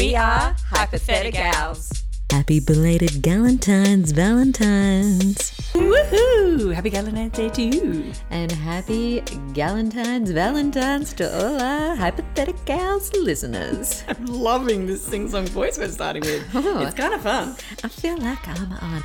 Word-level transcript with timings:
We 0.00 0.16
are 0.16 0.54
Hypotheticals. 0.72 2.04
Happy 2.32 2.58
belated 2.58 3.20
Galentine's 3.22 4.12
Valentine's. 4.12 5.50
Woohoo! 5.74 6.74
Happy 6.74 6.88
Galentine's 6.88 7.36
Day 7.36 7.50
to 7.50 7.62
you. 7.62 8.12
And 8.30 8.50
happy 8.50 9.20
Galentine's 9.52 10.30
Valentine's 10.30 11.12
to 11.14 11.28
all 11.30 11.60
our 11.60 11.96
Hypotheticals 11.98 13.12
listeners. 13.12 14.02
I'm 14.08 14.24
loving 14.24 14.86
this 14.86 15.04
sing 15.04 15.28
song 15.28 15.46
voice 15.48 15.76
we're 15.76 15.88
starting 15.88 16.22
with. 16.22 16.48
Oh. 16.54 16.80
It's 16.86 16.94
kind 16.94 17.12
of 17.12 17.20
fun. 17.20 17.54
I 17.84 17.88
feel 17.88 18.16
like 18.16 18.48
I'm 18.48 18.72
on 18.72 19.04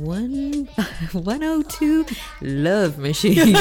one, 0.00 0.64
102 1.12 2.04
Love 2.40 2.98
Machine. 2.98 3.54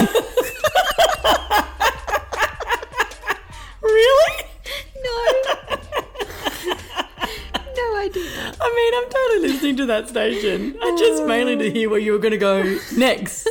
I 8.64 8.74
mean, 8.76 8.94
I'm 9.04 9.10
totally 9.10 9.48
listening 9.48 9.78
to 9.78 9.86
that 9.88 10.08
station. 10.10 10.78
I 10.82 10.96
just 10.98 11.26
mainly 11.26 11.58
to 11.58 11.72
hear 11.72 11.90
where 11.90 12.00
you 12.00 12.12
were 12.12 12.20
going 12.20 12.32
to 12.32 12.38
go 12.38 12.78
next. 12.96 13.50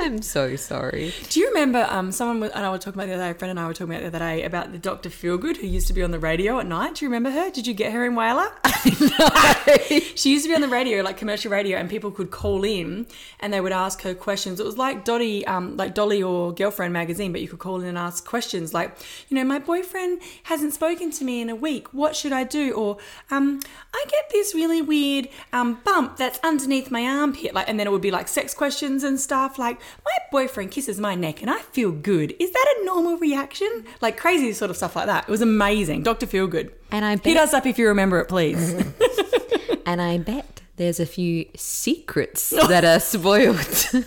I'm 0.00 0.22
so 0.22 0.56
sorry. 0.56 1.12
Do 1.28 1.40
you 1.40 1.48
remember 1.48 1.86
um, 1.90 2.10
someone 2.10 2.40
was, 2.40 2.50
and 2.52 2.64
I 2.64 2.70
was 2.70 2.80
talking 2.82 2.98
about 2.98 3.08
the 3.08 3.14
other 3.16 3.24
day, 3.24 3.30
a 3.30 3.34
friend 3.34 3.50
and 3.50 3.60
I 3.60 3.66
were 3.66 3.74
talking 3.74 3.92
about 3.94 4.00
the 4.00 4.06
other 4.06 4.18
day 4.18 4.44
about 4.44 4.72
the 4.72 4.78
Dr. 4.78 5.10
Feelgood 5.10 5.58
who 5.58 5.66
used 5.66 5.88
to 5.88 5.92
be 5.92 6.02
on 6.02 6.10
the 6.10 6.18
radio 6.18 6.58
at 6.58 6.66
night. 6.66 6.94
Do 6.94 7.04
you 7.04 7.10
remember 7.10 7.30
her? 7.30 7.50
Did 7.50 7.66
you 7.66 7.74
get 7.74 7.92
her 7.92 8.06
in 8.06 8.14
Whaler? 8.14 8.48
she 10.14 10.30
used 10.30 10.44
to 10.44 10.48
be 10.48 10.54
on 10.54 10.62
the 10.62 10.68
radio, 10.68 11.02
like 11.02 11.18
commercial 11.18 11.52
radio, 11.52 11.76
and 11.76 11.90
people 11.90 12.10
could 12.10 12.30
call 12.30 12.64
in 12.64 13.06
and 13.40 13.52
they 13.52 13.60
would 13.60 13.72
ask 13.72 14.00
her 14.00 14.14
questions. 14.14 14.58
It 14.58 14.64
was 14.64 14.78
like 14.78 15.04
Dottie, 15.04 15.46
um, 15.46 15.76
like 15.76 15.94
Dolly 15.94 16.22
or 16.22 16.54
Girlfriend 16.54 16.94
magazine, 16.94 17.30
but 17.30 17.42
you 17.42 17.48
could 17.48 17.58
call 17.58 17.82
in 17.82 17.86
and 17.86 17.98
ask 17.98 18.26
questions 18.26 18.72
like, 18.72 18.96
you 19.28 19.34
know, 19.34 19.44
my 19.44 19.58
boyfriend 19.58 20.22
hasn't 20.44 20.72
spoken 20.72 21.10
to 21.10 21.24
me 21.24 21.42
in 21.42 21.50
a 21.50 21.54
week. 21.54 21.92
What 21.92 22.16
should 22.16 22.32
I 22.32 22.44
do? 22.44 22.72
Or 22.72 22.96
um, 23.30 23.60
I 23.92 24.04
get 24.08 24.30
this 24.30 24.54
really 24.54 24.80
weird 24.80 25.28
um, 25.52 25.80
bump 25.84 26.16
that's 26.16 26.40
underneath 26.42 26.90
my 26.90 27.04
armpit. 27.04 27.52
Like, 27.52 27.68
and 27.68 27.78
then 27.78 27.86
it 27.86 27.90
would 27.90 28.00
be 28.00 28.10
like 28.10 28.28
sex 28.28 28.54
questions 28.54 29.04
and 29.04 29.20
stuff. 29.20 29.58
Like, 29.58 29.78
my 30.04 30.12
boyfriend 30.30 30.70
kisses 30.70 31.00
my 31.00 31.14
neck 31.14 31.42
and 31.42 31.50
I 31.50 31.58
feel 31.58 31.90
good. 31.92 32.34
Is 32.38 32.50
that 32.52 32.76
a 32.80 32.84
normal 32.84 33.16
reaction? 33.18 33.84
Like 34.00 34.16
crazy 34.16 34.52
sort 34.52 34.70
of 34.70 34.76
stuff 34.76 34.96
like 34.96 35.06
that. 35.06 35.24
It 35.24 35.30
was 35.30 35.42
amazing. 35.42 36.02
Dr. 36.02 36.26
Feelgood. 36.26 36.70
And 36.90 37.04
I 37.04 37.16
Hit 37.16 37.36
us 37.36 37.54
up 37.54 37.66
if 37.66 37.78
you 37.78 37.88
remember 37.88 38.18
it, 38.20 38.28
please. 38.28 38.72
and 39.86 40.00
I 40.00 40.18
bet 40.18 40.62
there's 40.76 41.00
a 41.00 41.06
few 41.06 41.46
secrets 41.56 42.50
that 42.68 42.84
are 42.84 43.00
spoiled. 43.00 44.04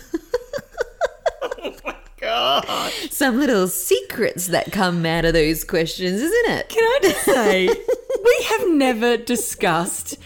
Oh 1.42 1.94
God. 2.20 2.92
Some 3.10 3.38
little 3.38 3.68
secrets 3.68 4.48
that 4.48 4.72
come 4.72 5.04
out 5.06 5.24
of 5.24 5.34
those 5.34 5.62
questions, 5.62 6.20
isn't 6.20 6.50
it? 6.52 6.68
Can 6.68 6.82
I 6.82 6.98
just 7.02 7.24
say, 7.24 7.68
we 8.24 8.46
have 8.48 8.68
never 8.70 9.16
discussed 9.16 10.16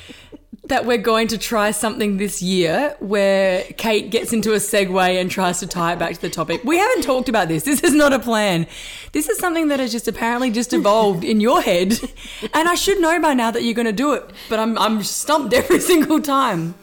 that 0.68 0.84
we're 0.84 0.98
going 0.98 1.28
to 1.28 1.38
try 1.38 1.70
something 1.70 2.18
this 2.18 2.42
year 2.42 2.94
where 3.00 3.64
Kate 3.76 4.10
gets 4.10 4.32
into 4.32 4.52
a 4.52 4.56
segue 4.56 5.20
and 5.20 5.30
tries 5.30 5.60
to 5.60 5.66
tie 5.66 5.94
it 5.94 5.98
back 5.98 6.14
to 6.14 6.20
the 6.20 6.30
topic. 6.30 6.62
We 6.64 6.76
haven't 6.78 7.02
talked 7.02 7.28
about 7.28 7.48
this. 7.48 7.64
This 7.64 7.82
is 7.82 7.94
not 7.94 8.12
a 8.12 8.18
plan. 8.18 8.66
This 9.12 9.28
is 9.28 9.38
something 9.38 9.68
that 9.68 9.80
has 9.80 9.92
just 9.92 10.08
apparently 10.08 10.50
just 10.50 10.72
evolved 10.72 11.24
in 11.24 11.40
your 11.40 11.60
head. 11.62 11.98
And 12.54 12.68
I 12.68 12.74
should 12.74 13.00
know 13.00 13.20
by 13.20 13.34
now 13.34 13.50
that 13.50 13.62
you're 13.62 13.74
going 13.74 13.86
to 13.86 13.92
do 13.92 14.12
it, 14.12 14.24
but 14.48 14.58
I'm, 14.58 14.78
I'm 14.78 15.02
stumped 15.02 15.52
every 15.54 15.80
single 15.92 16.20
time. 16.20 16.74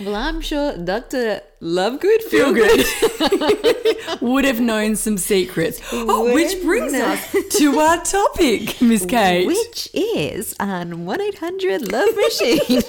Well, 0.00 0.14
I'm 0.16 0.40
sure 0.40 0.76
Dr. 0.78 1.42
Lovegood 1.60 2.22
Feel 2.22 2.54
Good. 2.54 4.20
Would 4.22 4.46
have 4.46 4.58
known 4.60 4.96
some 4.96 5.18
secrets. 5.18 5.80
Oh, 5.92 6.32
which 6.32 6.62
brings 6.62 6.94
us 6.94 7.36
to 7.58 7.78
our 7.78 8.02
topic, 8.02 8.80
Miss 8.80 9.04
Kate. 9.04 9.46
Which 9.46 9.90
is 9.92 10.54
on 10.58 11.04
1 11.04 11.20
800 11.20 11.92
Love 11.92 12.08
Machine. 12.16 12.60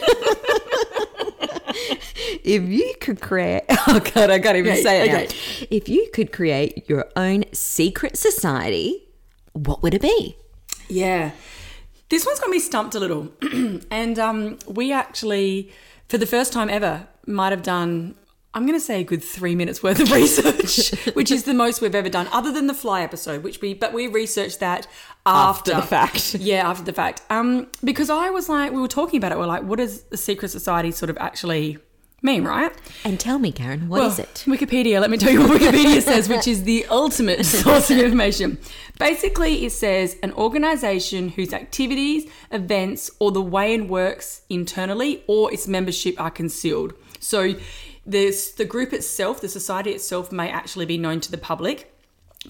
if 2.45 2.63
you 2.63 2.93
could 3.01 3.19
create, 3.19 3.63
oh 3.69 3.99
God, 4.13 4.29
I 4.29 4.39
can't 4.39 4.55
even 4.57 4.71
Okay, 4.71 4.81
say 4.83 5.09
it. 5.09 5.13
okay. 5.13 5.67
If 5.69 5.89
you 5.89 6.09
could 6.13 6.31
create 6.31 6.87
your 6.89 7.09
own 7.17 7.43
secret 7.51 8.15
society, 8.17 9.03
what 9.51 9.83
would 9.83 9.93
it 9.93 10.01
be? 10.01 10.37
Yeah. 10.87 11.31
This 12.07 12.25
one's 12.25 12.39
got 12.39 12.49
me 12.49 12.59
stumped 12.59 12.95
a 12.95 12.99
little. 12.99 13.31
and 13.91 14.17
um, 14.19 14.59
we 14.67 14.91
actually, 14.93 15.71
for 16.11 16.17
the 16.17 16.25
first 16.25 16.51
time 16.51 16.69
ever, 16.69 17.07
might 17.25 17.51
have 17.51 17.63
done, 17.63 18.15
I'm 18.53 18.65
going 18.65 18.77
to 18.77 18.83
say 18.83 18.99
a 18.99 19.03
good 19.05 19.23
three 19.23 19.55
minutes 19.55 19.81
worth 19.81 20.01
of 20.01 20.11
research, 20.21 20.89
which 21.15 21.31
is 21.31 21.43
the 21.45 21.53
most 21.53 21.79
we've 21.79 21.95
ever 21.95 22.09
done, 22.09 22.27
other 22.33 22.51
than 22.51 22.67
the 22.67 22.73
fly 22.73 23.01
episode, 23.01 23.43
which 23.43 23.61
we, 23.61 23.73
but 23.73 23.93
we 23.93 24.07
researched 24.07 24.59
that 24.59 24.87
after, 25.25 25.71
After 25.71 25.81
the 25.81 25.87
fact. 25.87 26.35
Yeah, 26.41 26.69
after 26.69 26.83
the 26.83 26.91
fact. 26.91 27.21
Um, 27.29 27.67
because 27.81 28.09
I 28.09 28.29
was 28.29 28.49
like, 28.49 28.73
we 28.73 28.81
were 28.81 28.89
talking 28.89 29.19
about 29.19 29.31
it. 29.31 29.37
We're 29.37 29.45
like, 29.45 29.63
what 29.63 29.79
does 29.79 30.03
a 30.11 30.17
secret 30.17 30.49
society 30.49 30.91
sort 30.91 31.09
of 31.09 31.17
actually 31.17 31.77
mean, 32.21 32.43
right? 32.43 32.71
And 33.03 33.19
tell 33.19 33.39
me, 33.39 33.51
Karen, 33.51 33.89
what 33.89 34.03
is 34.03 34.19
it? 34.19 34.43
Wikipedia, 34.45 35.01
let 35.01 35.09
me 35.09 35.17
tell 35.17 35.31
you 35.31 35.41
what 35.41 35.59
Wikipedia 35.59 36.01
says, 36.01 36.29
which 36.29 36.47
is 36.47 36.63
the 36.63 36.85
ultimate 36.87 37.45
source 37.45 37.89
of 37.89 37.97
information. 37.97 38.59
Basically, 38.99 39.65
it 39.65 39.71
says 39.71 40.17
an 40.21 40.31
organization 40.33 41.29
whose 41.29 41.53
activities, 41.53 42.29
events, 42.51 43.09
or 43.19 43.31
the 43.31 43.41
way 43.41 43.73
it 43.73 43.87
works 43.87 44.43
internally 44.49 45.23
or 45.27 45.51
its 45.51 45.67
membership 45.67 46.19
are 46.21 46.31
concealed. 46.31 46.93
So, 47.19 47.55
there's 48.05 48.53
the 48.53 48.65
group 48.65 48.93
itself, 48.93 49.41
the 49.41 49.47
society 49.47 49.91
itself, 49.91 50.31
may 50.31 50.49
actually 50.49 50.85
be 50.85 50.97
known 50.97 51.19
to 51.21 51.31
the 51.31 51.37
public, 51.37 51.93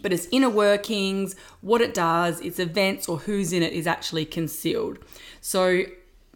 but 0.02 0.14
its 0.14 0.28
inner 0.32 0.50
workings, 0.50 1.36
what 1.60 1.82
it 1.82 1.94
does, 1.94 2.40
its 2.40 2.58
events, 2.58 3.10
or 3.10 3.20
who's 3.20 3.52
in 3.52 3.62
it 3.62 3.74
is 3.74 3.86
actually 3.86 4.26
concealed. 4.26 5.00
So, 5.42 5.84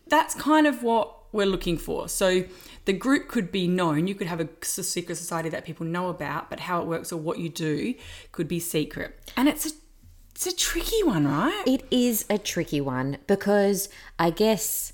that's 0.07 0.35
kind 0.35 0.67
of 0.67 0.83
what 0.83 1.14
we're 1.35 1.45
looking 1.45 1.77
for. 1.77 2.09
So 2.09 2.45
the 2.85 2.93
group 2.93 3.27
could 3.27 3.51
be 3.51 3.67
known. 3.67 4.07
You 4.07 4.15
could 4.15 4.27
have 4.27 4.39
a 4.39 4.49
secret 4.63 5.15
society 5.15 5.49
that 5.49 5.65
people 5.65 5.85
know 5.85 6.09
about, 6.09 6.49
but 6.49 6.61
how 6.61 6.81
it 6.81 6.87
works 6.87 7.11
or 7.11 7.17
what 7.17 7.39
you 7.39 7.49
do 7.49 7.93
could 8.31 8.47
be 8.47 8.59
secret. 8.59 9.31
And 9.37 9.47
it's 9.47 9.65
a 9.65 9.71
it's 10.31 10.47
a 10.47 10.55
tricky 10.55 11.01
one, 11.01 11.25
right? 11.25 11.63
It 11.65 11.85
is 11.89 12.25
a 12.29 12.37
tricky 12.37 12.81
one 12.81 13.19
because 13.25 13.87
I 14.19 14.31
guess 14.31 14.91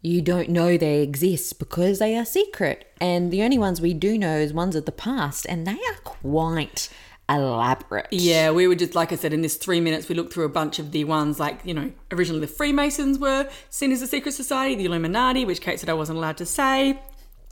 you 0.00 0.22
don't 0.22 0.48
know 0.48 0.78
they 0.78 1.02
exist 1.02 1.58
because 1.58 1.98
they 1.98 2.16
are 2.16 2.24
secret. 2.24 2.86
And 3.00 3.30
the 3.30 3.42
only 3.42 3.58
ones 3.58 3.80
we 3.80 3.92
do 3.92 4.16
know 4.16 4.38
is 4.38 4.52
ones 4.52 4.76
of 4.76 4.86
the 4.86 4.92
past, 4.92 5.46
and 5.46 5.66
they 5.66 5.72
are 5.72 6.00
quite 6.04 6.88
elaborate. 7.28 8.08
Yeah, 8.10 8.50
we 8.50 8.66
were 8.66 8.74
just 8.74 8.94
like 8.94 9.12
I 9.12 9.16
said 9.16 9.32
in 9.32 9.42
this 9.42 9.56
three 9.56 9.80
minutes, 9.80 10.08
we 10.08 10.14
looked 10.14 10.32
through 10.32 10.46
a 10.46 10.50
bunch 10.50 10.78
of 10.78 10.92
the 10.92 11.04
ones 11.04 11.38
like 11.38 11.60
you 11.64 11.74
know 11.74 11.92
originally 12.10 12.40
the 12.40 12.46
Freemasons 12.46 13.18
were 13.18 13.48
seen 13.70 13.92
as 13.92 14.02
a 14.02 14.06
secret 14.06 14.32
society, 14.32 14.74
the 14.74 14.86
Illuminati, 14.86 15.44
which 15.44 15.60
Kate 15.60 15.78
said 15.78 15.88
I 15.88 15.94
wasn't 15.94 16.18
allowed 16.18 16.38
to 16.38 16.46
say. 16.46 17.00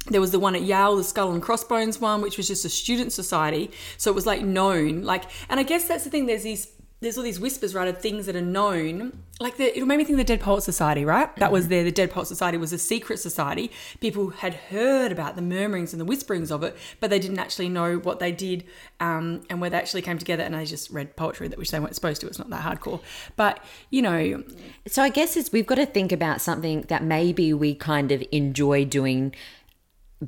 There 0.08 0.20
was 0.20 0.30
the 0.30 0.38
one 0.38 0.54
at 0.54 0.62
Yale, 0.62 0.96
the 0.96 1.04
Skull 1.04 1.32
and 1.32 1.42
Crossbones 1.42 2.00
one, 2.00 2.20
which 2.20 2.36
was 2.36 2.46
just 2.46 2.64
a 2.64 2.68
student 2.68 3.12
society, 3.12 3.72
so 3.96 4.10
it 4.10 4.14
was 4.14 4.24
like 4.24 4.42
known, 4.42 5.02
like, 5.02 5.24
and 5.48 5.58
I 5.58 5.64
guess 5.64 5.88
that's 5.88 6.04
the 6.04 6.10
thing. 6.10 6.26
There's 6.26 6.44
these. 6.44 6.68
There's 7.00 7.18
all 7.18 7.24
these 7.24 7.38
whispers, 7.38 7.74
right, 7.74 7.88
of 7.88 7.98
things 7.98 8.24
that 8.24 8.34
are 8.34 8.40
known. 8.40 9.22
Like 9.38 9.58
the, 9.58 9.76
it 9.76 9.84
made 9.84 9.98
me 9.98 10.04
think 10.04 10.14
of 10.14 10.26
the 10.26 10.32
Dead 10.32 10.40
Poet 10.40 10.62
Society, 10.62 11.04
right? 11.04 11.34
That 11.36 11.52
was 11.52 11.68
there. 11.68 11.84
The 11.84 11.92
Dead 11.92 12.10
Poet 12.10 12.26
Society 12.26 12.56
was 12.56 12.72
a 12.72 12.78
secret 12.78 13.18
society. 13.18 13.70
People 14.00 14.30
had 14.30 14.54
heard 14.54 15.12
about 15.12 15.36
the 15.36 15.42
murmurings 15.42 15.92
and 15.92 16.00
the 16.00 16.06
whisperings 16.06 16.50
of 16.50 16.62
it, 16.62 16.74
but 16.98 17.10
they 17.10 17.18
didn't 17.18 17.38
actually 17.38 17.68
know 17.68 17.98
what 17.98 18.18
they 18.18 18.32
did 18.32 18.64
um, 18.98 19.42
and 19.50 19.60
where 19.60 19.68
they 19.68 19.76
actually 19.76 20.00
came 20.00 20.16
together. 20.16 20.42
And 20.42 20.54
they 20.54 20.64
just 20.64 20.90
read 20.90 21.16
poetry 21.16 21.48
that 21.48 21.58
which 21.58 21.70
they 21.70 21.78
weren't 21.78 21.94
supposed 21.94 22.22
to. 22.22 22.28
It's 22.28 22.38
not 22.38 22.48
that 22.48 22.64
hardcore, 22.64 23.02
but 23.36 23.62
you 23.90 24.00
know, 24.00 24.42
So 24.86 25.02
I 25.02 25.10
guess 25.10 25.36
it's 25.36 25.52
we've 25.52 25.66
got 25.66 25.74
to 25.74 25.86
think 25.86 26.12
about 26.12 26.40
something 26.40 26.82
that 26.82 27.04
maybe 27.04 27.52
we 27.52 27.74
kind 27.74 28.10
of 28.10 28.24
enjoy 28.32 28.86
doing 28.86 29.34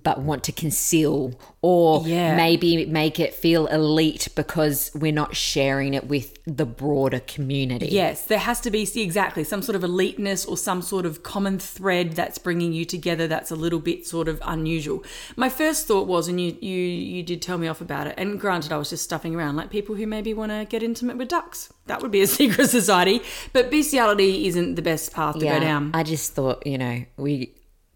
but 0.05 0.21
want 0.21 0.45
to 0.45 0.53
conceal 0.53 1.39
or 1.63 2.03
Yeah. 2.07 2.37
maybe 2.37 2.85
make 2.87 3.19
it 3.19 3.33
feel 3.33 3.67
elite 3.69 4.29
because 4.35 4.91
we're 4.95 5.13
not 5.13 5.35
sharing 5.35 5.95
it 5.95 6.07
with 6.07 6.39
the 6.47 6.67
broader 6.67 7.21
community. 7.21 7.89
Yes, 7.91 8.23
there 8.25 8.39
has 8.39 8.61
to 8.61 8.71
be 8.71 8.85
see, 8.85 9.03
exactly 9.03 9.45
some 9.45 9.63
sort 9.63 9.77
of 9.77 9.83
eliteness 9.83 10.47
or 10.47 10.59
some 10.59 10.83
sort 10.83 11.07
of 11.07 11.23
common 11.23 11.59
thread 11.59 12.13
that's 12.13 12.37
bringing 12.39 12.73
you 12.75 12.85
together. 12.85 13.27
That's 13.27 13.51
a 13.51 13.57
little 13.57 13.79
bit 13.79 14.07
sort 14.07 14.29
of 14.29 14.41
unusual. 14.45 15.03
My 15.37 15.49
first 15.49 15.87
thought 15.87 16.07
was, 16.07 16.29
and 16.29 16.39
you 16.41 16.57
you 16.61 16.77
you 16.79 17.23
did 17.23 17.41
tell 17.41 17.57
me 17.57 17.67
off 17.67 17.81
about 17.81 18.07
it. 18.07 18.15
And 18.19 18.39
granted, 18.39 18.73
I 18.73 18.77
was 18.77 18.91
just 18.91 19.05
stuffing 19.05 19.35
around 19.35 19.57
like 19.57 19.71
people 19.71 19.95
who 19.95 20.07
maybe 20.07 20.35
want 20.35 20.53
to 20.53 20.67
get 20.69 20.83
intimate 20.83 21.17
with 21.17 21.29
ducks. 21.29 21.73
That 21.87 22.03
would 22.03 22.11
be 22.11 22.21
a 22.21 22.27
secret 22.39 22.69
society. 22.69 23.21
But 23.55 23.71
bestiality 23.71 24.47
isn't 24.49 24.75
the 24.75 24.83
best 24.83 25.13
path 25.15 25.39
to 25.39 25.45
go 25.47 25.61
down. 25.61 25.93
I 25.95 26.03
just 26.03 26.35
thought, 26.35 26.67
you 26.67 26.77
know, 26.77 27.05
we 27.17 27.55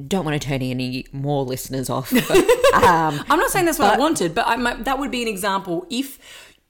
don't 0.08 0.25
want 0.25 0.40
to 0.40 0.49
turn 0.49 0.62
any 0.62 1.06
more 1.12 1.44
listeners 1.44 1.90
off. 1.90 2.10
But, 2.10 2.31
um, 2.75 3.25
I'm 3.28 3.38
not 3.38 3.50
saying 3.50 3.66
that's 3.66 3.78
what 3.78 3.94
I 3.94 3.99
wanted, 3.99 4.34
but 4.34 4.46
I, 4.46 4.56
my, 4.56 4.75
that 4.75 4.99
would 4.99 5.10
be 5.10 5.22
an 5.22 5.28
example 5.28 5.87
if 5.90 6.19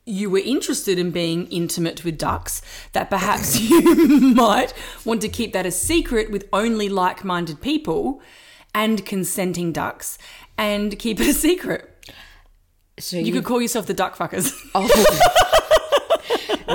you 0.04 0.30
were 0.30 0.40
interested 0.40 0.98
in 0.98 1.10
being 1.10 1.46
intimate 1.46 2.04
with 2.04 2.18
ducks, 2.18 2.60
that 2.92 3.08
perhaps 3.08 3.60
you 3.70 4.34
might 4.34 4.74
want 5.04 5.20
to 5.22 5.28
keep 5.28 5.52
that 5.52 5.66
a 5.66 5.70
secret 5.70 6.30
with 6.30 6.48
only 6.52 6.88
like 6.88 7.24
minded 7.24 7.60
people 7.60 8.20
and 8.74 9.04
consenting 9.06 9.72
ducks 9.72 10.18
and 10.58 10.98
keep 10.98 11.20
it 11.20 11.28
a 11.28 11.32
secret. 11.32 11.88
so 12.98 13.16
You 13.16 13.32
could 13.32 13.44
call 13.44 13.62
yourself 13.62 13.86
the 13.86 13.94
duck 13.94 14.16
fuckers. 14.16 14.52
Oh. 14.74 15.68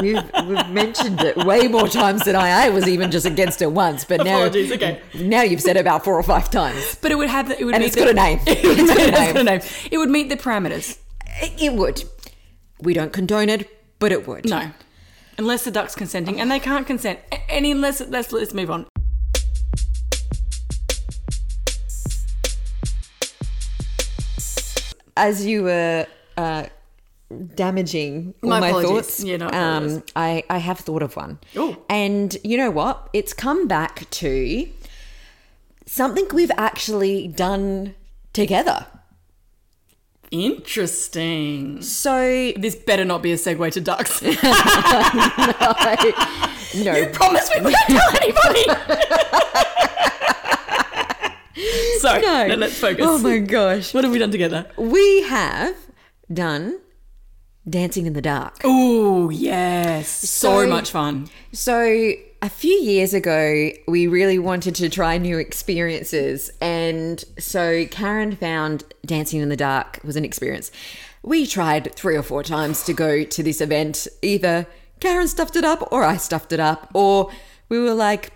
We've, 0.01 0.23
we've 0.47 0.69
mentioned 0.69 1.21
it 1.21 1.37
way 1.37 1.67
more 1.67 1.87
times 1.87 2.23
than 2.25 2.35
I. 2.35 2.65
I 2.65 2.69
was 2.69 2.87
even 2.87 3.11
just 3.11 3.25
against 3.25 3.61
it 3.61 3.71
once, 3.71 4.03
but 4.05 4.23
now, 4.23 4.37
Apologies, 4.37 4.71
okay. 4.73 5.01
now 5.15 5.41
you've 5.41 5.61
said 5.61 5.77
it 5.77 5.81
about 5.81 6.03
four 6.03 6.15
or 6.15 6.23
five 6.23 6.49
times. 6.49 6.95
But 7.01 7.11
it 7.11 7.15
would 7.15 7.29
have 7.29 7.49
it 7.51 7.63
would 7.65 7.73
and 7.75 7.81
meet 7.81 7.87
it's 7.87 7.95
the, 7.95 8.01
got 8.05 8.09
a 8.09 8.13
name. 8.13 8.39
It 8.45 8.63
would, 8.63 8.79
it's 8.79 8.93
got 8.93 9.07
a 9.07 9.11
name. 9.11 9.33
got 9.33 9.41
a 9.41 9.43
name. 9.43 9.61
It 9.91 9.97
would 9.97 10.09
meet 10.09 10.29
the 10.29 10.37
parameters. 10.37 10.97
It, 11.41 11.61
it 11.61 11.73
would. 11.73 12.03
We 12.81 12.93
don't 12.93 13.11
condone 13.13 13.49
it, 13.49 13.69
but 13.99 14.11
it 14.11 14.27
would. 14.27 14.45
No, 14.49 14.71
unless 15.37 15.63
the 15.63 15.71
duck's 15.71 15.95
consenting, 15.95 16.39
and 16.39 16.49
they 16.51 16.59
can't 16.59 16.85
consent. 16.85 17.19
A- 17.31 17.51
Any 17.51 17.71
unless 17.71 18.01
let's 18.01 18.31
let's 18.31 18.53
move 18.53 18.69
on. 18.71 18.85
As 25.15 25.45
you 25.45 25.63
were 25.63 26.05
uh, 26.37 26.65
damaging 27.55 28.33
all 28.41 28.49
My 28.49 28.59
my, 28.59 28.71
thoughts, 28.71 29.23
Yeah, 29.23 29.37
no, 29.37 29.47
I 29.47 29.77
um. 29.77 30.03
I, 30.15 30.43
I 30.49 30.57
have 30.59 30.79
thought 30.79 31.03
of 31.03 31.15
one. 31.15 31.39
Ooh. 31.55 31.77
And 31.89 32.35
you 32.43 32.57
know 32.57 32.71
what? 32.71 33.09
It's 33.13 33.33
come 33.33 33.67
back 33.67 34.09
to 34.09 34.67
something 35.85 36.27
we've 36.33 36.51
actually 36.57 37.27
done 37.27 37.93
together. 38.33 38.87
Interesting. 40.31 41.81
So 41.81 42.51
This 42.57 42.75
better 42.75 43.05
not 43.05 43.21
be 43.21 43.31
a 43.31 43.35
segue 43.35 43.71
to 43.71 43.79
ducks. 43.81 44.21
no, 44.21 44.31
You 46.95 47.05
Promise 47.07 47.49
we 47.55 47.61
won't 47.61 47.75
tell 47.87 48.09
anybody. 48.21 48.65
so 51.99 52.19
no. 52.19 52.55
let's 52.57 52.77
focus. 52.77 53.05
Oh 53.07 53.17
my 53.19 53.37
gosh. 53.39 53.93
What 53.93 54.03
have 54.03 54.11
we 54.11 54.19
done 54.19 54.31
together? 54.31 54.69
We 54.77 55.21
have 55.23 55.77
done 56.33 56.79
Dancing 57.69 58.05
in 58.05 58.13
the 58.13 58.21
Dark. 58.21 58.61
Oh 58.63 59.29
yes, 59.29 60.07
so, 60.09 60.61
So- 60.61 60.67
much 60.67 60.91
fun. 60.91 61.29
So, 61.51 62.13
a 62.41 62.49
few 62.49 62.73
years 62.73 63.13
ago, 63.15 63.71
we 63.87 64.05
really 64.07 64.37
wanted 64.37 64.75
to 64.75 64.89
try 64.89 65.17
new 65.17 65.37
experiences. 65.39 66.51
And 66.61 67.23
so, 67.39 67.85
Karen 67.87 68.35
found 68.35 68.83
Dancing 69.05 69.41
in 69.41 69.49
the 69.49 69.55
Dark 69.57 69.99
was 70.03 70.15
an 70.15 70.23
experience. 70.23 70.71
We 71.23 71.47
tried 71.47 71.93
three 71.95 72.15
or 72.15 72.21
four 72.23 72.43
times 72.43 72.83
to 72.83 72.93
go 72.93 73.23
to 73.23 73.43
this 73.43 73.59
event. 73.59 74.07
Either 74.21 74.67
Karen 74.99 75.27
stuffed 75.27 75.55
it 75.55 75.65
up 75.65 75.91
or 75.91 76.03
I 76.03 76.17
stuffed 76.17 76.53
it 76.53 76.59
up, 76.59 76.89
or 76.93 77.31
we 77.69 77.79
were 77.79 77.93
like, 77.95 78.31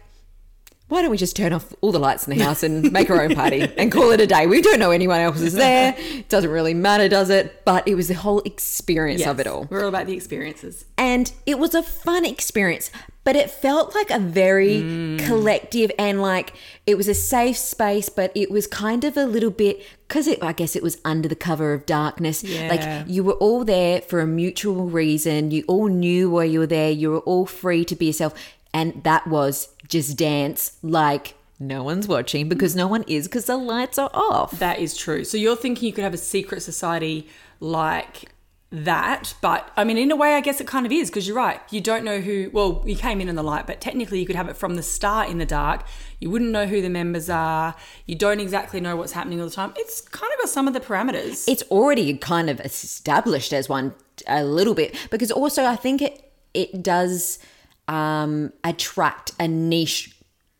why 0.91 1.01
don't 1.01 1.09
we 1.09 1.15
just 1.15 1.37
turn 1.37 1.53
off 1.53 1.73
all 1.79 1.93
the 1.93 1.99
lights 1.99 2.27
in 2.27 2.37
the 2.37 2.43
house 2.43 2.63
and 2.63 2.91
make 2.91 3.09
our 3.09 3.21
own 3.23 3.33
party 3.33 3.61
and 3.77 3.89
call 3.89 4.11
it 4.11 4.19
a 4.19 4.27
day? 4.27 4.45
We 4.45 4.61
don't 4.61 4.77
know 4.77 4.91
anyone 4.91 5.21
else 5.21 5.39
is 5.39 5.53
there. 5.53 5.95
It 5.97 6.27
doesn't 6.29 6.51
really 6.51 6.73
matter, 6.73 7.07
does 7.07 7.29
it? 7.29 7.63
But 7.63 7.87
it 7.87 7.95
was 7.95 8.09
the 8.09 8.13
whole 8.13 8.41
experience 8.41 9.25
of 9.25 9.39
it 9.39 9.47
all. 9.47 9.67
We're 9.69 9.83
all 9.83 9.87
about 9.87 10.05
the 10.05 10.13
experiences. 10.13 10.83
And 10.97 11.31
it 11.45 11.57
was 11.57 11.73
a 11.73 11.81
fun 11.81 12.25
experience, 12.25 12.91
but 13.23 13.37
it 13.37 13.49
felt 13.49 13.95
like 13.95 14.09
a 14.09 14.19
very 14.19 14.81
mm. 14.81 15.25
collective 15.25 15.91
and 15.97 16.21
like 16.21 16.55
it 16.85 16.97
was 16.97 17.07
a 17.07 17.13
safe 17.13 17.55
space, 17.55 18.09
but 18.09 18.33
it 18.35 18.51
was 18.51 18.67
kind 18.67 19.05
of 19.05 19.15
a 19.15 19.25
little 19.25 19.49
bit 19.49 19.85
because 20.09 20.27
it, 20.27 20.43
I 20.43 20.51
guess 20.51 20.75
it 20.75 20.83
was 20.83 20.99
under 21.05 21.29
the 21.29 21.37
cover 21.37 21.71
of 21.71 21.85
darkness. 21.85 22.43
Yeah. 22.43 22.67
Like 22.67 23.07
you 23.07 23.23
were 23.23 23.33
all 23.33 23.63
there 23.63 24.01
for 24.01 24.19
a 24.19 24.27
mutual 24.27 24.89
reason. 24.89 25.51
You 25.51 25.63
all 25.69 25.87
knew 25.87 26.29
why 26.31 26.43
you 26.43 26.59
were 26.59 26.67
there. 26.67 26.91
You 26.91 27.11
were 27.11 27.19
all 27.19 27.45
free 27.45 27.85
to 27.85 27.95
be 27.95 28.07
yourself. 28.07 28.33
And 28.73 29.03
that 29.03 29.27
was 29.27 29.69
just 29.87 30.17
dance 30.17 30.77
like 30.81 31.35
no 31.59 31.83
one's 31.83 32.07
watching 32.07 32.49
because 32.49 32.75
no 32.75 32.87
one 32.87 33.03
is 33.07 33.27
because 33.27 33.45
the 33.45 33.57
lights 33.57 33.99
are 33.99 34.09
off. 34.13 34.51
That 34.59 34.79
is 34.79 34.97
true. 34.97 35.23
So 35.23 35.37
you're 35.37 35.55
thinking 35.55 35.85
you 35.85 35.93
could 35.93 36.03
have 36.03 36.13
a 36.13 36.17
secret 36.17 36.61
society 36.61 37.27
like 37.59 38.31
that, 38.71 39.33
but 39.41 39.69
I 39.75 39.83
mean, 39.83 39.97
in 39.97 40.11
a 40.11 40.15
way, 40.15 40.35
I 40.35 40.41
guess 40.41 40.61
it 40.61 40.67
kind 40.67 40.85
of 40.85 40.93
is 40.93 41.09
because 41.09 41.27
you're 41.27 41.35
right. 41.35 41.59
You 41.71 41.81
don't 41.81 42.05
know 42.05 42.21
who. 42.21 42.49
Well, 42.53 42.81
you 42.85 42.95
came 42.95 43.19
in 43.19 43.27
in 43.27 43.35
the 43.35 43.43
light, 43.43 43.67
but 43.67 43.81
technically, 43.81 44.19
you 44.19 44.25
could 44.25 44.37
have 44.37 44.47
it 44.47 44.55
from 44.55 44.75
the 44.75 44.83
start 44.83 45.29
in 45.29 45.39
the 45.39 45.45
dark. 45.45 45.85
You 46.19 46.29
wouldn't 46.29 46.51
know 46.51 46.65
who 46.65 46.81
the 46.81 46.89
members 46.89 47.29
are. 47.29 47.75
You 48.05 48.15
don't 48.15 48.39
exactly 48.39 48.79
know 48.79 48.95
what's 48.95 49.11
happening 49.11 49.41
all 49.41 49.47
the 49.47 49.53
time. 49.53 49.73
It's 49.75 49.99
kind 49.99 50.31
of 50.33 50.39
got 50.39 50.49
some 50.49 50.69
of 50.69 50.73
the 50.73 50.79
parameters. 50.79 51.43
it's 51.49 51.63
already 51.63 52.17
kind 52.17 52.49
of 52.49 52.61
established 52.61 53.51
as 53.51 53.67
one 53.67 53.93
a 54.25 54.45
little 54.45 54.73
bit 54.73 54.95
because 55.09 55.31
also 55.31 55.65
I 55.65 55.75
think 55.75 56.01
it 56.01 56.31
it 56.53 56.81
does 56.81 57.39
um, 57.87 58.51
attract 58.63 59.31
a 59.39 59.47
niche 59.47 60.15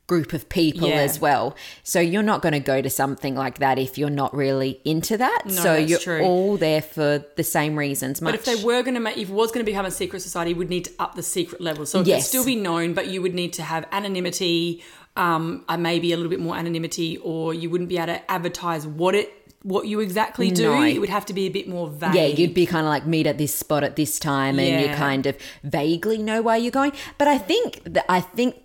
group 0.08 0.34
of 0.34 0.50
people 0.50 0.90
Yeah. 0.90 0.96
as 0.96 1.22
well. 1.22 1.56
So 1.84 2.02
you're 2.02 2.22
not 2.24 2.42
going 2.42 2.52
to 2.52 2.60
go 2.60 2.82
to 2.82 2.90
something 2.90 3.34
like 3.34 3.60
that 3.60 3.80
if 3.80 3.98
you're 3.98 4.10
not 4.10 4.36
really 4.36 4.82
into 4.84 5.16
that. 5.18 5.44
so 5.50 5.76
you're 5.78 6.00
true. 6.00 6.22
all 6.22 6.58
there 6.58 6.82
for 6.82 7.24
the 7.38 7.44
same 7.46 7.78
reasons. 7.80 8.20
But 8.20 8.36
if 8.36 8.44
they 8.44 8.56
were 8.62 8.82
going 8.84 8.96
to 8.96 9.00
make, 9.00 9.16
if 9.18 9.30
it 9.30 9.34
was 9.34 9.52
going 9.54 9.66
to 9.66 9.72
become 9.72 9.86
a 9.86 9.92
secret 9.92 10.20
society, 10.22 10.52
you 10.52 10.58
would 10.58 10.70
need 10.70 10.86
to 10.86 10.92
up 11.00 11.16
the 11.16 11.24
secret 11.24 11.62
level. 11.62 11.86
So 11.86 12.02
it 12.02 12.08
Yes. 12.08 12.24
could 12.24 12.28
still 12.28 12.46
be 12.46 12.58
known, 12.58 12.94
but 12.94 13.08
you 13.08 13.22
would 13.22 13.34
need 13.34 13.54
to 13.54 13.64
have 13.64 13.86
anonymity, 13.94 14.84
um, 15.16 15.64
uh, 15.70 15.78
maybe 15.78 16.12
a 16.12 16.18
little 16.18 16.30
bit 16.30 16.42
more 16.42 16.58
anonymity, 16.58 17.16
or 17.18 17.54
you 17.54 17.70
wouldn't 17.70 17.90
be 17.90 17.98
able 17.98 18.08
to 18.08 18.32
advertise 18.32 18.86
what 18.86 19.16
it, 19.16 19.32
what 19.64 19.88
you 19.88 20.00
exactly 20.00 20.50
do. 20.52 20.64
No. 20.76 20.84
It 20.84 21.00
would 21.00 21.10
have 21.10 21.26
to 21.28 21.34
be 21.34 21.46
a 21.46 21.50
bit 21.50 21.68
more 21.68 21.88
vague. 21.90 22.16
yeah, 22.16 22.26
you'd 22.26 22.54
be 22.54 22.66
kind 22.66 22.86
of 22.86 22.90
like 22.90 23.06
meet 23.06 23.28
at 23.28 23.38
this 23.38 23.54
spot 23.54 23.84
at 23.84 23.96
this 23.96 24.20
time, 24.20 24.60
and 24.60 24.82
you 24.82 24.96
kind 24.96 25.26
of 25.28 25.38
vaguely 25.64 26.18
know 26.18 26.42
where 26.42 26.58
you're 26.58 26.72
going. 26.72 26.94
But 27.18 27.28
I 27.28 27.38
think 27.38 27.82
that 27.86 28.06
I 28.10 28.22
think 28.22 28.56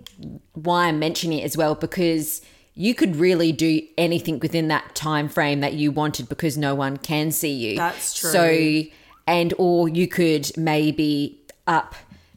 why 0.55 0.87
I'm 0.87 0.99
mentioning 0.99 1.41
it 1.41 1.45
as 1.45 1.57
well 1.57 1.75
because 1.75 2.41
you 2.75 2.95
could 2.95 3.17
really 3.17 3.53
do 3.53 3.81
anything 3.99 4.39
within 4.39 4.69
that 4.69 4.95
time 4.95 5.29
frame 5.29 5.61
that 5.61 5.75
you 5.75 5.91
wanted 5.91 6.29
because 6.29 6.57
no 6.59 6.75
one 6.75 6.97
can 6.97 7.31
see 7.31 7.53
you. 7.53 7.77
That's 7.77 8.19
true. 8.19 8.31
So, 8.31 8.83
and 9.27 9.55
or 9.59 9.89
you 9.89 10.07
could 10.09 10.51
maybe 10.57 11.41
up 11.67 11.95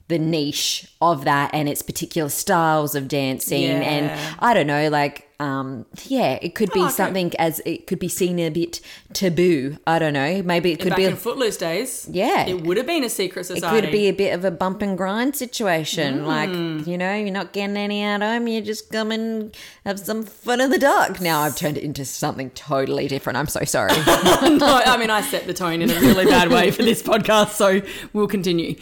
the 0.09 0.17
niche 0.19 0.91
of 1.01 1.23
that 1.25 1.51
and 1.53 1.69
its 1.69 1.81
particular 1.81 2.29
styles 2.29 2.95
of 2.95 3.07
dancing 3.07 3.61
Yeah. 3.63 3.81
and 3.81 4.35
I 4.39 4.53
don't 4.56 4.65
know 4.67 4.89
like 4.89 5.28
um 5.39 5.86
yeah 6.07 6.38
it 6.41 6.53
could 6.53 6.71
be 6.74 6.81
Oh, 6.81 6.86
okay. 6.86 6.94
something 6.94 7.33
as 7.39 7.62
it 7.65 7.88
could 7.88 8.00
be 8.00 8.09
seen 8.09 8.39
a 8.39 8.50
bit 8.50 8.81
taboo 9.13 9.77
I 9.88 9.97
don't 9.97 10.12
know 10.13 10.41
maybe 10.44 10.71
it 10.74 10.80
could 10.81 10.89
Back 10.89 10.97
be 10.97 11.06
in 11.06 11.15
Footloose 11.15 11.56
days, 11.57 12.07
Yeah. 12.12 12.45
it 12.45 12.62
would 12.63 12.75
have 12.77 12.86
been 12.86 13.03
a 13.06 13.09
secret 13.09 13.45
society. 13.45 13.77
it 13.77 13.81
could 13.81 13.91
be 13.91 14.07
a 14.07 14.12
bit 14.13 14.33
of 14.33 14.44
a 14.44 14.51
bump 14.51 14.81
and 14.81 14.97
grind 14.97 15.36
situation. 15.36 16.19
Mm. 16.19 16.25
Like, 16.25 16.88
you 16.88 16.97
know, 16.97 17.15
you're 17.15 17.31
not 17.31 17.53
getting 17.53 17.77
any 17.77 18.01
at 18.03 18.21
home, 18.21 18.47
you 18.47 18.62
just 18.62 18.91
come 18.91 19.12
and 19.12 19.56
have 19.86 20.00
some 20.00 20.24
fun 20.24 20.59
in 20.62 20.69
the 20.71 20.77
dark. 20.80 21.21
Now 21.21 21.42
I've 21.42 21.56
turned 21.56 21.77
it 21.77 21.83
into 21.83 22.03
something 22.06 22.50
totally 22.51 23.07
different. 23.07 23.38
I'm 23.38 23.47
so 23.47 23.63
sorry. 23.63 23.92
no, 24.06 24.81
I 24.85 24.97
mean, 24.97 25.09
I 25.09 25.21
set 25.21 25.47
the 25.47 25.53
tone 25.53 25.81
in 25.81 25.89
a 25.89 26.00
really 26.00 26.25
bad 26.25 26.50
way 26.51 26.71
for 26.71 26.83
this 26.83 27.01
podcast, 27.01 27.51
so 27.51 27.81
we'll 28.13 28.27
continue. 28.27 28.75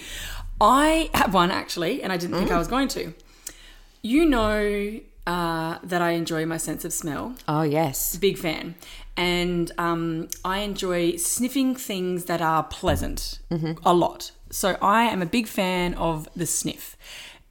I 0.59 1.09
have 1.13 1.33
one 1.33 1.51
actually, 1.51 2.01
and 2.01 2.11
I 2.11 2.17
didn't 2.17 2.37
think 2.37 2.51
I 2.51 2.57
was 2.57 2.67
going 2.67 2.87
to. 2.89 3.13
You 4.01 4.25
know 4.25 4.99
uh, 5.27 5.77
that 5.83 6.01
I 6.01 6.11
enjoy 6.11 6.45
my 6.47 6.57
sense 6.57 6.83
of 6.85 6.91
smell. 6.93 7.35
oh, 7.47 7.61
yes. 7.61 8.15
Big 8.17 8.37
fan. 8.39 8.73
And 9.15 9.71
um, 9.77 10.27
I 10.45 10.59
enjoy 10.59 11.17
sniffing 11.17 11.75
things 11.75 12.25
that 12.25 12.41
are 12.41 12.63
pleasant 12.63 13.39
a 13.83 13.93
lot. 13.93 14.31
So 14.49 14.77
I 14.81 15.03
am 15.03 15.21
a 15.21 15.25
big 15.25 15.47
fan 15.47 15.93
of 15.95 16.29
the 16.35 16.45
sniff. 16.45 16.95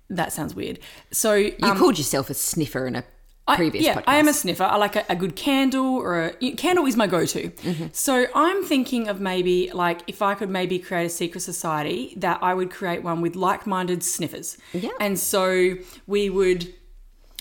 That 0.08 0.32
sounds 0.32 0.54
weird. 0.54 0.78
So 1.10 1.34
You 1.34 1.54
um, 1.62 1.76
called 1.76 1.98
yourself 1.98 2.30
a 2.30 2.34
sniffer 2.34 2.86
in 2.86 2.94
a 2.96 3.04
I- 3.48 3.56
previous 3.56 3.84
yeah, 3.84 3.96
podcast. 3.96 4.04
I 4.06 4.16
am 4.16 4.28
a 4.28 4.32
sniffer. 4.32 4.62
I 4.64 4.76
like 4.76 4.96
a, 4.96 5.04
a 5.08 5.16
good 5.16 5.34
candle 5.36 5.96
or 5.96 6.32
a 6.40 6.52
candle 6.52 6.86
is 6.86 6.96
my 6.96 7.06
go-to. 7.08 7.50
Mm-hmm. 7.50 7.86
So 7.92 8.26
I'm 8.34 8.64
thinking 8.64 9.08
of 9.08 9.20
maybe 9.20 9.70
like 9.74 10.00
if 10.06 10.22
I 10.22 10.34
could 10.34 10.48
maybe 10.50 10.78
create 10.78 11.06
a 11.06 11.10
secret 11.10 11.40
society 11.40 12.14
that 12.16 12.38
I 12.42 12.54
would 12.54 12.70
create 12.70 13.02
one 13.02 13.20
with 13.20 13.34
like-minded 13.36 14.02
sniffers. 14.04 14.56
Yeah. 14.72 14.90
And 15.00 15.18
so 15.18 15.74
we 16.06 16.30
would 16.30 16.72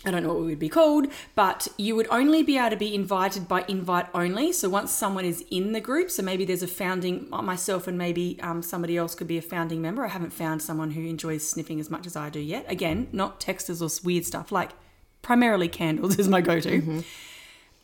I 0.06 0.12
don't 0.12 0.24
know 0.24 0.30
what 0.30 0.42
we 0.42 0.48
would 0.48 0.60
be 0.60 0.70
called, 0.70 1.08
but 1.34 1.68
you 1.78 1.96
would 1.96 2.08
only 2.12 2.44
be 2.44 2.58
able 2.58 2.70
to 2.70 2.76
be 2.76 2.94
invited 2.94 3.48
by 3.48 3.66
invite 3.68 4.08
only. 4.14 4.52
So 4.52 4.70
once 4.70 4.92
someone 4.92 5.26
is 5.26 5.44
in 5.50 5.72
the 5.72 5.82
group, 5.82 6.12
so 6.12 6.22
maybe 6.22 6.46
there's 6.46 6.64
a 6.64 6.68
founding, 6.68 7.28
myself 7.30 7.88
and 7.88 7.98
maybe 7.98 8.38
um, 8.42 8.62
somebody 8.62 8.98
else 8.98 9.16
could 9.16 9.28
be 9.28 9.38
a 9.38 9.42
founding 9.42 9.82
member. 9.82 10.06
I 10.06 10.10
haven't 10.10 10.34
found 10.34 10.62
someone 10.62 10.92
who 10.92 11.02
enjoys 11.02 11.48
sniffing 11.48 11.80
as 11.80 11.90
much 11.90 12.06
as 12.06 12.16
I 12.16 12.30
do 12.30 12.40
yet. 12.40 12.66
Again, 12.70 13.08
not 13.12 13.40
textas 13.40 13.82
or 13.82 14.06
weird 14.06 14.26
stuff, 14.26 14.52
like 14.52 14.72
primarily 15.22 15.68
candles 15.68 16.20
is 16.20 16.28
my 16.28 16.42
go 16.42 16.60
to. 16.60 17.04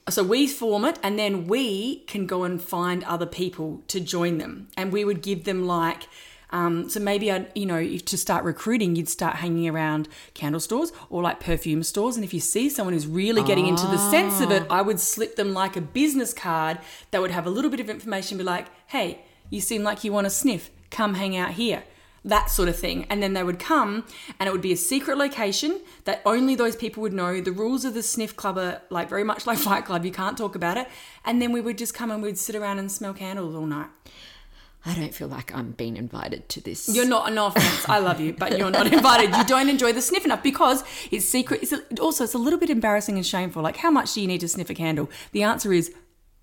So 0.10 0.24
we 0.24 0.48
form 0.48 0.86
it 0.86 1.00
and 1.04 1.18
then 1.18 1.48
we 1.48 2.00
can 2.08 2.26
go 2.26 2.44
and 2.44 2.62
find 2.62 3.04
other 3.06 3.26
people 3.26 3.82
to 3.88 4.00
join 4.00 4.38
them. 4.38 4.68
And 4.76 4.92
we 4.92 5.06
would 5.06 5.22
give 5.22 5.44
them 5.44 5.66
like, 5.66 6.08
um, 6.52 6.90
so 6.90 7.00
maybe 7.00 7.32
I, 7.32 7.48
you 7.56 7.66
know, 7.66 7.98
to 7.98 8.18
start 8.18 8.44
recruiting, 8.44 8.96
you'd 8.96 9.10
start 9.10 9.38
hanging 9.38 9.68
around 9.70 10.08
candle 10.34 10.60
stores 10.60 10.92
or 11.10 11.22
like 11.22 11.40
perfume 11.40 11.84
stores. 11.84 12.16
And 12.16 12.26
if 12.26 12.34
you 12.34 12.40
see 12.40 12.70
someone 12.70 12.94
who's 12.94 13.08
really 13.08 13.44
getting 13.44 13.68
into 13.68 13.88
the 13.88 13.98
sense 13.98 14.42
of 14.42 14.52
it, 14.52 14.64
I 14.70 14.82
would 14.82 15.00
slip 15.00 15.36
them 15.36 15.54
like 15.54 15.76
a 15.76 15.82
business 15.82 16.34
card 16.34 16.80
that 17.12 17.22
would 17.22 17.32
have 17.32 17.48
a 17.48 17.50
little 17.50 17.72
bit 17.72 17.80
of 17.80 17.90
information, 17.90 18.38
be 18.38 18.44
like, 18.44 18.68
hey, 18.88 19.22
you 19.50 19.62
seem 19.62 19.84
like 19.84 20.04
you 20.04 20.12
want 20.12 20.26
to 20.26 20.30
sniff, 20.32 20.70
come 20.90 21.16
hang 21.16 21.36
out 21.36 21.52
here 21.52 21.84
that 22.24 22.50
sort 22.50 22.70
of 22.70 22.76
thing. 22.76 23.06
And 23.10 23.22
then 23.22 23.34
they 23.34 23.44
would 23.44 23.60
come 23.60 24.06
and 24.40 24.48
it 24.48 24.52
would 24.52 24.62
be 24.62 24.72
a 24.72 24.78
secret 24.78 25.18
location 25.18 25.82
that 26.06 26.22
only 26.26 26.56
those 26.56 26.76
people 26.76 27.02
would 27.02 27.14
know. 27.14 27.42
The 27.42 27.52
rules 27.52 27.86
of 27.86 27.94
the 27.94 28.04
sniff 28.04 28.36
club 28.36 28.58
are 28.58 28.82
like 28.90 29.10
very 29.10 29.24
much 29.24 29.48
like 29.48 29.58
Fight 29.58 29.86
Club, 29.86 30.06
you 30.06 30.12
can't 30.12 30.38
talk 30.38 30.56
about 30.56 30.78
it. 30.78 30.88
And 31.26 31.42
then 31.42 31.52
we 31.52 31.62
would 31.62 31.78
just 31.78 31.94
come 31.94 32.12
and 32.12 32.22
we'd 32.22 32.38
sit 32.38 32.56
around 32.56 32.80
and 32.80 32.92
smell 32.92 33.14
candles 33.14 33.56
all 33.56 33.66
night. 33.66 33.90
I 34.84 34.96
don't 34.96 35.14
feel 35.14 35.28
like 35.28 35.54
I'm 35.54 35.72
being 35.72 35.96
invited 35.96 36.50
to 36.50 36.62
this. 36.62 36.90
You're 36.90 37.06
not, 37.06 37.32
no 37.34 37.48
offense, 37.48 37.88
I 37.88 38.00
love 38.00 38.20
you, 38.20 38.34
but 38.34 38.58
you're 38.58 38.72
not 38.72 38.92
invited. 38.92 39.36
You 39.36 39.44
don't 39.44 39.70
enjoy 39.70 39.94
the 39.94 40.02
sniff 40.02 40.26
enough 40.26 40.42
because 40.42 40.84
it's 41.12 41.26
secret. 41.26 41.62
It's 41.62 41.74
also, 42.00 42.24
it's 42.24 42.34
a 42.34 42.40
little 42.40 42.58
bit 42.58 42.72
embarrassing 42.72 43.16
and 43.16 43.26
shameful. 43.26 43.62
Like, 43.62 43.78
how 43.78 43.92
much 43.92 44.14
do 44.14 44.22
you 44.22 44.28
need 44.28 44.42
to 44.42 44.48
sniff 44.48 44.72
a 44.72 44.74
candle? 44.74 45.10
The 45.34 45.44
answer 45.44 45.72
is 45.72 45.94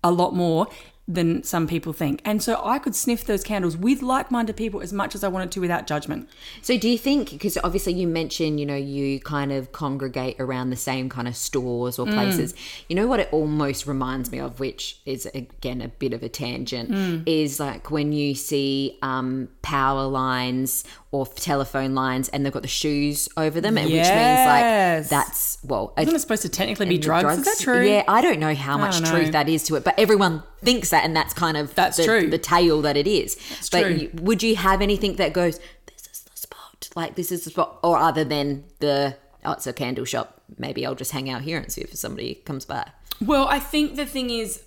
a 0.03 0.11
lot 0.11 0.33
more 0.33 0.67
than 1.09 1.43
some 1.43 1.65
people 1.65 1.91
think. 1.91 2.21
And 2.23 2.41
so 2.41 2.61
I 2.63 2.77
could 2.77 2.95
sniff 2.95 3.25
those 3.25 3.43
candles 3.43 3.75
with 3.75 4.03
like 4.03 4.29
minded 4.29 4.55
people 4.55 4.79
as 4.79 4.93
much 4.93 5.15
as 5.15 5.23
I 5.23 5.27
wanted 5.27 5.51
to 5.53 5.59
without 5.59 5.87
judgment. 5.87 6.29
So 6.61 6.77
do 6.77 6.87
you 6.87 6.99
think 6.99 7.31
because 7.31 7.57
obviously 7.63 7.93
you 7.93 8.07
mentioned, 8.07 8.59
you 8.59 8.65
know, 8.65 8.75
you 8.75 9.19
kind 9.19 9.51
of 9.51 9.71
congregate 9.71 10.35
around 10.39 10.69
the 10.69 10.75
same 10.75 11.09
kind 11.09 11.27
of 11.27 11.35
stores 11.35 11.97
or 11.97 12.05
places. 12.05 12.53
You 12.87 12.95
know 12.95 13.07
what 13.07 13.19
it 13.19 13.29
almost 13.31 13.87
reminds 13.87 14.31
me 14.31 14.39
of, 14.39 14.59
which 14.59 14.99
is 15.05 15.25
again 15.33 15.81
a 15.81 15.87
bit 15.87 16.13
of 16.13 16.21
a 16.21 16.29
tangent, 16.29 17.27
is 17.27 17.59
like 17.59 17.89
when 17.89 18.11
you 18.13 18.35
see 18.35 18.99
um, 19.01 19.49
power 19.63 20.05
lines 20.05 20.83
or 21.11 21.25
telephone 21.25 21.95
lines 21.95 22.29
and 22.29 22.45
they've 22.45 22.53
got 22.53 22.61
the 22.61 22.67
shoes 22.67 23.27
over 23.35 23.59
them, 23.59 23.79
and 23.79 23.87
which 23.87 23.95
means 23.95 24.09
like 24.09 25.07
that's 25.09 25.57
well, 25.63 25.93
Isn't 25.97 26.15
it 26.15 26.19
supposed 26.19 26.43
to 26.43 26.49
technically 26.49 26.85
be 26.85 26.97
the 26.97 27.01
drugs? 27.01 27.39
Is 27.39 27.45
that 27.45 27.57
true? 27.59 27.87
Yeah, 27.87 28.03
I 28.07 28.21
don't 28.21 28.39
know 28.39 28.53
how 28.53 28.77
much 28.77 28.93
don't 28.93 29.03
know. 29.03 29.11
truth 29.11 29.31
that 29.31 29.49
is 29.49 29.63
to 29.63 29.75
it, 29.75 29.83
but 29.83 29.97
everyone 29.97 30.43
thinks 30.61 30.89
that, 30.89 31.03
and 31.03 31.15
that's 31.15 31.33
kind 31.33 31.57
of 31.57 31.73
That's 31.75 31.97
the, 31.97 32.05
true. 32.05 32.29
the 32.29 32.37
tale 32.37 32.81
that 32.81 32.97
it 32.97 33.07
is. 33.07 33.35
but 33.71 33.81
true. 33.81 33.91
You, 33.91 34.09
would 34.15 34.43
you 34.43 34.55
have 34.55 34.81
anything 34.81 35.15
that 35.15 35.33
goes, 35.33 35.59
"This 35.85 36.07
is 36.11 36.23
the 36.23 36.37
spot," 36.37 36.89
like 36.95 37.15
this 37.15 37.31
is 37.31 37.43
the 37.43 37.49
spot, 37.51 37.79
or 37.83 37.97
other 37.97 38.23
than 38.23 38.63
the 38.79 39.15
oh, 39.45 39.53
it's 39.53 39.67
a 39.67 39.73
candle 39.73 40.05
shop. 40.05 40.41
Maybe 40.57 40.85
I'll 40.85 40.95
just 40.95 41.11
hang 41.11 41.29
out 41.29 41.41
here 41.43 41.57
and 41.59 41.71
see 41.71 41.81
if 41.81 41.93
somebody 41.95 42.35
comes 42.45 42.65
by. 42.65 42.89
Well, 43.21 43.47
I 43.47 43.59
think 43.59 43.95
the 43.95 44.05
thing 44.05 44.29
is, 44.29 44.63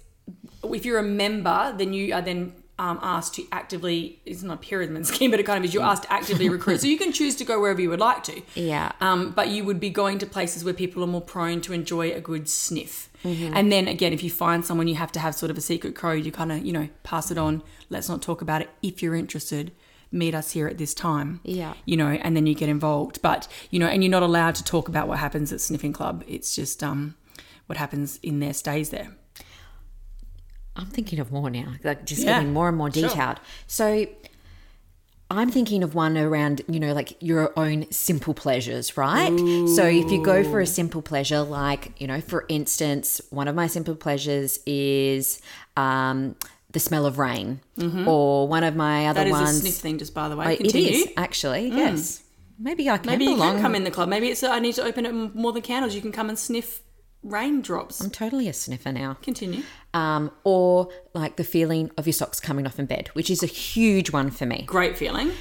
if 0.65 0.85
you're 0.85 0.99
a 0.99 1.03
member, 1.03 1.75
then 1.77 1.93
you 1.93 2.15
are 2.15 2.23
then 2.23 2.53
um, 2.79 2.99
asked 3.03 3.35
to 3.35 3.47
actively. 3.53 4.21
It's 4.27 4.43
not 4.43 4.55
a 4.55 4.57
pyramid 4.59 5.07
scheme, 5.13 5.31
but 5.31 5.41
it 5.41 5.45
kind 5.45 5.59
of 5.59 5.65
is. 5.65 5.75
You're 5.75 5.83
asked 5.85 6.05
to 6.05 6.13
actively 6.13 6.49
recruit, 6.49 6.81
so 6.81 6.87
you 6.87 6.99
can 6.99 7.13
choose 7.13 7.37
to 7.37 7.45
go 7.45 7.61
wherever 7.61 7.81
you 7.81 7.91
would 7.91 8.01
like 8.01 8.25
to. 8.25 8.43
Yeah. 8.55 8.93
Um, 9.01 9.33
but 9.33 9.49
you 9.49 9.65
would 9.65 9.81
be 9.81 9.91
going 9.91 10.19
to 10.19 10.27
places 10.27 10.65
where 10.65 10.75
people 10.75 11.03
are 11.03 11.07
more 11.07 11.21
prone 11.21 11.61
to 11.63 11.73
enjoy 11.73 12.13
a 12.13 12.21
good 12.21 12.49
sniff. 12.49 13.09
And 13.25 13.71
then 13.71 13.89
again, 13.89 14.13
if 14.13 14.23
you 14.23 14.31
find 14.31 14.65
someone, 14.65 14.89
you 14.89 14.97
have 14.97 15.13
to 15.13 15.21
have 15.21 15.35
sort 15.35 15.51
of 15.51 15.59
a 15.59 15.61
secret 15.61 15.95
code. 15.95 16.25
You 16.25 16.33
kind 16.33 16.51
of, 16.53 16.65
you 16.65 16.73
know, 16.73 16.89
pass 17.03 17.31
it 17.31 17.39
on. 17.39 17.63
Let's 17.89 18.09
not 18.09 18.23
talk 18.23 18.43
about 18.43 18.63
it. 18.63 18.71
If 18.83 19.03
you're 19.03 19.15
interested, 19.15 19.73
meet 20.11 20.35
us 20.35 20.51
here 20.53 20.67
at 20.69 20.79
this 20.79 20.93
time. 20.95 21.41
Yeah. 21.45 21.75
You 21.85 21.97
know, 21.97 22.09
and 22.09 22.37
then 22.37 22.47
you 22.47 22.55
get 22.55 22.69
involved. 22.69 23.23
But 23.23 23.49
you 23.71 23.79
know, 23.79 23.87
and 23.87 24.03
you're 24.03 24.11
not 24.11 24.23
allowed 24.23 24.55
to 24.57 24.65
talk 24.65 24.89
about 24.89 25.09
what 25.09 25.19
happens 25.19 25.53
at 25.53 25.61
sniffing 25.61 25.93
club. 25.93 26.25
It's 26.27 26.55
just 26.55 26.83
um, 26.83 27.15
what 27.67 27.79
happens 27.79 28.19
in 28.23 28.41
there 28.41 28.53
stays 28.55 28.91
there. 28.91 29.17
I'm 30.75 30.87
thinking 30.87 31.19
of 31.19 31.31
more 31.31 31.51
now, 31.51 31.75
like 31.85 32.07
just 32.07 32.23
Yeah, 32.23 32.39
getting 32.39 32.53
more 32.53 32.69
and 32.69 32.77
more 32.79 32.91
sure. 32.91 33.09
detailed. 33.09 33.41
So 33.67 34.07
I'm 35.39 35.51
thinking 35.51 35.83
of 35.83 35.95
one 35.95 36.17
around, 36.19 36.63
you 36.69 36.79
know, 36.81 36.93
like 36.93 37.17
your 37.23 37.53
own 37.59 37.91
simple 37.91 38.35
pleasures, 38.35 38.97
right? 38.97 39.31
So 39.75 39.85
if 39.87 40.11
you 40.11 40.23
go 40.25 40.45
for 40.45 40.61
a 40.61 40.67
simple 40.67 41.03
pleasure, 41.03 41.41
like, 41.43 41.93
you 42.01 42.07
know, 42.07 42.21
for 42.21 42.45
instance, 42.49 43.21
one 43.31 43.49
of 43.49 43.55
my 43.55 43.67
simple 43.67 43.95
pleasures 43.95 44.59
is 44.67 45.41
um, 45.77 46.37
the 46.73 46.81
smell 46.81 47.07
of 47.07 47.19
rain, 47.19 47.61
or 48.07 48.47
one 48.49 48.65
of 48.65 48.77
my 48.77 49.07
other 49.07 49.21
Mm-hmm. 49.23 49.31
That 49.31 49.37
is 49.37 49.43
ones. 49.47 49.57
a 49.57 49.61
sniff 49.61 49.75
thing, 49.75 49.99
just 49.99 50.15
by 50.15 50.29
the 50.29 50.37
way. 50.37 50.47
Oh, 50.47 50.51
it 50.51 50.75
is 50.75 51.09
actually, 51.17 51.69
yes. 51.69 52.23
Maybe 52.59 52.89
I 52.89 52.99
can 52.99 53.07
Maybe 53.11 53.25
you 53.25 53.35
belong. 53.35 53.55
can 53.55 53.63
come 53.63 53.75
in 53.75 53.85
the 53.85 53.91
club. 53.91 54.09
Maybe 54.09 54.29
it's 54.29 54.43
I 54.43 54.59
need 54.61 54.75
to 54.77 54.85
open 54.85 55.05
it 55.07 55.13
more 55.35 55.53
than 55.53 55.63
candles. 55.63 55.95
You 55.95 56.01
can 56.01 56.13
come 56.13 56.29
and 56.29 56.39
sniff 56.39 56.81
raindrops. 57.23 58.01
I'm 58.01 58.11
totally 58.11 58.49
a 58.49 58.53
sniffer 58.53 58.93
now. 58.93 59.17
Continue. 59.23 59.63
Um, 59.95 60.31
or 60.45 60.89
like 61.15 61.37
the 61.37 61.45
feeling 61.45 61.91
of 61.97 62.07
your 62.07 62.13
socks 62.13 62.41
coming 62.41 62.67
off 62.67 62.79
in 62.79 62.87
bed, 62.87 63.09
which 63.13 63.31
is 63.31 63.43
a 63.43 63.47
huge 63.47 64.11
one 64.11 64.31
for 64.31 64.47
me. 64.47 64.65
Great 64.67 64.97
feeling. 64.97 65.33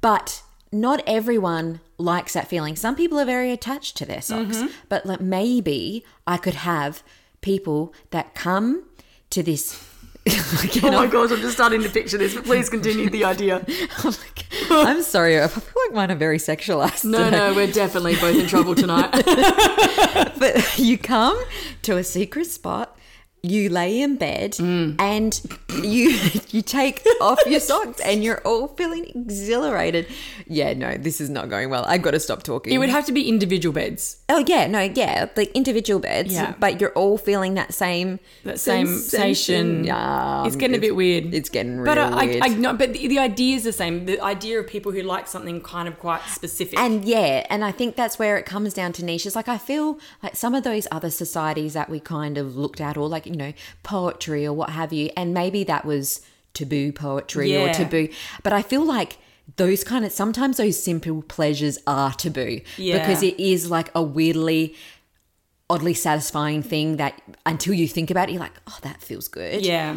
But 0.00 0.42
not 0.72 1.02
everyone 1.06 1.80
likes 1.96 2.32
that 2.34 2.48
feeling. 2.48 2.76
Some 2.76 2.96
people 2.96 3.18
are 3.18 3.24
very 3.24 3.50
attached 3.50 3.96
to 3.98 4.06
their 4.06 4.22
socks. 4.22 4.58
Mm-hmm. 4.58 4.68
But 4.88 5.06
like 5.06 5.20
maybe 5.20 6.04
I 6.26 6.36
could 6.36 6.54
have 6.54 7.02
people 7.40 7.94
that 8.10 8.34
come 8.34 8.84
to 9.30 9.42
this. 9.42 9.87
Oh 10.82 10.90
my 10.90 11.06
gosh, 11.06 11.30
I'm 11.30 11.40
just 11.40 11.54
starting 11.54 11.82
to 11.82 11.88
picture 11.88 12.18
this. 12.18 12.34
But 12.34 12.44
please 12.44 12.68
continue 12.76 13.08
the 13.10 13.24
idea. 13.24 13.64
I'm 14.70 15.02
sorry, 15.02 15.40
I 15.40 15.48
feel 15.48 15.62
like 15.86 15.94
mine 15.94 16.10
are 16.10 16.14
very 16.16 16.38
sexualized. 16.38 17.04
No, 17.04 17.24
today. 17.24 17.36
no, 17.36 17.54
we're 17.54 17.70
definitely 17.72 18.16
both 18.16 18.36
in 18.36 18.46
trouble 18.46 18.74
tonight. 18.74 19.10
But 20.38 20.78
you 20.78 20.98
come 20.98 21.40
to 21.82 21.96
a 21.96 22.04
secret 22.04 22.46
spot, 22.46 22.96
you 23.42 23.68
lay 23.70 24.00
in 24.00 24.16
bed, 24.16 24.52
Mm. 24.52 24.96
and 25.00 25.40
you 25.82 26.10
you 26.50 26.62
take 26.62 27.06
off 27.20 27.38
your 27.46 27.60
socks, 27.70 28.00
and 28.00 28.24
you're 28.24 28.40
all 28.46 28.68
feeling 28.68 29.04
exhilarated. 29.14 30.06
Yeah, 30.46 30.72
no, 30.74 30.96
this 30.96 31.20
is 31.20 31.30
not 31.30 31.48
going 31.48 31.70
well. 31.70 31.84
I've 31.86 32.02
got 32.02 32.12
to 32.12 32.20
stop 32.20 32.42
talking. 32.42 32.72
it 32.72 32.78
would 32.78 32.88
have 32.88 33.06
to 33.06 33.12
be 33.12 33.28
individual 33.28 33.72
beds. 33.72 34.16
Oh 34.28 34.44
yeah, 34.46 34.66
no, 34.66 34.80
yeah, 34.80 35.28
like 35.36 35.50
individual 35.52 36.00
beds, 36.00 36.32
Yeah. 36.32 36.54
but 36.58 36.80
you're 36.80 36.92
all 36.92 37.16
feeling 37.18 37.54
that 37.54 37.72
same 37.74 38.18
That 38.44 38.58
same 38.60 38.86
sensation. 38.86 39.84
Yeah, 39.84 40.46
it's 40.46 40.56
getting 40.56 40.76
a 40.76 40.80
bit 40.80 40.96
weird. 40.96 41.32
It's 41.34 41.48
getting 41.48 41.84
but 41.84 41.98
I, 41.98 42.24
weird. 42.26 42.42
I, 42.42 42.46
I 42.46 42.48
know, 42.48 42.72
but 42.74 42.92
the, 42.92 43.06
the 43.08 43.18
idea 43.18 43.56
is 43.56 43.64
the 43.64 43.72
same. 43.72 44.06
The 44.06 44.20
idea 44.20 44.58
of 44.60 44.66
people 44.66 44.92
who 44.92 45.02
like 45.02 45.26
something 45.28 45.60
kind 45.60 45.88
of 45.88 45.98
quite 45.98 46.22
specific. 46.22 46.78
and 46.78 47.04
yeah, 47.04 47.46
and 47.50 47.64
I 47.64 47.72
think 47.72 47.96
that's 47.96 48.18
where 48.18 48.36
it 48.36 48.46
comes 48.46 48.74
down 48.74 48.92
to 48.94 49.04
niches. 49.04 49.36
Like 49.36 49.48
I 49.48 49.58
feel 49.58 49.98
like 50.22 50.34
some 50.36 50.54
of 50.54 50.64
those 50.64 50.86
other 50.90 51.10
societies 51.10 51.74
that 51.74 51.88
we 51.88 52.00
kind 52.00 52.36
of 52.38 52.56
looked 52.56 52.80
at, 52.80 52.96
or 52.96 53.08
like 53.08 53.26
you 53.28 53.36
know 53.36 53.52
poetry 53.82 54.46
or 54.46 54.52
what 54.52 54.70
have 54.70 54.92
you, 54.92 55.10
and 55.16 55.32
maybe 55.34 55.64
that 55.64 55.84
was 55.84 56.20
taboo 56.54 56.92
poetry 56.92 57.56
or 57.56 57.72
taboo. 57.72 58.08
But 58.42 58.52
I 58.52 58.62
feel 58.62 58.84
like 58.84 59.18
those 59.56 59.84
kind 59.84 60.04
of 60.04 60.12
sometimes 60.12 60.56
those 60.56 60.82
simple 60.82 61.22
pleasures 61.22 61.78
are 61.86 62.12
taboo 62.12 62.60
Yeah. 62.76 62.98
because 62.98 63.22
it 63.22 63.38
is 63.38 63.70
like 63.70 63.90
a 63.94 64.02
weirdly. 64.02 64.74
Oddly 65.70 65.92
satisfying 65.92 66.62
thing 66.62 66.96
that 66.96 67.20
until 67.44 67.74
you 67.74 67.86
think 67.86 68.10
about 68.10 68.30
it, 68.30 68.32
you're 68.32 68.40
like, 68.40 68.54
oh, 68.66 68.78
that 68.80 69.02
feels 69.02 69.28
good. 69.28 69.66
Yeah. 69.66 69.96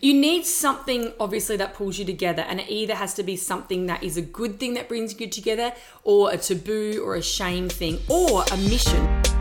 You 0.00 0.12
need 0.12 0.44
something, 0.44 1.12
obviously, 1.20 1.56
that 1.58 1.74
pulls 1.74 2.00
you 2.00 2.04
together, 2.04 2.42
and 2.42 2.58
it 2.58 2.68
either 2.68 2.96
has 2.96 3.14
to 3.14 3.22
be 3.22 3.36
something 3.36 3.86
that 3.86 4.02
is 4.02 4.16
a 4.16 4.22
good 4.22 4.58
thing 4.58 4.74
that 4.74 4.88
brings 4.88 5.20
you 5.20 5.28
together, 5.28 5.72
or 6.02 6.32
a 6.32 6.36
taboo, 6.36 7.00
or 7.06 7.14
a 7.14 7.22
shame 7.22 7.68
thing, 7.68 8.00
or 8.08 8.42
a 8.50 8.56
mission. 8.56 9.33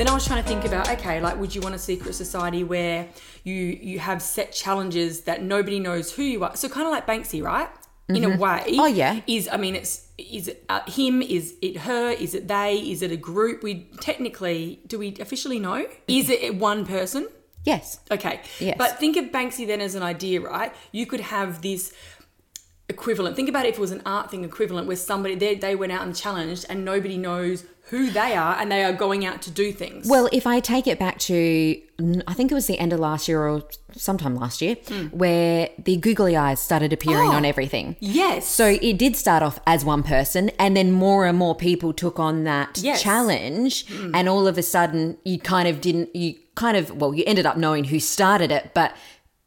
Then 0.00 0.08
I 0.08 0.14
was 0.14 0.26
trying 0.26 0.42
to 0.42 0.48
think 0.48 0.64
about 0.64 0.88
okay, 0.92 1.20
like, 1.20 1.38
would 1.38 1.54
you 1.54 1.60
want 1.60 1.74
a 1.74 1.78
secret 1.78 2.14
society 2.14 2.64
where 2.64 3.06
you 3.44 3.54
you 3.54 3.98
have 3.98 4.22
set 4.22 4.50
challenges 4.50 5.24
that 5.24 5.42
nobody 5.42 5.78
knows 5.78 6.10
who 6.10 6.22
you 6.22 6.42
are? 6.42 6.56
So 6.56 6.70
kind 6.70 6.86
of 6.86 6.90
like 6.90 7.06
Banksy, 7.06 7.42
right? 7.42 7.68
In 8.08 8.24
a 8.24 8.34
way. 8.38 8.64
Oh, 8.78 8.86
yeah. 8.86 9.20
Is 9.26 9.46
I 9.52 9.58
mean, 9.58 9.76
it's 9.76 10.08
is 10.16 10.48
it 10.48 10.64
uh, 10.70 10.80
him? 10.90 11.20
Is 11.20 11.54
it 11.60 11.76
her? 11.76 12.12
Is 12.12 12.34
it 12.34 12.48
they? 12.48 12.76
Is 12.76 13.02
it 13.02 13.12
a 13.12 13.16
group? 13.18 13.62
We 13.62 13.90
technically 14.00 14.80
do 14.86 14.98
we 14.98 15.16
officially 15.20 15.58
know? 15.58 15.86
Is 16.08 16.30
it 16.30 16.54
one 16.54 16.86
person? 16.86 17.28
Yes. 17.66 18.00
Okay. 18.10 18.40
Yes. 18.58 18.76
But 18.78 18.98
think 18.98 19.18
of 19.18 19.26
Banksy 19.26 19.66
then 19.66 19.82
as 19.82 19.94
an 19.94 20.02
idea, 20.02 20.40
right? 20.40 20.72
You 20.92 21.04
could 21.04 21.20
have 21.20 21.60
this 21.60 21.92
equivalent. 22.90 23.36
Think 23.36 23.48
about 23.48 23.64
if 23.64 23.76
it 23.76 23.80
was 23.80 23.92
an 23.92 24.02
art 24.04 24.30
thing 24.30 24.44
equivalent 24.44 24.86
where 24.86 24.96
somebody 24.96 25.34
they, 25.34 25.54
they 25.54 25.74
went 25.74 25.92
out 25.92 26.02
and 26.02 26.14
challenged 26.14 26.66
and 26.68 26.84
nobody 26.84 27.16
knows 27.16 27.64
who 27.90 28.08
they 28.08 28.36
are 28.36 28.54
and 28.56 28.70
they 28.70 28.84
are 28.84 28.92
going 28.92 29.24
out 29.26 29.42
to 29.42 29.50
do 29.50 29.72
things. 29.72 30.08
Well, 30.08 30.28
if 30.32 30.46
I 30.46 30.60
take 30.60 30.86
it 30.86 30.98
back 30.98 31.18
to, 31.20 31.80
I 32.26 32.34
think 32.34 32.52
it 32.52 32.54
was 32.54 32.68
the 32.68 32.78
end 32.78 32.92
of 32.92 33.00
last 33.00 33.26
year 33.26 33.48
or 33.48 33.64
sometime 33.92 34.36
last 34.36 34.62
year, 34.62 34.76
hmm. 34.86 35.06
where 35.06 35.70
the 35.76 35.96
googly 35.96 36.36
eyes 36.36 36.60
started 36.60 36.92
appearing. 36.92 37.30
Oh. 37.30 37.32
on 37.32 37.44
everything. 37.44 37.96
yes. 38.00 38.46
So 38.46 38.78
it 38.80 38.98
did 38.98 39.16
start 39.16 39.42
off 39.42 39.58
as 39.66 39.84
one 39.84 40.02
person, 40.02 40.50
and 40.58 40.76
then 40.76 40.92
more 40.92 41.26
and 41.26 41.36
more 41.36 41.54
people 41.54 41.92
took 41.92 42.18
on 42.18 42.44
that 42.44 42.78
Yes. 42.80 43.02
Challenge, 43.02 43.86
hmm. 43.86 44.14
and 44.14 44.28
all 44.28 44.46
of 44.46 44.56
a 44.56 44.62
sudden, 44.62 45.18
you 45.24 45.38
kind 45.38 45.66
of 45.68 45.80
didn't, 45.80 46.14
you 46.14 46.36
kind 46.54 46.76
of, 46.76 46.96
well, 46.96 47.14
you 47.14 47.24
ended 47.26 47.46
up 47.46 47.56
knowing 47.56 47.84
who 47.84 47.98
started 47.98 48.50
it, 48.50 48.70
but 48.74 48.94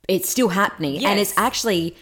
it's 0.07 0.29
still 0.29 0.49
happening, 0.49 1.05
and 1.05 1.19
it's 1.19 1.33
actually 1.37 1.95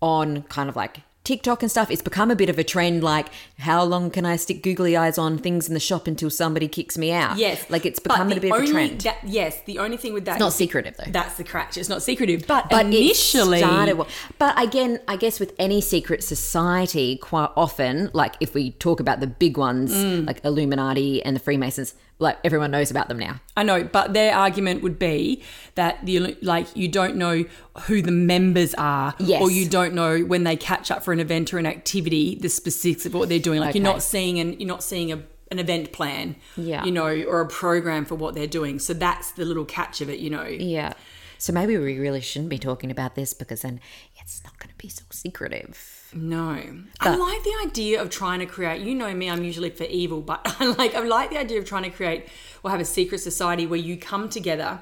on 0.00 0.42
kind 0.44 0.68
of 0.68 0.76
like 0.76 1.00
TikTok 1.24 1.60
and 1.60 1.68
stuff. 1.68 1.90
It's 1.90 2.02
become 2.02 2.30
a 2.30 2.36
bit 2.36 2.48
of 2.48 2.56
a 2.56 2.62
trend. 2.62 3.02
Like, 3.02 3.26
how 3.58 3.82
long 3.82 4.12
can 4.12 4.24
I 4.24 4.36
stick 4.36 4.62
googly 4.62 4.96
eyes 4.96 5.18
on 5.18 5.38
things 5.38 5.66
in 5.66 5.74
the 5.74 5.80
shop 5.80 6.06
until 6.06 6.30
somebody 6.30 6.68
kicks 6.68 6.96
me 6.96 7.10
out? 7.10 7.36
Yes, 7.36 7.68
like 7.68 7.84
it's 7.84 7.98
become 7.98 8.30
a 8.30 8.38
bit 8.38 8.52
of 8.52 8.60
a 8.62 8.66
trend. 8.66 9.00
That, 9.00 9.18
yes, 9.24 9.60
the 9.66 9.80
only 9.80 9.96
thing 9.96 10.12
with 10.14 10.24
that, 10.26 10.34
It's 10.34 10.40
not 10.40 10.52
secretive 10.52 10.96
though. 10.96 11.10
that's 11.10 11.36
the 11.36 11.42
crack. 11.42 11.76
It's 11.76 11.88
not 11.88 12.00
secretive, 12.02 12.46
but, 12.46 12.70
but 12.70 12.86
initially, 12.86 13.58
started 13.58 13.94
well. 13.98 14.06
But 14.38 14.62
again, 14.62 15.00
I 15.08 15.16
guess 15.16 15.40
with 15.40 15.52
any 15.58 15.80
secret 15.80 16.22
society, 16.22 17.16
quite 17.16 17.50
often, 17.56 18.10
like 18.12 18.34
if 18.38 18.54
we 18.54 18.70
talk 18.72 19.00
about 19.00 19.18
the 19.18 19.26
big 19.26 19.56
ones, 19.58 19.92
Mm. 19.92 20.26
like 20.28 20.44
Illuminati 20.44 21.22
and 21.24 21.34
the 21.34 21.40
Freemasons, 21.40 21.94
like 22.18 22.38
everyone 22.44 22.70
knows 22.70 22.90
about 22.90 23.08
them 23.08 23.18
now. 23.18 23.40
I 23.56 23.62
know, 23.62 23.84
but 23.84 24.14
their 24.14 24.34
argument 24.34 24.82
would 24.82 24.98
be 24.98 25.42
that 25.74 26.04
the 26.06 26.36
like 26.40 26.74
you 26.74 26.88
don't 26.88 27.16
know 27.16 27.44
who 27.82 28.00
the 28.02 28.12
members 28.12 28.74
are, 28.74 29.14
Yes. 29.18 29.42
or 29.42 29.50
you 29.50 29.68
don't 29.68 29.92
know 29.94 30.20
when 30.20 30.44
they 30.44 30.56
catch 30.56 30.90
up 30.90 31.02
for 31.04 31.12
an 31.12 31.20
event 31.20 31.52
or 31.52 31.58
an 31.58 31.66
activity 31.66 32.34
the 32.36 32.48
specifics 32.48 33.04
of 33.06 33.14
what 33.14 33.28
they're 33.28 33.38
doing. 33.38 33.60
Like 33.60 33.74
you're 33.74 33.84
not 33.84 34.02
seeing 34.02 34.38
and 34.38 34.58
you're 34.60 34.68
not 34.68 34.82
seeing 34.82 35.12
a 35.12 35.22
an 35.52 35.60
event 35.60 35.92
plan, 35.92 36.34
Yeah. 36.56 36.84
you 36.84 36.90
know, 36.90 37.06
or 37.06 37.40
a 37.40 37.46
program 37.46 38.04
for 38.04 38.16
what 38.16 38.34
they're 38.34 38.48
doing. 38.48 38.80
So 38.80 38.92
that's 38.94 39.30
the 39.30 39.44
little 39.44 39.64
catch 39.64 40.00
of 40.00 40.10
it, 40.10 40.18
you 40.18 40.28
know. 40.28 40.44
Yeah. 40.44 40.94
So 41.38 41.52
maybe 41.52 41.76
we 41.78 41.98
really 42.00 42.20
shouldn't 42.20 42.48
be 42.50 42.58
talking 42.58 42.90
about 42.90 43.14
this 43.14 43.32
because 43.32 43.62
then 43.62 43.78
it's 44.20 44.42
not 44.42 44.58
going 44.58 44.70
to 44.70 44.74
be 44.76 44.88
so 44.88 45.04
secretive. 45.10 45.95
No. 46.14 46.58
I 47.00 47.14
like 47.16 47.42
the 47.44 47.54
idea 47.66 48.00
of 48.00 48.10
trying 48.10 48.40
to 48.40 48.46
create, 48.46 48.80
you 48.82 48.94
know 48.94 49.12
me, 49.14 49.28
I'm 49.30 49.44
usually 49.44 49.70
for 49.70 49.84
evil, 49.84 50.20
but 50.20 50.40
I 50.60 50.66
like 50.66 50.94
I 50.94 51.00
like 51.00 51.30
the 51.30 51.38
idea 51.38 51.58
of 51.58 51.64
trying 51.66 51.82
to 51.84 51.90
create 51.90 52.28
or 52.62 52.70
have 52.70 52.80
a 52.80 52.84
secret 52.84 53.18
society 53.18 53.66
where 53.66 53.78
you 53.78 53.96
come 53.96 54.28
together 54.28 54.80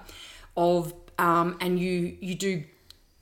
of 0.56 0.92
um 1.18 1.56
and 1.60 1.78
you 1.78 2.16
you 2.20 2.34
do 2.34 2.64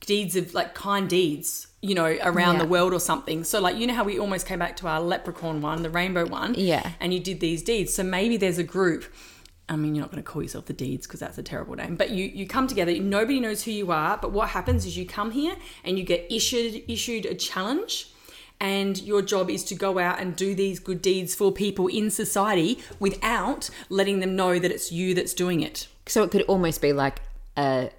deeds 0.00 0.34
of 0.36 0.52
like 0.52 0.74
kind 0.74 1.08
deeds, 1.08 1.68
you 1.80 1.94
know, 1.94 2.16
around 2.22 2.54
Yeah. 2.56 2.62
the 2.62 2.68
world 2.68 2.92
or 2.92 3.00
something. 3.00 3.44
So 3.44 3.60
like 3.60 3.76
you 3.76 3.86
know 3.86 3.94
how 3.94 4.04
we 4.04 4.18
almost 4.18 4.46
came 4.46 4.58
back 4.58 4.76
to 4.78 4.88
our 4.88 5.00
leprechaun 5.00 5.60
one, 5.62 5.82
the 5.82 5.90
rainbow 5.90 6.26
one. 6.26 6.54
Yeah. 6.56 6.90
And 7.00 7.14
you 7.14 7.20
did 7.20 7.40
these 7.40 7.62
deeds. 7.62 7.94
So 7.94 8.02
maybe 8.02 8.36
there's 8.36 8.58
a 8.58 8.64
group 8.64 9.04
I 9.68 9.76
mean, 9.76 9.94
you're 9.94 10.02
not 10.02 10.10
going 10.10 10.22
to 10.22 10.28
call 10.28 10.42
yourself 10.42 10.66
the 10.66 10.72
deeds 10.72 11.06
because 11.06 11.20
that's 11.20 11.38
a 11.38 11.42
terrible 11.42 11.74
name. 11.74 11.96
But 11.96 12.10
you 12.10 12.26
you 12.26 12.46
come 12.46 12.66
together. 12.66 12.98
Nobody 12.98 13.40
knows 13.40 13.64
who 13.64 13.70
you 13.70 13.90
are. 13.92 14.18
But 14.18 14.32
what 14.32 14.50
happens 14.50 14.84
is 14.84 14.96
you 14.96 15.06
come 15.06 15.30
here 15.30 15.56
and 15.84 15.98
you 15.98 16.04
get 16.04 16.26
issued 16.30 16.82
issued 16.88 17.26
a 17.26 17.34
challenge, 17.34 18.12
and 18.60 19.00
your 19.00 19.22
job 19.22 19.50
is 19.50 19.64
to 19.64 19.74
go 19.74 19.98
out 19.98 20.20
and 20.20 20.36
do 20.36 20.54
these 20.54 20.78
good 20.78 21.00
deeds 21.00 21.34
for 21.34 21.52
people 21.52 21.86
in 21.86 22.10
society 22.10 22.80
without 22.98 23.70
letting 23.88 24.20
them 24.20 24.36
know 24.36 24.58
that 24.58 24.70
it's 24.70 24.92
you 24.92 25.14
that's 25.14 25.34
doing 25.34 25.60
it. 25.60 25.88
So 26.06 26.22
it 26.22 26.30
could 26.30 26.42
almost 26.42 26.82
be 26.82 26.92
like 26.92 27.22
a 27.56 27.90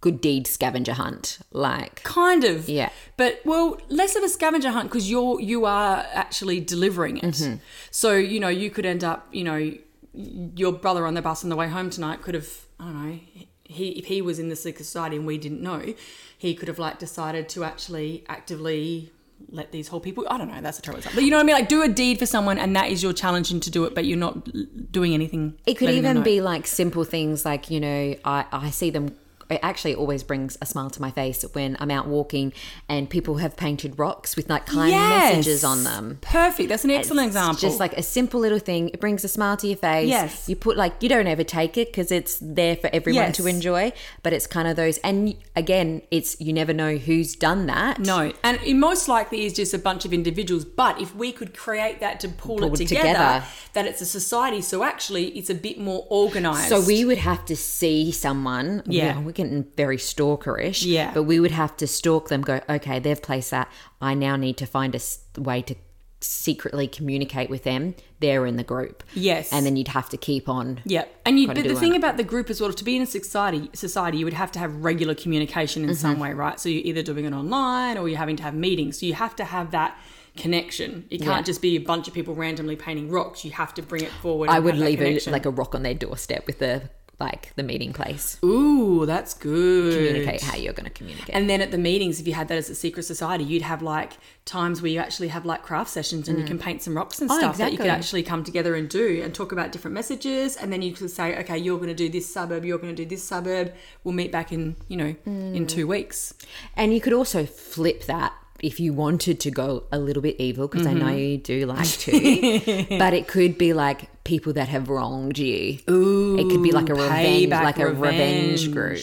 good 0.00 0.20
deed 0.20 0.46
scavenger 0.46 0.92
hunt. 0.92 1.38
Like, 1.52 2.02
Kind 2.04 2.44
of. 2.44 2.68
Yeah. 2.68 2.90
But 3.16 3.40
well, 3.44 3.78
less 3.88 4.14
of 4.14 4.22
a 4.22 4.28
scavenger 4.28 4.70
hunt 4.70 4.88
because 4.88 5.10
you're 5.10 5.40
you 5.40 5.64
are 5.64 6.06
actually 6.12 6.60
delivering 6.60 7.18
it. 7.18 7.24
Mm-hmm. 7.24 7.56
So 7.90 8.14
you 8.14 8.38
know 8.38 8.48
you 8.48 8.70
could 8.70 8.86
end 8.86 9.02
up 9.02 9.26
you 9.32 9.44
know 9.44 9.72
your 10.16 10.72
brother 10.72 11.06
on 11.06 11.14
the 11.14 11.22
bus 11.22 11.44
on 11.44 11.50
the 11.50 11.56
way 11.56 11.68
home 11.68 11.90
tonight 11.90 12.22
could 12.22 12.34
have 12.34 12.48
I 12.80 12.84
don't 12.84 13.06
know 13.06 13.18
he 13.64 13.88
if 13.90 14.06
he 14.06 14.22
was 14.22 14.38
in 14.38 14.48
the 14.48 14.56
secret 14.56 14.84
society 14.84 15.16
and 15.16 15.26
we 15.26 15.38
didn't 15.38 15.60
know 15.62 15.94
he 16.38 16.54
could 16.54 16.68
have 16.68 16.78
like 16.78 16.98
decided 16.98 17.48
to 17.50 17.64
actually 17.64 18.24
actively 18.28 19.12
let 19.50 19.70
these 19.72 19.88
whole 19.88 20.00
people 20.00 20.26
I 20.30 20.38
don't 20.38 20.48
know 20.48 20.60
that's 20.60 20.78
a 20.78 20.82
terrible 20.82 20.98
example 20.98 21.18
but 21.18 21.24
you 21.24 21.30
know 21.30 21.36
what 21.36 21.42
I 21.42 21.46
mean 21.46 21.56
like 21.56 21.68
do 21.68 21.82
a 21.82 21.88
deed 21.88 22.18
for 22.18 22.26
someone 22.26 22.58
and 22.58 22.74
that 22.74 22.90
is 22.90 23.02
your 23.02 23.12
challenge 23.12 23.50
and 23.50 23.62
to 23.62 23.70
do 23.70 23.84
it 23.84 23.94
but 23.94 24.06
you're 24.06 24.16
not 24.16 24.48
doing 24.90 25.12
anything 25.12 25.58
it 25.66 25.74
could 25.74 25.90
even 25.90 26.22
be 26.22 26.40
like 26.40 26.66
simple 26.66 27.04
things 27.04 27.44
like, 27.44 27.70
you 27.70 27.80
know, 27.80 28.14
I, 28.24 28.44
I 28.52 28.70
see 28.70 28.90
them. 28.90 29.16
It 29.48 29.60
actually 29.62 29.94
always 29.94 30.22
brings 30.22 30.58
a 30.60 30.66
smile 30.66 30.90
to 30.90 31.00
my 31.00 31.10
face 31.10 31.44
when 31.52 31.76
I'm 31.80 31.90
out 31.90 32.06
walking 32.06 32.52
and 32.88 33.08
people 33.08 33.36
have 33.36 33.56
painted 33.56 33.98
rocks 33.98 34.36
with 34.36 34.48
like 34.50 34.66
kind 34.66 34.90
Yes. 34.90 35.36
messages 35.36 35.64
on 35.64 35.84
them. 35.84 36.18
perfect 36.20 36.68
that's 36.68 36.84
an 36.84 36.90
excellent 36.90 37.28
It's 37.28 37.36
example 37.36 37.60
Just 37.60 37.80
like 37.80 37.92
a 37.94 38.02
simple 38.02 38.40
little 38.40 38.58
thing. 38.58 38.88
It 38.90 39.00
brings 39.00 39.24
a 39.24 39.28
smile 39.28 39.56
to 39.58 39.66
your 39.66 39.76
face. 39.76 40.08
Yes. 40.08 40.48
You 40.48 40.56
put 40.56 40.76
like 40.76 40.94
you 41.02 41.08
don't 41.08 41.26
ever 41.26 41.44
take 41.44 41.76
it 41.76 41.88
because 41.88 42.10
it's 42.10 42.38
there 42.40 42.76
for 42.76 42.90
everyone 42.92 43.32
to 43.32 43.46
enjoy. 43.46 43.92
But 44.22 44.32
it's 44.32 44.46
kind 44.46 44.66
of 44.68 44.76
those, 44.76 44.98
and 44.98 45.34
again, 45.54 46.02
it's 46.10 46.40
you 46.40 46.52
never 46.52 46.72
know 46.72 46.96
who's 46.96 47.34
done 47.36 47.66
that. 47.66 47.98
No, 48.00 48.32
and 48.42 48.58
it 48.64 48.74
most 48.74 49.08
likely 49.08 49.44
is 49.46 49.52
just 49.52 49.72
a 49.74 49.78
bunch 49.78 50.04
of 50.04 50.12
individuals. 50.12 50.64
But 50.64 51.00
if 51.00 51.14
we 51.14 51.32
could 51.32 51.56
create 51.56 52.00
that 52.00 52.20
to 52.20 52.28
pull, 52.28 52.58
Pull 52.58 52.74
it 52.74 52.80
it 52.80 52.88
together, 52.88 53.08
together. 53.08 53.44
that 53.74 53.86
it's 53.86 54.00
a 54.00 54.06
society, 54.06 54.60
so 54.62 54.82
actually 54.82 55.28
it's 55.38 55.50
a 55.50 55.54
bit 55.54 55.78
more 55.78 56.06
organized. 56.08 56.68
So 56.68 56.80
we 56.80 57.04
would 57.04 57.18
have 57.18 57.44
to 57.46 57.56
see 57.56 58.10
someone. 58.12 58.82
Yeah. 58.86 59.18
We're 59.38 59.44
getting 59.44 59.64
very 59.76 59.96
stalkerish. 59.96 60.84
Yeah. 60.84 61.12
but 61.12 61.24
we 61.24 61.40
would 61.40 61.50
have 61.50 61.76
to 61.78 61.86
stalk 61.86 62.28
them. 62.28 62.42
Go, 62.42 62.60
okay, 62.68 62.98
they've 62.98 63.20
placed 63.20 63.50
that. 63.50 63.70
I 64.00 64.14
now 64.14 64.36
need 64.36 64.56
to 64.58 64.66
find 64.66 64.94
a 64.94 65.40
way 65.40 65.62
to 65.62 65.74
secretly 66.20 66.88
communicate 66.88 67.50
with 67.50 67.62
them. 67.64 67.94
They're 68.20 68.46
in 68.46 68.56
the 68.56 68.64
group. 68.64 69.02
Yes. 69.14 69.52
and 69.52 69.66
then 69.66 69.76
you'd 69.76 69.88
have 69.88 70.08
to 70.10 70.16
keep 70.16 70.48
on. 70.48 70.80
yeah, 70.84 71.04
and 71.24 71.38
you. 71.38 71.46
But 71.46 71.56
the 71.56 71.74
thing 71.76 71.94
it. 71.94 71.98
about 71.98 72.16
the 72.16 72.24
group 72.24 72.48
as 72.50 72.60
well, 72.60 72.72
to 72.72 72.84
be 72.84 72.96
in 72.96 73.02
a 73.02 73.06
society, 73.06 73.70
society, 73.74 74.18
you 74.18 74.24
would 74.24 74.32
have 74.34 74.50
to 74.52 74.58
have 74.58 74.74
regular 74.84 75.14
communication 75.14 75.82
in 75.84 75.90
Mm-hmm. 75.90 75.96
some 75.98 76.18
way, 76.18 76.32
right? 76.32 76.58
So 76.58 76.68
you're 76.68 76.82
either 76.84 77.02
doing 77.02 77.24
it 77.26 77.32
online 77.32 77.98
or 77.98 78.08
you're 78.08 78.18
having 78.18 78.36
to 78.36 78.42
have 78.42 78.54
meetings. 78.54 78.98
So 79.00 79.06
you 79.06 79.14
have 79.14 79.36
to 79.36 79.44
have 79.44 79.70
that 79.72 79.98
connection. 80.36 81.06
It 81.10 81.18
can't 81.18 81.38
Yeah. 81.38 81.42
just 81.42 81.62
be 81.62 81.76
a 81.76 81.80
bunch 81.80 82.08
of 82.08 82.14
people 82.14 82.34
randomly 82.34 82.76
painting 82.76 83.08
rocks. 83.10 83.44
You 83.44 83.52
have 83.52 83.72
to 83.74 83.82
bring 83.82 84.02
it 84.04 84.10
forward. 84.22 84.50
I 84.50 84.58
would 84.58 84.76
leave 84.76 85.00
it 85.00 85.26
like 85.26 85.46
a 85.46 85.50
rock 85.50 85.74
on 85.74 85.82
their 85.82 85.94
doorstep 85.94 86.46
with 86.46 86.58
the 86.58 86.82
like 87.18 87.54
the 87.56 87.62
meeting 87.62 87.92
place. 87.94 88.38
Ooh, 88.44 89.06
that's 89.06 89.32
good. 89.32 89.94
Communicate 89.94 90.42
how 90.42 90.56
you're 90.56 90.74
going 90.74 90.84
to 90.84 90.90
communicate. 90.90 91.34
And 91.34 91.48
then 91.48 91.62
at 91.62 91.70
the 91.70 91.78
meetings, 91.78 92.20
if 92.20 92.26
you 92.26 92.34
had 92.34 92.48
that 92.48 92.58
as 92.58 92.68
a 92.68 92.74
secret 92.74 93.04
society, 93.04 93.42
you'd 93.42 93.62
have 93.62 93.80
like 93.80 94.12
times 94.44 94.82
where 94.82 94.90
you 94.90 94.98
actually 94.98 95.28
have 95.28 95.46
like 95.46 95.62
craft 95.62 95.88
sessions 95.90 96.28
and 96.28 96.38
you 96.38 96.44
can 96.44 96.58
paint 96.58 96.82
some 96.82 96.94
rocks 96.94 97.20
and 97.22 97.30
Oh, 97.30 97.38
stuff 97.38 97.56
that 97.56 97.72
you 97.72 97.78
could 97.78 97.86
actually 97.86 98.22
come 98.22 98.44
together 98.44 98.74
and 98.74 98.88
do 98.88 99.22
and 99.24 99.34
talk 99.34 99.50
about 99.50 99.72
different 99.72 99.94
messages. 99.94 100.56
And 100.56 100.70
then 100.72 100.82
you 100.82 100.92
could 100.92 101.10
say, 101.10 101.38
okay, 101.40 101.56
you're 101.56 101.78
going 101.78 101.88
to 101.88 101.94
do 101.94 102.08
this 102.10 102.32
suburb, 102.32 102.64
you're 102.66 102.78
going 102.78 102.94
to 102.94 103.02
do 103.02 103.08
this 103.08 103.24
suburb. 103.24 103.72
We'll 104.04 104.14
meet 104.14 104.30
back 104.30 104.52
in, 104.52 104.76
you 104.88 104.96
know, 104.98 105.14
in 105.24 105.66
two 105.66 105.86
weeks. 105.86 106.34
And 106.76 106.92
you 106.92 107.00
could 107.00 107.14
also 107.14 107.46
flip 107.46 108.04
that 108.04 108.34
if 108.60 108.78
you 108.80 108.92
wanted 108.92 109.40
to 109.40 109.50
go 109.50 109.84
a 109.92 109.98
little 109.98 110.22
bit 110.22 110.36
evil, 110.38 110.68
because 110.68 110.86
I 110.86 110.92
know 110.92 111.06
Mm-hmm. 111.06 111.18
you 111.18 111.38
do 111.38 111.66
like 111.66 111.86
to. 111.88 112.86
but 112.98 113.12
it 113.14 113.26
could 113.28 113.56
be 113.58 113.72
like 113.72 114.08
people 114.26 114.52
that 114.52 114.68
have 114.68 114.88
wronged 114.90 115.38
you. 115.38 115.78
Ooh, 115.88 116.36
it 116.38 116.50
could 116.50 116.62
be 116.62 116.72
like 116.72 116.88
a 116.90 116.94
revenge, 116.94 117.48
like 117.50 117.78
a 117.78 117.86
revenge 117.86 118.70
group. 118.72 119.00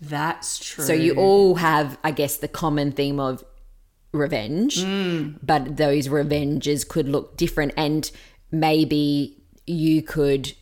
That's 0.00 0.58
true. 0.58 0.84
So 0.84 0.92
you 0.92 1.14
all 1.14 1.54
have, 1.56 1.96
I 2.02 2.10
guess, 2.10 2.36
the 2.38 2.48
common 2.48 2.90
theme 2.92 3.20
of 3.20 3.44
revenge, 4.12 4.78
Mm. 4.78 5.38
but 5.42 5.76
those 5.76 6.08
revenges 6.08 6.84
could 6.84 7.08
look 7.08 7.36
different, 7.36 7.72
and 7.76 8.10
maybe 8.50 9.36
you 9.66 10.02
could. 10.02 10.52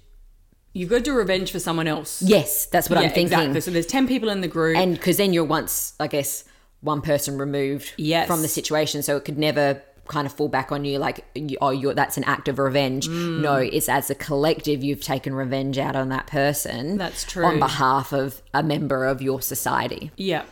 You've 0.75 0.89
got 0.91 0.99
to 0.99 1.03
do 1.03 1.13
revenge 1.15 1.51
for 1.53 1.59
someone 1.59 1.87
else. 1.87 2.23
Yes, 2.23 2.67
that's 2.67 2.89
what 2.89 2.99
Yeah, 2.99 3.07
I'm 3.09 3.13
thinking. 3.13 3.39
Exactly. 3.39 3.61
So 3.61 3.71
there's 3.71 3.87
10 3.87 4.07
people 4.09 4.29
in 4.31 4.41
the 4.41 4.49
group. 4.49 4.77
and 4.77 4.95
because 4.95 5.17
then 5.19 5.33
you're 5.35 5.45
once 5.45 5.93
i 6.01 6.07
guess 6.07 6.45
one 6.81 7.01
person 7.03 7.37
removed 7.39 7.93
Yes. 7.99 8.27
from 8.27 8.41
the 8.43 8.49
situation 8.49 9.03
so 9.03 9.17
it 9.17 9.25
could 9.25 9.39
never 9.39 9.83
kind 10.09 10.27
of 10.27 10.33
fall 10.33 10.49
back 10.49 10.73
on 10.73 10.85
you 10.85 10.99
like 10.99 11.25
oh 11.61 11.71
you're 11.71 11.95
that's 11.95 12.17
an 12.17 12.25
act 12.25 12.49
of 12.49 12.59
revenge 12.59 13.07
Mm. 13.09 13.41
no 13.41 13.57
it's 13.57 13.89
as 13.89 14.11
a 14.11 14.15
collective 14.15 14.83
you've 14.83 15.01
taken 15.01 15.35
revenge 15.35 15.79
out 15.79 15.95
on 15.97 16.09
that 16.09 16.27
person 16.27 16.99
That's 16.99 17.25
true. 17.25 17.45
on 17.45 17.59
behalf 17.61 18.13
of 18.13 18.43
a 18.53 18.63
member 18.63 19.05
of 19.07 19.23
your 19.23 19.41
society 19.41 20.11
Yeah. 20.17 20.43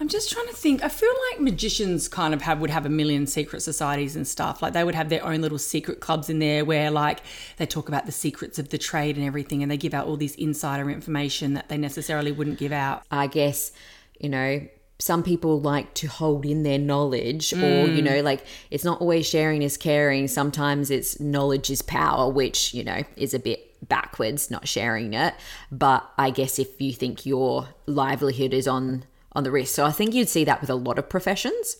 I'm 0.00 0.08
just 0.08 0.28
trying 0.32 0.48
to 0.48 0.52
think. 0.52 0.82
I 0.82 0.88
feel 0.88 1.12
like 1.30 1.40
magicians 1.40 2.08
kind 2.08 2.34
of 2.34 2.42
have 2.42 2.58
would 2.60 2.70
have 2.70 2.84
a 2.84 2.88
million 2.88 3.28
secret 3.28 3.60
societies 3.60 4.16
and 4.16 4.26
stuff. 4.26 4.60
Like 4.60 4.72
they 4.72 4.82
would 4.82 4.96
have 4.96 5.08
their 5.08 5.24
own 5.24 5.40
little 5.40 5.56
secret 5.56 6.00
clubs 6.00 6.28
in 6.28 6.40
there 6.40 6.64
where 6.64 6.90
like 6.90 7.20
they 7.58 7.64
talk 7.64 7.88
about 7.88 8.04
the 8.04 8.12
secrets 8.12 8.58
of 8.58 8.70
the 8.70 8.76
trade 8.76 9.16
and 9.16 9.24
everything 9.24 9.62
and 9.62 9.70
they 9.70 9.76
give 9.76 9.94
out 9.94 10.08
all 10.08 10.16
this 10.16 10.34
insider 10.34 10.90
information 10.90 11.54
that 11.54 11.68
they 11.68 11.78
necessarily 11.78 12.32
wouldn't 12.32 12.58
give 12.58 12.72
out. 12.72 13.04
i 13.12 13.28
guess 13.28 13.70
you 14.18 14.28
know 14.28 14.66
some 14.98 15.22
people 15.22 15.60
like 15.60 15.92
to 15.94 16.06
hold 16.06 16.46
in 16.46 16.62
their 16.62 16.78
knowledge 16.78 17.52
or 17.52 17.86
you 17.88 18.00
Mm. 18.00 18.04
know 18.04 18.20
like 18.20 18.44
it's 18.70 18.84
not 18.84 19.00
always 19.00 19.26
sharing 19.26 19.62
is 19.62 19.76
caring 19.76 20.28
sometimes 20.28 20.90
it's 20.90 21.18
knowledge 21.18 21.68
is 21.68 21.82
power 21.82 22.30
which 22.30 22.72
you 22.72 22.84
know 22.84 23.02
is 23.16 23.34
a 23.34 23.38
bit 23.40 23.60
backwards 23.88 24.50
not 24.52 24.68
sharing 24.68 25.12
it 25.12 25.34
but 25.72 26.08
i 26.16 26.30
guess 26.30 26.58
if 26.60 26.80
you 26.80 26.92
think 26.92 27.26
your 27.26 27.68
livelihood 27.86 28.54
is 28.54 28.68
on 28.68 29.04
on 29.32 29.42
the 29.42 29.50
risk 29.50 29.74
so 29.74 29.84
i 29.84 29.90
think 29.90 30.14
you'd 30.14 30.28
see 30.28 30.44
that 30.44 30.60
with 30.60 30.70
a 30.70 30.74
lot 30.76 30.96
of 30.98 31.08
professions 31.08 31.76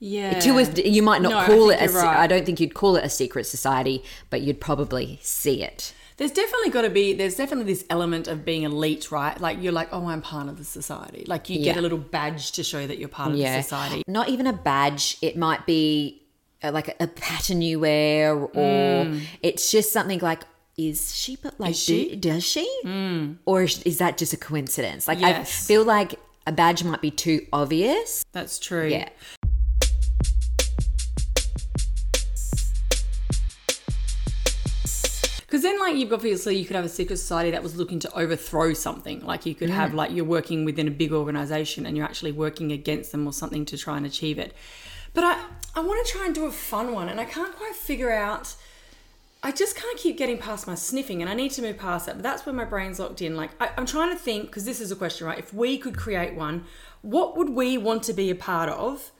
Yeah. 0.00 0.38
to 0.40 0.58
us 0.58 0.76
you 0.76 1.02
might 1.02 1.22
not 1.22 1.30
No, 1.48 1.54
call 1.54 1.70
it 1.70 1.80
a 1.80 1.88
right. 1.92 2.18
i 2.18 2.26
don't 2.26 2.44
think 2.44 2.58
you'd 2.60 2.74
call 2.74 2.96
it 2.96 3.04
a 3.04 3.08
secret 3.08 3.44
society 3.46 4.02
but 4.28 4.42
you'd 4.42 4.60
probably 4.60 5.18
see 5.22 5.62
it 5.62 5.94
There's 6.16 6.30
definitely 6.30 6.70
got 6.70 6.82
to 6.82 6.90
be. 6.90 7.12
There's 7.12 7.36
definitely 7.36 7.72
this 7.72 7.84
element 7.90 8.28
of 8.28 8.44
being 8.44 8.62
elite, 8.62 9.10
right? 9.10 9.38
Like 9.40 9.60
you're 9.60 9.72
like, 9.72 9.88
oh, 9.92 10.06
I'm 10.06 10.22
part 10.22 10.48
of 10.48 10.58
the 10.58 10.64
society. 10.64 11.24
Like 11.26 11.50
you 11.50 11.62
get 11.64 11.76
a 11.76 11.80
little 11.80 11.98
badge 11.98 12.52
to 12.52 12.62
show 12.62 12.86
that 12.86 12.98
you're 12.98 13.08
part 13.08 13.32
of 13.32 13.36
the 13.36 13.62
society. 13.62 14.02
Not 14.06 14.28
even 14.28 14.46
a 14.46 14.52
badge. 14.52 15.18
It 15.22 15.36
might 15.36 15.66
be 15.66 16.22
uh, 16.62 16.70
like 16.72 16.88
a, 16.88 16.94
a 17.04 17.06
pattern 17.08 17.62
you 17.62 17.80
wear, 17.80 18.34
or 18.36 19.12
it's 19.42 19.70
just 19.72 19.92
something 19.92 20.20
like, 20.20 20.42
is 20.76 21.14
she? 21.14 21.36
But 21.36 21.58
like, 21.58 21.70
Mm. 21.70 21.72
Is 21.72 21.78
she? 21.82 22.08
do- 22.10 22.16
does 22.30 22.44
she? 22.44 23.36
Or 23.44 23.62
is, 23.62 23.82
is 23.82 23.98
that 23.98 24.16
just 24.18 24.32
a 24.32 24.36
coincidence? 24.36 25.06
Like, 25.08 25.20
I 25.22 25.42
feel 25.44 25.84
like 25.84 26.14
a 26.46 26.52
badge 26.52 26.84
might 26.84 27.00
be 27.00 27.10
too 27.10 27.46
obvious. 27.52 28.24
That's 28.32 28.58
true. 28.58 28.86
Yeah. 28.88 29.08
Then, 35.64 35.80
like, 35.80 35.96
you've 35.96 36.12
obviously 36.12 36.56
you 36.56 36.64
could 36.64 36.76
have 36.76 36.84
a 36.84 36.88
secret 36.88 37.16
society 37.16 37.50
that 37.50 37.62
was 37.62 37.76
looking 37.76 37.98
to 38.00 38.16
overthrow 38.16 38.72
something. 38.72 39.20
Like, 39.20 39.46
you 39.46 39.54
could 39.54 39.70
have 39.70 39.90
mm. 39.90 39.94
like 39.94 40.12
you're 40.12 40.24
working 40.24 40.64
within 40.64 40.86
a 40.86 40.90
big 40.90 41.12
organization 41.12 41.86
and 41.86 41.96
you're 41.96 42.06
actually 42.06 42.32
working 42.32 42.70
against 42.70 43.12
them 43.12 43.26
or 43.26 43.32
something 43.32 43.64
to 43.66 43.76
try 43.76 43.96
and 43.96 44.06
achieve 44.06 44.38
it. 44.38 44.54
But 45.12 45.24
I 45.24 45.44
I 45.76 45.80
want 45.80 46.06
to 46.06 46.12
try 46.12 46.26
and 46.26 46.34
do 46.34 46.46
a 46.46 46.52
fun 46.52 46.92
one, 46.92 47.08
and 47.08 47.20
I 47.20 47.24
can't 47.24 47.54
quite 47.56 47.74
figure 47.74 48.12
out. 48.12 48.54
I 49.42 49.52
just 49.52 49.76
can't 49.76 49.98
keep 49.98 50.16
getting 50.16 50.38
past 50.38 50.66
my 50.66 50.74
sniffing, 50.74 51.20
and 51.20 51.28
I 51.28 51.34
need 51.34 51.50
to 51.52 51.62
move 51.62 51.78
past 51.78 52.06
that. 52.06 52.14
But 52.14 52.22
that's 52.22 52.46
where 52.46 52.54
my 52.54 52.64
brain's 52.64 52.98
locked 52.98 53.20
in. 53.20 53.36
Like, 53.36 53.50
I, 53.60 53.70
I'm 53.76 53.86
trying 53.86 54.10
to 54.10 54.18
think 54.18 54.46
because 54.46 54.64
this 54.64 54.80
is 54.80 54.90
a 54.90 54.96
question, 54.96 55.26
right? 55.26 55.38
If 55.38 55.52
we 55.52 55.76
could 55.78 55.96
create 55.96 56.34
one, 56.34 56.64
what 57.02 57.36
would 57.36 57.50
we 57.50 57.76
want 57.76 58.02
to 58.04 58.12
be 58.12 58.30
a 58.30 58.34
part 58.34 58.70
of? 58.70 59.10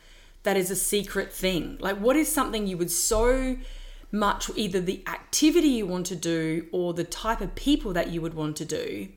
That 0.44 0.56
is 0.56 0.70
a 0.70 0.76
secret 0.76 1.32
thing. 1.32 1.76
Like, 1.80 1.98
what 1.98 2.16
is 2.16 2.30
something 2.30 2.66
you 2.66 2.78
would 2.78 2.90
so 2.90 3.56
much 4.14 4.48
either 4.54 4.80
the 4.80 5.02
activity 5.08 5.68
you 5.68 5.86
want 5.86 6.06
to 6.06 6.16
do 6.16 6.66
or 6.72 6.94
the 6.94 7.04
type 7.04 7.40
of 7.40 7.54
people 7.54 7.92
that 7.92 8.08
you 8.08 8.20
would 8.22 8.34
want 8.34 8.56
to 8.56 8.64
do 8.64 9.08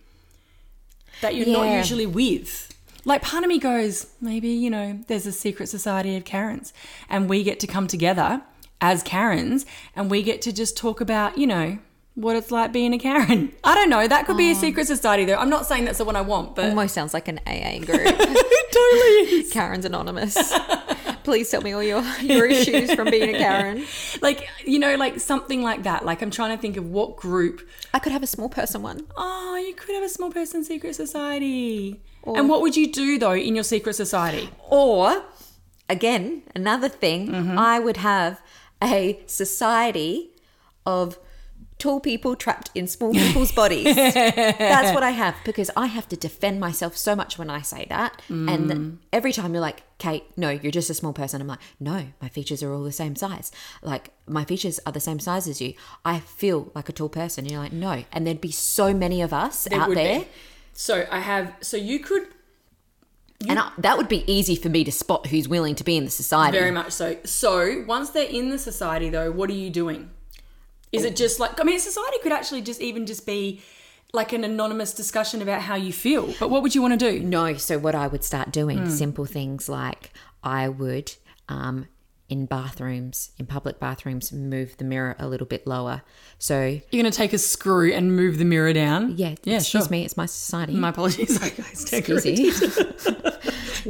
that 1.22 1.36
you're 1.36 1.48
not 1.48 1.72
usually 1.72 2.06
with. 2.06 2.74
Like 3.06 3.22
part 3.22 3.44
of 3.44 3.48
me 3.48 3.60
goes, 3.60 4.08
maybe, 4.20 4.50
you 4.50 4.70
know, 4.70 5.00
there's 5.08 5.26
a 5.26 5.32
secret 5.32 5.68
society 5.68 6.18
of 6.18 6.26
Karens 6.26 6.74
and 7.10 7.30
we 7.30 7.44
get 7.44 7.60
to 7.62 7.68
come 7.68 7.88
together 7.88 8.42
as 8.82 9.04
Karens 9.04 9.66
and 9.96 10.10
we 10.10 10.24
get 10.24 10.42
to 10.42 10.52
just 10.52 10.76
talk 10.76 11.00
about, 11.00 11.38
you 11.38 11.48
know, 11.48 11.78
what 12.16 12.36
it's 12.36 12.50
like 12.50 12.74
being 12.74 12.94
a 12.94 12.98
Karen. 12.98 13.54
I 13.64 13.76
don't 13.76 13.92
know. 13.92 14.08
That 14.08 14.26
could 14.26 14.38
be 14.38 14.50
a 14.50 14.56
oh. 14.56 14.60
secret 14.60 14.88
society 14.88 15.26
though. 15.26 15.36
I'm 15.36 15.50
not 15.50 15.68
saying 15.68 15.86
that's 15.86 16.00
the 16.00 16.06
one 16.06 16.16
I 16.16 16.22
want, 16.22 16.56
but 16.56 16.66
Almost 16.66 16.96
sounds 16.96 17.14
like 17.14 17.28
an 17.28 17.40
AA 17.46 17.78
group. 17.86 18.02
it 18.20 18.72
totally 18.74 19.40
is. 19.40 19.54
Karen's 19.54 19.86
Anonymous. 19.86 20.36
Please 21.28 21.50
tell 21.50 21.62
me 21.62 21.74
all 21.74 21.84
your, 21.84 22.02
your 22.22 22.46
issues 22.46 22.94
from 22.94 23.12
being 23.12 23.36
a 23.36 23.38
Karen. 23.44 23.86
Like, 24.22 24.48
you 24.64 24.80
know, 24.80 24.96
like 24.96 25.20
something 25.20 25.62
like 25.62 25.84
that. 25.84 26.06
Like 26.06 26.22
I'm 26.22 26.32
trying 26.32 26.56
to 26.56 26.62
think 26.62 26.78
of 26.78 26.90
what 26.90 27.18
group 27.18 27.68
I 27.94 28.00
could 28.00 28.14
have 28.14 28.24
a 28.24 28.28
small 28.28 28.48
person 28.48 28.82
one. 28.82 29.06
Oh, 29.18 29.58
you 29.58 29.74
could 29.74 29.94
have 29.94 30.06
a 30.06 30.08
small 30.08 30.32
person 30.32 30.64
secret 30.64 30.96
society. 30.96 32.00
and 32.26 32.48
what 32.48 32.62
would 32.62 32.78
you 32.78 32.90
do 32.90 33.20
though 33.20 33.34
in 33.34 33.56
your 33.56 33.66
secret 33.66 33.96
society? 33.96 34.50
Or, 34.70 35.22
again, 35.90 36.44
another 36.56 36.88
thing, 36.88 37.28
mm-hmm. 37.28 37.60
I 37.60 37.78
would 37.78 37.98
have 37.98 38.42
a 38.82 39.20
society 39.26 40.32
of 40.86 41.20
tall 41.80 42.00
people 42.00 42.36
trapped 42.36 42.72
in 42.74 42.88
small 42.88 43.14
people's 43.14 43.52
bodies. 43.52 43.96
That's 43.96 44.94
what 44.94 45.04
I 45.04 45.12
have 45.12 45.36
because 45.46 45.70
I 45.78 45.88
have 45.88 46.10
to 46.10 46.18
defend 46.18 46.60
myself 46.60 46.98
so 46.98 47.16
much 47.16 47.38
when 47.38 47.50
I 47.50 47.62
say 47.62 47.86
that. 47.90 48.22
And 48.30 48.70
mm. 48.70 48.98
every 49.14 49.32
time 49.32 49.54
you're 49.54 49.62
like, 49.62 49.84
Kate, 50.00 50.24
no, 50.36 50.50
you're 50.50 50.72
just 50.72 50.90
a 50.90 50.94
small 50.94 51.14
person. 51.14 51.42
I'm 51.42 51.48
like, 51.48 51.60
no, 51.80 52.08
my 52.22 52.30
features 52.30 52.64
are 52.64 52.74
all 52.74 52.84
the 52.84 52.92
same 52.92 53.16
size. 53.16 53.52
Like, 53.82 54.12
my 54.28 54.44
features 54.44 54.80
are 54.86 54.92
the 54.92 55.00
same 55.00 55.20
size 55.20 55.48
as 55.48 55.62
you. 55.62 55.74
I 56.04 56.20
feel 56.20 56.72
like 56.74 56.90
a 56.90 56.94
tall 56.94 57.10
person. 57.10 57.46
And 57.46 57.52
you're 57.52 57.62
like, 57.62 57.74
no. 57.74 58.04
And 58.12 58.26
there'd 58.26 58.42
be 58.42 58.52
so 58.52 58.94
many 58.94 59.22
of 59.22 59.34
us 59.34 59.68
out 59.72 59.90
would 59.90 59.98
be. 59.98 60.04
there. 60.04 60.26
So 60.74 61.08
I 61.12 61.20
have. 61.20 61.56
So 61.62 61.78
you 61.78 62.00
could 62.00 62.28
And 63.48 63.60
I, 63.60 63.72
that 63.78 63.98
would 63.98 64.08
be 64.08 64.24
easy 64.32 64.56
for 64.56 64.70
me 64.70 64.84
to 64.84 64.92
spot 64.92 65.28
who's 65.28 65.48
willing 65.48 65.76
to 65.76 65.84
be 65.84 65.96
in 65.96 66.06
the 66.06 66.12
society. 66.12 66.58
very 66.58 66.72
much 66.72 66.92
so. 66.92 67.18
So 67.24 67.84
once 67.88 68.10
they're 68.10 68.28
in 68.28 68.50
the 68.50 68.58
society, 68.58 69.10
though, 69.10 69.32
what 69.32 69.50
are 69.50 69.54
you 69.54 69.70
doing? 69.70 70.10
Is 70.92 71.04
it 71.04 71.16
just 71.16 71.40
like 71.40 71.60
I 71.60 71.64
mean, 71.64 71.80
society 71.80 72.18
could 72.24 72.32
actually 72.32 72.62
just 72.62 72.82
even 72.82 73.06
just 73.06 73.26
be 73.26 73.62
like 74.14 74.32
an 74.32 74.44
anonymous 74.46 74.94
discussion 74.94 75.42
about 75.42 75.62
how 75.62 75.76
you 75.76 75.92
feel. 75.92 76.34
But 76.40 76.50
what 76.50 76.64
would 76.64 76.74
you 76.74 76.82
want 76.82 76.98
to 76.98 77.12
do? 77.12 77.20
No, 77.20 77.56
so 77.56 77.78
what 77.78 77.94
I 77.94 78.08
would 78.08 78.24
start 78.24 78.52
doing, 78.52 78.78
Hmm. 78.80 78.90
simple 78.90 79.26
things 79.26 79.68
like 79.68 80.12
I 80.44 80.70
would, 80.70 81.14
um, 81.50 81.88
in 82.30 82.46
bathrooms, 82.46 83.32
in 83.38 83.46
public 83.48 83.80
bathrooms, 83.82 84.32
move 84.32 84.78
the 84.78 84.86
mirror 84.86 85.16
a 85.20 85.28
little 85.28 85.46
bit 85.48 85.68
lower. 85.68 86.04
So, 86.40 86.66
You're 86.90 87.02
going 87.02 87.12
to 87.12 87.18
take 87.18 87.32
a 87.34 87.38
screw 87.38 87.92
and 87.92 88.16
move 88.16 88.38
the 88.38 88.46
mirror 88.46 88.72
down. 88.74 89.14
yeah, 89.18 89.36
yeah, 89.44 89.58
excuse 89.58 89.84
sure. 89.86 89.90
me, 89.92 90.04
it's 90.06 90.16
my 90.18 90.26
society. 90.26 90.74
My 90.76 90.90
apologies. 90.90 91.36
Sorry, 91.38 91.52
guys. 91.52 91.94
Excuse. 91.94 92.80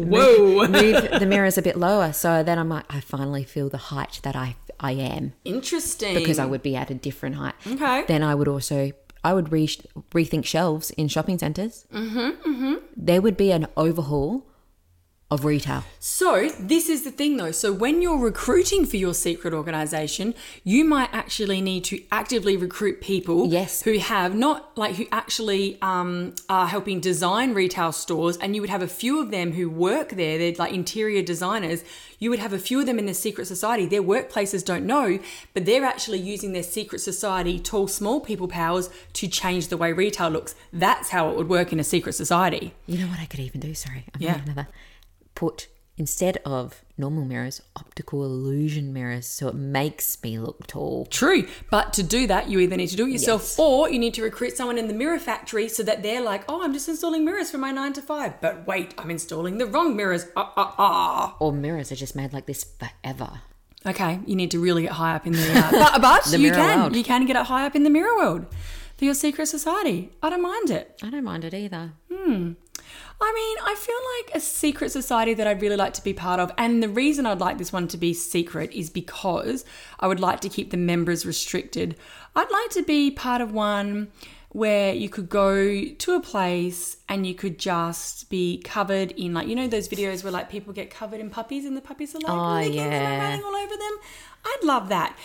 Whoa. 0.06 0.68
move 0.68 1.10
the 1.20 1.26
mirrors 1.30 1.58
a 1.58 1.62
bit 1.62 1.78
lower. 1.78 2.14
So 2.14 2.44
then 2.44 2.58
I'm 2.60 2.70
like, 2.70 2.86
I 2.90 3.00
finally 3.00 3.44
feel 3.44 3.70
the 3.70 3.78
height 3.78 4.20
that 4.24 4.36
I, 4.36 4.56
I 4.80 4.92
am 4.94 5.34
Interesting. 5.46 6.14
because 6.16 6.40
I 6.40 6.46
would 6.46 6.62
be 6.64 6.76
at 6.76 6.90
a 6.90 6.96
different 6.96 7.36
height. 7.36 7.56
Okay. 7.66 8.04
Then 8.08 8.24
I 8.24 8.36
would 8.36 8.48
also, 8.48 8.92
I 9.24 9.34
would 9.34 9.52
re- 9.52 9.68
rethink 10.12 10.46
shelves 10.46 10.92
in 10.92 11.08
shopping 11.08 11.38
centers. 11.40 11.86
Mm-hmm, 11.94 12.20
mm-hmm. 12.50 12.74
There 12.96 13.22
would 13.22 13.38
be 13.38 13.52
an 13.52 13.68
overhaul 13.76 14.46
of 15.30 15.44
retail. 15.44 15.84
So, 16.00 16.50
this 16.58 16.88
is 16.88 17.04
the 17.04 17.12
thing 17.12 17.36
though. 17.36 17.52
So, 17.52 17.74
when 17.74 18.02
you're 18.02 18.18
recruiting 18.18 18.86
for 18.86 18.96
your 18.96 19.14
secret 19.14 19.54
organization, 19.54 20.34
you 20.64 20.86
might 20.86 21.10
actually 21.12 21.60
need 21.60 21.84
to 21.86 22.02
actively 22.14 22.56
recruit 22.56 23.02
people 23.02 23.48
Yes. 23.48 23.82
who 23.82 23.98
have 24.00 24.34
not 24.36 24.78
like 24.78 24.96
who 24.96 25.06
actually 25.12 25.78
um, 25.82 26.34
are 26.48 26.68
helping 26.68 27.02
design 27.02 27.54
retail 27.54 27.92
stores, 27.92 28.38
and 28.38 28.56
you 28.56 28.62
would 28.62 28.70
have 28.70 28.82
a 28.82 28.88
few 28.88 29.20
of 29.22 29.32
them 29.32 29.52
who 29.52 29.70
work 29.70 30.12
there. 30.12 30.38
They're 30.38 30.54
like 30.58 30.72
interior 30.72 31.22
designers. 31.22 31.84
You 32.20 32.30
would 32.30 32.40
have 32.40 32.54
a 32.54 32.58
few 32.60 32.80
of 32.80 32.86
them 32.86 32.98
in 32.98 33.06
the 33.06 33.14
secret 33.14 33.48
society. 33.48 33.86
Their 33.86 34.02
workplaces 34.02 34.64
don't 34.64 34.86
know, 34.86 35.20
but 35.54 35.66
they're 35.66 35.84
actually 35.84 36.20
using 36.20 36.54
their 36.54 36.64
secret 36.64 37.00
society 37.00 37.60
tall, 37.60 37.88
small 37.90 38.22
people 38.22 38.48
powers 38.48 38.90
to 39.14 39.28
change 39.28 39.68
the 39.68 39.78
way 39.78 39.92
retail 39.92 40.30
looks. 40.30 40.56
That's 40.72 41.10
how 41.10 41.30
it 41.30 41.36
would 41.36 41.50
work 41.50 41.74
in 41.74 41.80
a 41.82 41.84
secret 41.84 42.14
society. 42.14 42.74
You 42.88 43.00
know 43.00 43.08
what 43.08 43.20
I 43.20 43.26
could 43.26 43.42
even 43.42 43.60
do? 43.60 43.74
Sorry. 43.74 44.06
I'm 44.16 44.22
Yeah. 44.22 44.42
another. 44.46 44.68
Put 45.38 45.68
instead 45.98 46.38
of 46.46 46.82
normal 46.98 47.24
mirrors, 47.26 47.62
optical 47.76 48.24
illusion 48.24 48.92
mirrors, 48.92 49.28
so 49.28 49.48
it 49.48 49.54
makes 49.56 50.18
me 50.24 50.40
look 50.40 50.66
tall. 50.68 51.06
True, 51.06 51.48
but 51.70 51.94
to 51.94 52.02
do 52.04 52.26
that, 52.28 52.50
you 52.50 52.60
either 52.60 52.76
need 52.76 52.88
to 52.88 52.96
do 52.96 53.06
it 53.08 53.12
yourself 53.12 53.42
Yes. 53.44 53.60
or 53.60 53.88
you 53.90 54.00
need 54.00 54.14
to 54.16 54.24
recruit 54.24 54.58
someone 54.58 54.78
in 54.80 54.88
the 54.88 54.94
mirror 54.96 55.20
factory 55.20 55.68
so 55.70 55.84
that 55.84 56.02
they're 56.02 56.22
like, 56.22 56.44
oh, 56.50 56.64
I'm 56.64 56.74
just 56.74 56.90
installing 56.90 57.24
mirrors 57.24 57.52
for 57.52 57.60
my 57.60 57.72
nine 57.72 57.94
to 57.94 58.02
five. 58.02 58.42
But 58.42 58.66
wait, 58.68 58.96
I'm 58.98 59.12
installing 59.12 59.60
the 59.60 59.68
wrong 59.68 59.96
mirrors. 59.96 60.26
Ah, 60.36 60.54
ah, 60.58 60.76
ah. 60.80 61.36
Or 61.40 61.52
mirrors 61.54 61.92
are 61.92 61.96
just 61.96 62.16
made 62.16 62.34
like 62.34 62.48
this 62.48 62.64
forever. 62.80 63.42
Okay, 63.86 64.20
you 64.26 64.36
need 64.36 64.50
to 64.52 64.60
really 64.60 64.82
get 64.84 64.94
high 64.94 65.16
up 65.16 65.28
in 65.28 65.34
the. 65.34 65.52
Uh, 65.60 65.72
but 65.72 66.02
but 66.08 66.24
The 66.26 66.40
you 66.40 66.52
can. 66.52 66.80
world. 66.80 66.96
You 66.96 67.04
can 67.04 67.26
get 67.28 67.36
it 67.36 67.46
high 67.46 67.66
up 67.68 67.76
in 67.76 67.84
the 67.84 67.92
mirror 67.92 68.16
world 68.18 68.48
for 68.98 69.06
your 69.06 69.14
secret 69.14 69.46
society. 69.48 70.12
I 70.24 70.30
don't 70.32 70.42
mind 70.42 70.72
it. 70.72 71.00
I 71.04 71.10
don't 71.12 71.24
mind 71.24 71.44
it 71.46 71.54
either. 71.54 71.94
I 73.20 73.34
mean, 73.34 73.58
I 73.66 73.76
feel 73.76 73.96
like 74.18 74.36
a 74.36 74.40
secret 74.40 74.92
society 74.92 75.34
that 75.34 75.48
I'd 75.48 75.62
really 75.62 75.76
like 75.76 75.94
to 75.94 76.04
be 76.04 76.14
part 76.14 76.40
of, 76.40 76.52
and 76.58 76.84
the 76.84 76.90
reason 76.90 77.26
I'd 77.26 77.40
like 77.40 77.58
this 77.58 77.74
one 77.74 77.88
to 77.90 77.98
be 77.98 78.14
secret 78.14 78.72
is 78.74 78.90
because 78.92 79.66
I 80.00 80.08
would 80.08 80.20
like 80.20 80.40
to 80.42 80.50
keep 80.50 80.70
the 80.72 80.78
members 80.78 81.26
restricted. 81.26 81.96
I'd 82.36 82.52
like 82.52 82.70
to 82.72 82.84
be 82.84 83.10
part 83.10 83.42
of 83.42 83.52
one 83.52 84.12
where 84.50 84.94
you 84.94 85.10
could 85.10 85.30
go 85.30 85.84
to 85.86 86.16
a 86.16 86.22
place 86.22 86.98
and 87.10 87.28
you 87.28 87.34
could 87.36 87.60
just 87.60 88.30
be 88.30 88.60
covered 88.64 89.12
in 89.12 89.34
like 89.34 89.48
you 89.48 89.56
know 89.56 89.68
those 89.68 89.90
videos 89.90 90.24
where 90.24 90.32
like 90.32 90.50
people 90.50 90.72
get 90.72 90.90
covered 90.90 91.20
in 91.20 91.30
puppies 91.30 91.66
and 91.66 91.76
the 91.76 91.82
puppies 91.82 92.16
are 92.16 92.20
like 92.20 92.30
Oh, 92.30 92.54
licking 92.56 92.78
them 92.78 92.94
and 92.94 92.94
yeah. 92.94 93.30
running 93.30 93.44
all 93.44 93.56
over 93.56 93.76
them. 93.76 93.98
I'd 94.46 94.64
love 94.64 94.90
that. 94.90 95.18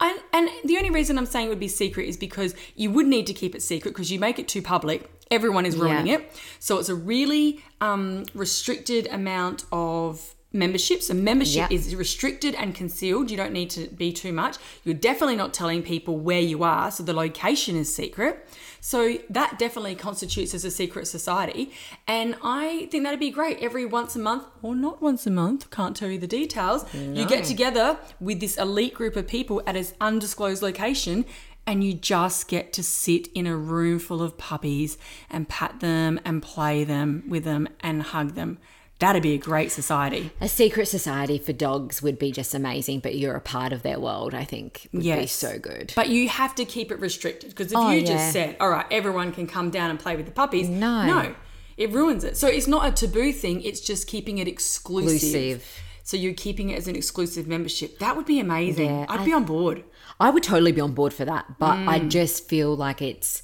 And, 0.00 0.20
and 0.32 0.50
the 0.64 0.76
only 0.76 0.90
reason 0.90 1.16
I'm 1.16 1.26
saying 1.26 1.46
it 1.46 1.48
would 1.50 1.60
be 1.60 1.68
secret 1.68 2.06
is 2.08 2.16
because 2.16 2.54
you 2.74 2.90
would 2.90 3.06
need 3.06 3.26
to 3.28 3.32
keep 3.32 3.54
it 3.54 3.62
secret 3.62 3.92
because 3.92 4.10
you 4.10 4.18
make 4.20 4.38
it 4.38 4.46
too 4.46 4.60
public, 4.62 5.10
everyone 5.30 5.64
is 5.66 5.76
ruining 5.76 6.06
Yeah. 6.06 6.14
it. 6.16 6.40
So 6.58 6.78
it's 6.78 6.88
a 6.90 6.94
really 6.94 7.64
um, 7.80 8.26
restricted 8.34 9.06
amount 9.08 9.64
of 9.72 10.34
membership. 10.56 11.02
So 11.02 11.14
membership 11.14 11.70
Yeah. 11.70 11.76
is 11.76 11.94
restricted 11.94 12.54
and 12.54 12.74
concealed. 12.74 13.30
You 13.30 13.36
don't 13.36 13.52
need 13.52 13.70
to 13.70 13.86
be 13.86 14.12
too 14.12 14.32
much. 14.32 14.56
You're 14.84 14.94
definitely 14.94 15.36
not 15.36 15.54
telling 15.54 15.82
people 15.82 16.18
where 16.18 16.40
you 16.40 16.64
are, 16.64 16.90
so 16.90 17.02
the 17.02 17.12
location 17.12 17.76
is 17.76 17.94
secret. 17.94 18.48
So 18.80 19.18
that 19.30 19.58
definitely 19.58 19.96
constitutes 19.96 20.54
as 20.54 20.64
a 20.64 20.70
secret 20.70 21.06
society. 21.06 21.72
And 22.06 22.36
I 22.42 22.88
think 22.90 23.04
that'd 23.04 23.18
be 23.18 23.30
great. 23.30 23.58
Every 23.60 23.84
once 23.84 24.14
a 24.14 24.20
month, 24.20 24.44
or 24.62 24.74
not 24.76 25.02
once 25.02 25.26
a 25.26 25.30
month, 25.30 25.70
can't 25.70 25.96
tell 25.96 26.08
you 26.08 26.18
the 26.18 26.26
details, 26.26 26.84
you 26.94 27.26
get 27.26 27.44
together 27.44 27.98
with 28.20 28.40
this 28.40 28.56
elite 28.56 28.94
group 28.94 29.16
of 29.16 29.26
people 29.26 29.62
at 29.66 29.76
an 29.76 29.86
undisclosed 30.00 30.62
location 30.62 31.24
and 31.66 31.82
you 31.82 31.92
just 31.94 32.46
get 32.46 32.72
to 32.74 32.82
sit 32.82 33.26
in 33.34 33.44
a 33.44 33.56
room 33.56 33.98
full 33.98 34.22
of 34.22 34.38
puppies 34.38 34.98
and 35.28 35.48
pat 35.48 35.80
them 35.80 36.20
and 36.24 36.40
play 36.40 36.84
them 36.84 37.24
with 37.28 37.42
them 37.42 37.66
and 37.80 38.02
hug 38.04 38.34
them. 38.34 38.58
That'd 38.98 39.22
be 39.22 39.34
a 39.34 39.38
great 39.38 39.70
society. 39.72 40.30
A 40.40 40.48
secret 40.48 40.86
society 40.86 41.36
for 41.38 41.52
dogs 41.52 42.00
would 42.02 42.18
be 42.18 42.32
just 42.32 42.54
amazing, 42.54 43.00
but 43.00 43.14
you're 43.16 43.34
a 43.36 43.40
part 43.42 43.72
of 43.74 43.82
their 43.82 44.00
world, 44.00 44.32
I 44.32 44.44
think 44.44 44.88
would 44.92 45.02
be 45.02 45.26
so 45.26 45.58
good. 45.58 45.92
But 45.94 46.08
you 46.08 46.28
have 46.30 46.54
to 46.54 46.64
keep 46.64 46.90
it 46.90 46.98
restricted 46.98 47.50
because 47.50 47.72
if 47.72 47.76
Oh, 47.78 47.90
you 47.90 48.00
yeah. 48.00 48.06
just 48.06 48.32
said, 48.32 48.56
all 48.58 48.70
right, 48.70 48.86
everyone 48.90 49.32
can 49.32 49.46
come 49.46 49.68
down 49.70 49.90
and 49.90 49.98
play 50.00 50.16
with 50.16 50.24
the 50.24 50.32
puppies, 50.32 50.68
No. 50.70 51.04
no, 51.04 51.34
it 51.76 51.90
ruins 51.92 52.24
it. 52.24 52.38
So 52.38 52.48
it's 52.48 52.66
not 52.66 52.88
a 52.88 52.90
taboo 52.90 53.32
thing, 53.32 53.60
it's 53.62 53.80
just 53.80 54.06
keeping 54.06 54.38
it 54.38 54.48
exclusive. 54.48 55.12
Exclusive. 55.12 55.82
So 56.02 56.16
you're 56.16 56.32
keeping 56.34 56.70
it 56.70 56.78
as 56.78 56.88
an 56.88 56.96
exclusive 56.96 57.46
membership. 57.46 57.98
That 57.98 58.16
would 58.16 58.26
be 58.26 58.38
amazing. 58.40 58.86
Yeah, 58.86 59.06
I'd 59.10 59.20
I- 59.20 59.24
be 59.24 59.32
on 59.34 59.44
board. 59.44 59.84
I 60.18 60.30
would 60.30 60.42
totally 60.44 60.72
be 60.72 60.80
on 60.80 60.92
board 60.94 61.12
for 61.12 61.26
that, 61.26 61.58
but 61.58 61.76
I 61.76 61.98
Mm. 62.00 62.08
just 62.08 62.48
feel 62.48 62.74
like 62.74 63.02
it's 63.02 63.42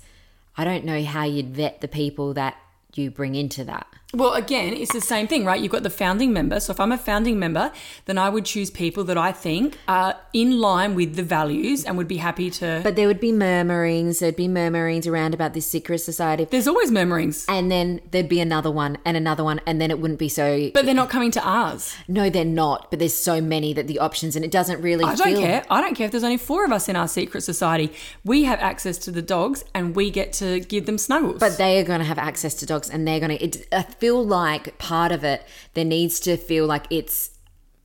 I 0.56 0.64
don't 0.64 0.84
know 0.84 1.02
how 1.02 1.24
you'd 1.24 1.54
vet 1.56 1.80
the 1.80 1.88
people 1.88 2.34
that 2.34 2.56
you 2.94 3.10
bring 3.10 3.34
into 3.34 3.64
that. 3.64 3.86
Well, 4.14 4.34
again, 4.34 4.74
it's 4.74 4.92
the 4.92 5.00
same 5.00 5.26
thing, 5.26 5.46
right? 5.46 5.58
You've 5.58 5.72
got 5.72 5.84
the 5.84 5.88
founding 5.88 6.34
member. 6.34 6.60
So 6.60 6.70
if 6.72 6.80
I'm 6.80 6.92
a 6.92 6.98
founding 6.98 7.38
member, 7.38 7.72
then 8.04 8.18
I 8.18 8.28
would 8.28 8.44
choose 8.44 8.70
people 8.70 9.04
that 9.04 9.16
I 9.16 9.32
think 9.32 9.78
are 9.88 10.16
in 10.34 10.60
line 10.60 10.94
with 10.94 11.16
the 11.16 11.22
values 11.22 11.82
and 11.86 11.96
would 11.96 12.08
be 12.08 12.18
happy 12.18 12.50
to. 12.50 12.80
But 12.82 12.94
there 12.94 13.06
would 13.06 13.20
be 13.20 13.32
murmurings, 13.32 14.18
there'd 14.18 14.36
be 14.36 14.48
murmurings 14.48 15.06
around 15.06 15.32
about 15.32 15.54
this 15.54 15.66
secret 15.66 16.00
society. 16.00 16.44
There's 16.44 16.68
always 16.68 16.90
murmurings, 16.90 17.46
And 17.48 17.70
then 17.70 18.02
there'd 18.10 18.28
be 18.28 18.40
another 18.40 18.70
one 18.70 18.98
and 19.06 19.16
another 19.16 19.44
one, 19.44 19.62
and 19.66 19.80
then 19.80 19.90
it 19.90 19.98
wouldn't 19.98 20.18
be 20.18 20.28
so. 20.28 20.70
but 20.74 20.84
they're 20.84 20.94
not 20.94 21.08
coming 21.08 21.30
to 21.30 21.42
ours. 21.42 21.94
no, 22.06 22.28
they're 22.28 22.44
not. 22.44 22.90
But 22.90 22.98
there's 22.98 23.16
so 23.16 23.40
many 23.40 23.72
that 23.72 23.86
the 23.86 23.98
options, 23.98 24.36
and 24.36 24.44
it 24.44 24.50
doesn't 24.50 24.82
really. 24.82 25.06
I 25.06 25.14
don't 25.14 25.28
feel, 25.28 25.40
care. 25.40 25.64
I 25.70 25.80
don't 25.80 25.94
care 25.94 26.04
if 26.04 26.10
there's 26.10 26.22
only 26.22 26.36
four 26.36 26.66
of 26.66 26.72
us 26.72 26.86
in 26.86 26.96
our 26.96 27.08
secret 27.08 27.40
society. 27.40 27.90
We 28.26 28.44
have 28.44 28.58
access 28.60 28.98
to 28.98 29.10
the 29.10 29.22
dogs 29.22 29.64
and 29.74 29.96
we 29.96 30.10
get 30.10 30.34
to 30.34 30.60
give 30.60 30.84
them 30.84 30.98
snuggles. 30.98 31.40
But 31.40 31.56
they 31.56 31.80
are 31.80 31.84
going 31.84 32.00
to 32.00 32.04
have 32.04 32.18
access 32.18 32.52
to 32.56 32.66
dogs, 32.66 32.90
and 32.90 33.08
they're 33.08 33.18
going 33.18 33.38
to. 33.38 33.86
Feel 34.02 34.26
like 34.26 34.76
part 34.78 35.12
of 35.12 35.22
it 35.22 35.46
there 35.74 35.84
needs 35.84 36.18
to 36.18 36.36
feel 36.36 36.66
like 36.66 36.86
it's 36.90 37.38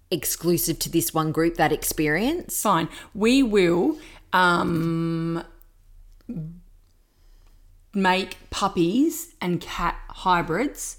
exclusive 0.10 0.80
to 0.80 0.89
this 0.89 1.13
one 1.13 1.32
group 1.32 1.58
that 1.58 1.71
experience. 1.71 2.60
Fine. 2.60 2.89
We 3.13 3.43
will 3.43 3.99
um, 4.34 5.43
make 7.93 8.38
puppies 8.49 9.36
and 9.39 9.62
cat 9.62 9.95
hybrids 10.10 10.97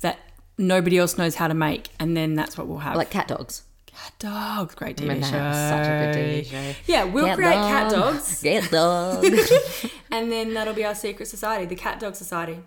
that 0.00 0.20
nobody 0.56 0.96
else 0.96 1.18
knows 1.18 1.34
how 1.34 1.48
to 1.48 1.54
make, 1.54 1.90
and 2.00 2.16
then 2.16 2.34
that's 2.34 2.56
what 2.56 2.66
we'll 2.66 2.78
have. 2.78 2.96
Like 2.96 3.10
cat 3.10 3.28
dogs. 3.28 3.62
cat 3.84 4.14
dogs, 4.18 4.74
great 4.74 4.96
TV 4.96 5.16
show. 5.16 5.52
Such 5.52 5.86
a 5.86 6.00
good 6.00 6.16
TV 6.16 6.46
show. 6.46 6.78
Yeah, 6.86 7.04
we'll 7.04 7.34
create 7.36 7.52
cat 7.52 7.90
dogs, 7.90 8.42
Cat 8.42 8.70
dogs. 8.70 9.86
and 10.10 10.32
then 10.32 10.54
that'll 10.54 10.72
be 10.72 10.86
our 10.86 10.94
secret 10.94 11.26
society, 11.26 11.66
the 11.66 11.76
Cat 11.76 12.00
Dog 12.00 12.16
Society. 12.16 12.60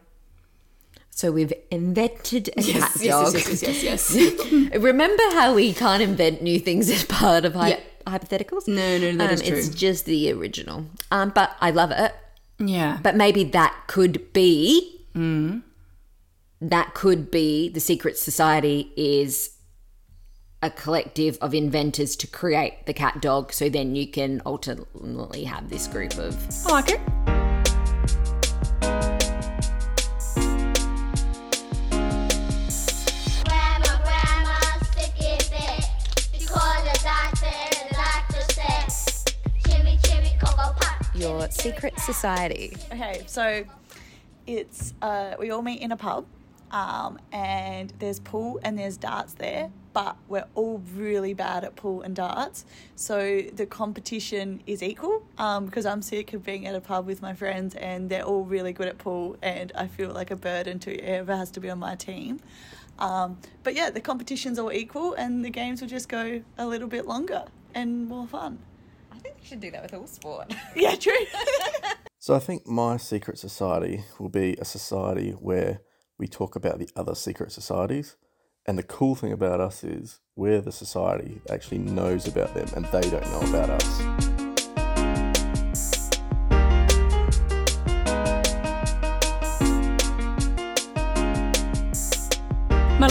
So 1.11 1.31
we've 1.31 1.51
invented 1.71 2.47
a 2.49 2.61
cat 2.61 2.65
Yes, 2.65 3.03
dog. 3.03 3.33
yes, 3.33 3.47
yes, 3.49 3.61
yes, 3.63 3.83
yes, 3.83 4.15
yes. 4.15 4.73
Remember 4.81 5.23
how 5.33 5.53
we 5.53 5.73
can't 5.73 6.01
invent 6.01 6.41
new 6.41 6.59
things 6.59 6.89
as 6.89 7.03
part 7.05 7.43
of 7.45 7.53
hy- 7.55 7.69
Yeah. 7.69 7.79
hypotheticals? 8.07 8.67
No, 8.67 8.97
no, 8.97 9.11
that 9.17 9.27
um, 9.29 9.33
is 9.33 9.41
true. 9.41 9.57
It's 9.57 9.69
just 9.69 10.05
the 10.05 10.31
original. 10.31 10.85
Um, 11.11 11.31
but 11.35 11.55
I 11.59 11.71
love 11.71 11.91
it. 11.91 12.13
yeah. 12.57 12.99
But 13.03 13.15
maybe 13.15 13.43
that 13.45 13.75
could 13.87 14.31
be. 14.33 15.05
Mm. 15.15 15.63
That 16.61 16.93
could 16.93 17.31
be 17.31 17.69
the 17.69 17.79
secret 17.79 18.17
society 18.17 18.91
is 18.97 19.51
a 20.61 20.69
collective 20.69 21.37
of 21.39 21.53
inventors 21.53 22.15
to 22.17 22.27
create 22.27 22.85
the 22.85 22.93
cat 22.93 23.21
dog. 23.21 23.53
So 23.53 23.69
then 23.69 23.95
you 23.95 24.07
can 24.07 24.41
ultimately 24.45 25.45
have 25.45 25.69
this 25.69 25.87
group 25.87 26.17
of. 26.17 26.35
I 26.67 26.71
like 26.71 26.89
it. 26.91 27.28
Secret 41.59 41.99
society. 41.99 42.73
Okay, 42.91 43.23
so 43.27 43.65
it's 44.47 44.93
uh, 45.01 45.35
we 45.37 45.51
all 45.51 45.61
meet 45.61 45.81
in 45.81 45.91
a 45.91 45.97
pub, 45.97 46.25
um, 46.71 47.19
and 47.33 47.91
there's 47.99 48.19
pool 48.19 48.59
and 48.63 48.79
there's 48.79 48.95
darts 48.95 49.33
there, 49.33 49.69
but 49.91 50.15
we're 50.29 50.47
all 50.55 50.81
really 50.95 51.33
bad 51.33 51.65
at 51.65 51.75
pool 51.75 52.01
and 52.01 52.15
darts. 52.15 52.63
So 52.95 53.41
the 53.53 53.65
competition 53.65 54.61
is 54.67 54.81
equal 54.81 55.25
um, 55.37 55.65
because 55.65 55.85
I'm 55.85 56.01
sick 56.01 56.33
of 56.33 56.45
being 56.45 56.65
at 56.65 56.75
a 56.75 56.81
pub 56.81 57.05
with 57.05 57.21
my 57.21 57.33
friends 57.33 57.75
and 57.75 58.09
they're 58.09 58.23
all 58.23 58.45
really 58.45 58.71
good 58.71 58.87
at 58.87 58.97
pool, 58.97 59.35
and 59.41 59.71
I 59.75 59.87
feel 59.87 60.11
like 60.11 60.31
a 60.31 60.37
burden 60.37 60.79
to 60.79 60.91
whoever 60.91 61.35
has 61.35 61.51
to 61.51 61.59
be 61.59 61.69
on 61.69 61.79
my 61.79 61.95
team. 61.95 62.39
Um, 62.99 63.37
but 63.63 63.75
yeah, 63.75 63.89
the 63.89 64.01
competition's 64.01 64.59
all 64.59 64.71
equal, 64.71 65.13
and 65.13 65.43
the 65.43 65.49
games 65.49 65.81
will 65.81 65.89
just 65.89 66.07
go 66.07 66.41
a 66.57 66.65
little 66.65 66.87
bit 66.87 67.05
longer 67.05 67.43
and 67.75 68.07
more 68.07 68.27
fun. 68.27 68.59
I 69.19 69.21
think 69.23 69.35
you 69.41 69.47
should 69.47 69.59
do 69.59 69.71
that 69.71 69.81
with 69.81 69.93
all 69.93 70.07
sport. 70.07 70.53
Yeah, 70.75 70.95
true. 70.95 71.13
So 72.21 72.35
I 72.35 72.39
think 72.39 72.67
my 72.67 72.97
secret 72.97 73.39
society 73.39 74.03
will 74.19 74.27
be 74.27 74.57
a 74.59 74.65
society 74.65 75.31
where 75.31 75.79
we 76.17 76.27
talk 76.27 76.57
about 76.57 76.77
the 76.77 76.89
other 76.93 77.15
secret 77.15 77.53
societies. 77.53 78.17
And 78.65 78.77
the 78.77 78.83
cool 78.83 79.15
thing 79.15 79.31
about 79.31 79.61
us 79.61 79.85
is 79.85 80.19
we're 80.35 80.59
the 80.59 80.73
society 80.73 81.39
that 81.45 81.53
actually 81.53 81.77
knows 81.77 82.27
about 82.27 82.53
them 82.53 82.67
and 82.75 82.83
they 82.87 83.09
don't 83.09 83.25
know 83.31 83.49
about 83.49 83.69
us. 83.69 84.28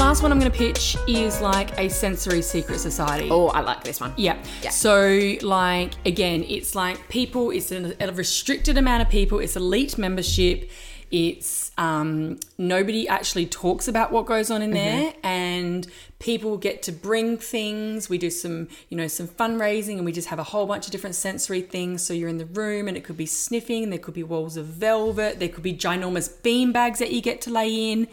Last 0.09 0.23
one 0.23 0.33
I'm 0.33 0.39
going 0.39 0.51
to 0.51 0.57
pitch 0.57 0.97
is 1.07 1.43
like 1.43 1.79
a 1.79 1.91
sensory 1.91 2.41
secret 2.41 2.79
society. 2.79 3.29
oh, 3.31 3.49
I 3.49 3.61
like 3.61 3.85
this 3.85 4.01
one. 4.01 4.15
Yeah. 4.17 4.43
Yeah. 4.63 4.71
So, 4.71 5.35
like, 5.43 5.93
again, 6.07 6.47
it's 6.49 6.75
like 6.75 7.11
people, 7.11 7.51
it's 7.51 7.71
a, 7.71 7.95
a 8.01 8.11
restricted 8.13 8.79
amount 8.79 9.03
of 9.03 9.11
people, 9.11 9.39
it's 9.39 9.55
elite 9.55 9.99
membership. 9.99 10.71
It's 11.11 11.73
um, 11.79 12.39
nobody 12.59 13.09
actually 13.09 13.47
talks 13.47 13.89
about 13.89 14.13
what 14.13 14.27
goes 14.27 14.51
on 14.51 14.61
in 14.61 14.73
there, 14.73 15.15
and 15.23 15.87
people 16.19 16.59
get 16.59 16.83
to 16.83 16.93
bring 16.93 17.39
things. 17.39 18.11
We 18.11 18.19
do 18.19 18.29
some, 18.29 18.69
you 18.91 18.97
know, 18.99 19.09
some 19.09 19.27
fundraising, 19.27 19.97
and 19.97 20.05
we 20.05 20.13
just 20.13 20.29
have 20.29 20.39
a 20.39 20.45
whole 20.45 20.67
bunch 20.67 20.85
of 20.85 20.93
different 20.93 21.17
sensory 21.17 21.63
things. 21.63 22.05
So 22.05 22.13
you're 22.13 22.29
in 22.29 22.37
the 22.37 22.45
room, 22.45 22.89
and 22.89 22.97
it 22.97 23.05
could 23.05 23.17
be 23.17 23.25
sniffing. 23.25 23.89
There 23.89 23.99
could 23.99 24.13
be 24.13 24.23
walls 24.23 24.59
of 24.59 24.67
velvet. 24.67 25.39
There 25.39 25.49
could 25.49 25.63
be 25.63 25.73
ginormous 25.73 26.31
bean 26.43 26.73
bags 26.73 26.99
that 26.99 27.11
you 27.11 27.23
get 27.23 27.41
to 27.43 27.51
lay 27.51 27.91
in, 27.91 28.09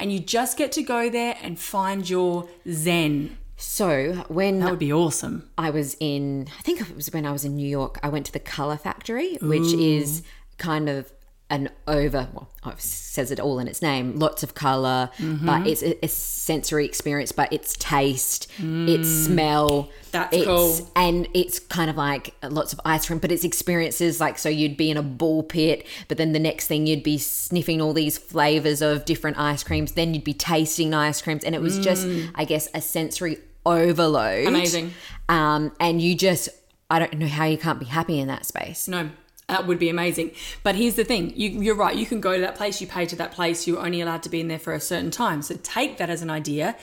and 0.00 0.12
you 0.12 0.18
just 0.18 0.56
get 0.56 0.72
to 0.72 0.82
go 0.82 1.10
there 1.10 1.36
and 1.42 1.58
find 1.58 2.08
your 2.08 2.48
zen. 2.68 3.36
So 3.56 4.24
when 4.28 4.60
That 4.60 4.70
would 4.70 4.78
be 4.78 4.92
awesome. 4.92 5.50
I 5.58 5.68
was 5.68 5.94
in, 6.00 6.48
I 6.58 6.62
think 6.62 6.80
it 6.80 6.96
was 6.96 7.12
when 7.12 7.26
I 7.26 7.32
was 7.32 7.44
in 7.44 7.56
New 7.56 7.68
York, 7.68 7.98
I 8.02 8.08
went 8.08 8.24
to 8.26 8.32
the 8.32 8.40
Color 8.40 8.78
Factory, 8.78 9.36
which 9.42 9.74
is 9.74 10.22
kind 10.56 10.88
of 10.88 11.12
an 11.50 11.68
over, 11.88 12.28
well, 12.32 12.48
it 12.66 12.80
says 12.80 13.30
it 13.30 13.40
all 13.40 13.58
in 13.58 13.66
its 13.68 13.82
name, 13.82 14.18
lots 14.18 14.42
of 14.42 14.54
color, 14.54 15.10
Mm-hmm. 15.18 15.44
but 15.46 15.66
it's 15.66 15.82
a, 15.82 16.02
a 16.04 16.08
sensory 16.08 16.84
experience, 16.84 17.32
but 17.32 17.52
it's 17.52 17.76
taste, 17.76 18.50
it's 18.58 19.08
smell. 19.08 19.84
Mm. 19.84 19.90
That's 20.12 20.36
it's, 20.36 20.46
cool. 20.46 20.90
And 20.96 21.28
it's 21.34 21.58
kind 21.58 21.90
of 21.90 21.96
like 21.96 22.34
lots 22.42 22.72
of 22.72 22.80
ice 22.84 23.06
cream, 23.06 23.18
but 23.18 23.30
it's 23.32 23.44
experiences 23.44 24.20
like 24.20 24.38
so 24.38 24.48
you'd 24.48 24.76
be 24.76 24.90
in 24.90 24.96
a 24.96 25.02
ball 25.02 25.42
pit, 25.42 25.86
but 26.08 26.16
then 26.16 26.32
the 26.32 26.38
next 26.38 26.66
thing 26.68 26.86
you'd 26.86 27.02
be 27.02 27.18
sniffing 27.18 27.80
all 27.80 27.92
these 27.92 28.16
flavors 28.16 28.80
of 28.80 29.04
different 29.04 29.38
ice 29.38 29.62
creams, 29.62 29.92
then 29.92 30.14
you'd 30.14 30.24
be 30.24 30.34
tasting 30.34 30.94
ice 30.94 31.20
creams, 31.20 31.44
and 31.44 31.54
it 31.54 31.60
was 31.60 31.78
just, 31.78 32.06
I 32.34 32.44
guess, 32.44 32.68
a 32.74 32.80
sensory 32.80 33.38
overload. 33.66 34.46
Mm. 34.46 34.48
Amazing. 34.48 34.94
Um, 35.28 35.72
and 35.80 36.00
you 36.00 36.14
just, 36.14 36.48
I 36.88 36.98
don't 36.98 37.12
know 37.18 37.26
how 37.26 37.44
you 37.44 37.58
can't 37.58 37.78
be 37.78 37.86
happy 37.86 38.18
in 38.18 38.28
that 38.28 38.46
space. 38.46 38.88
No, 38.88 39.10
that 39.50 39.66
would 39.66 39.78
be 39.78 39.88
amazing. 39.88 40.30
But 40.62 40.74
here's 40.76 40.94
the 40.94 41.04
thing 41.04 41.32
you, 41.36 41.50
you're 41.50 41.74
right. 41.76 41.94
You 41.96 42.06
can 42.06 42.20
go 42.20 42.34
to 42.34 42.40
that 42.40 42.54
place, 42.54 42.80
you 42.80 42.86
pay 42.86 43.04
to 43.06 43.16
that 43.16 43.32
place, 43.32 43.66
you're 43.66 43.84
only 43.84 44.00
allowed 44.00 44.22
to 44.24 44.28
be 44.28 44.40
in 44.40 44.48
there 44.48 44.58
for 44.58 44.72
a 44.72 44.80
certain 44.80 45.10
time. 45.10 45.42
So 45.42 45.56
take 45.62 45.98
that 45.98 46.08
as 46.10 46.22
an 46.22 46.30
idea, 46.30 46.76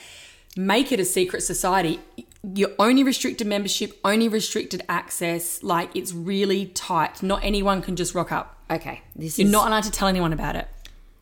make 0.56 0.92
it 0.92 1.00
a 1.00 1.04
secret 1.04 1.42
society. 1.42 2.00
You're 2.54 2.70
only 2.78 3.02
restricted 3.02 3.46
membership, 3.46 3.98
only 4.04 4.28
restricted 4.28 4.82
access. 4.88 5.62
Like 5.62 5.90
it's 5.96 6.12
really 6.12 6.66
tight. 6.66 7.22
Not 7.22 7.42
anyone 7.42 7.82
can 7.82 7.96
just 7.96 8.14
rock 8.14 8.30
up. 8.32 8.56
Okay, 8.70 9.00
this 9.16 9.38
You're 9.38 9.46
is 9.46 9.52
not 9.52 9.66
allowed 9.68 9.84
to 9.84 9.90
tell 9.90 10.08
anyone 10.08 10.32
about 10.32 10.54
it. 10.56 10.68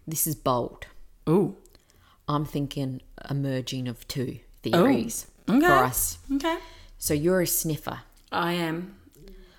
this 0.06 0.26
is 0.26 0.35
bold. 0.35 0.87
Ooh. 1.28 1.56
I'm 2.28 2.44
thinking 2.44 3.00
a 3.18 3.35
merging 3.35 3.87
of 3.88 4.06
two 4.09 4.40
theories 4.62 5.26
Okay. 5.48 5.61
for 5.61 5.72
us. 5.72 6.18
Okay. 6.35 6.59
So 6.98 7.14
you're 7.14 7.40
a 7.40 7.46
sniffer. 7.46 8.00
I 8.32 8.54
am. 8.54 8.96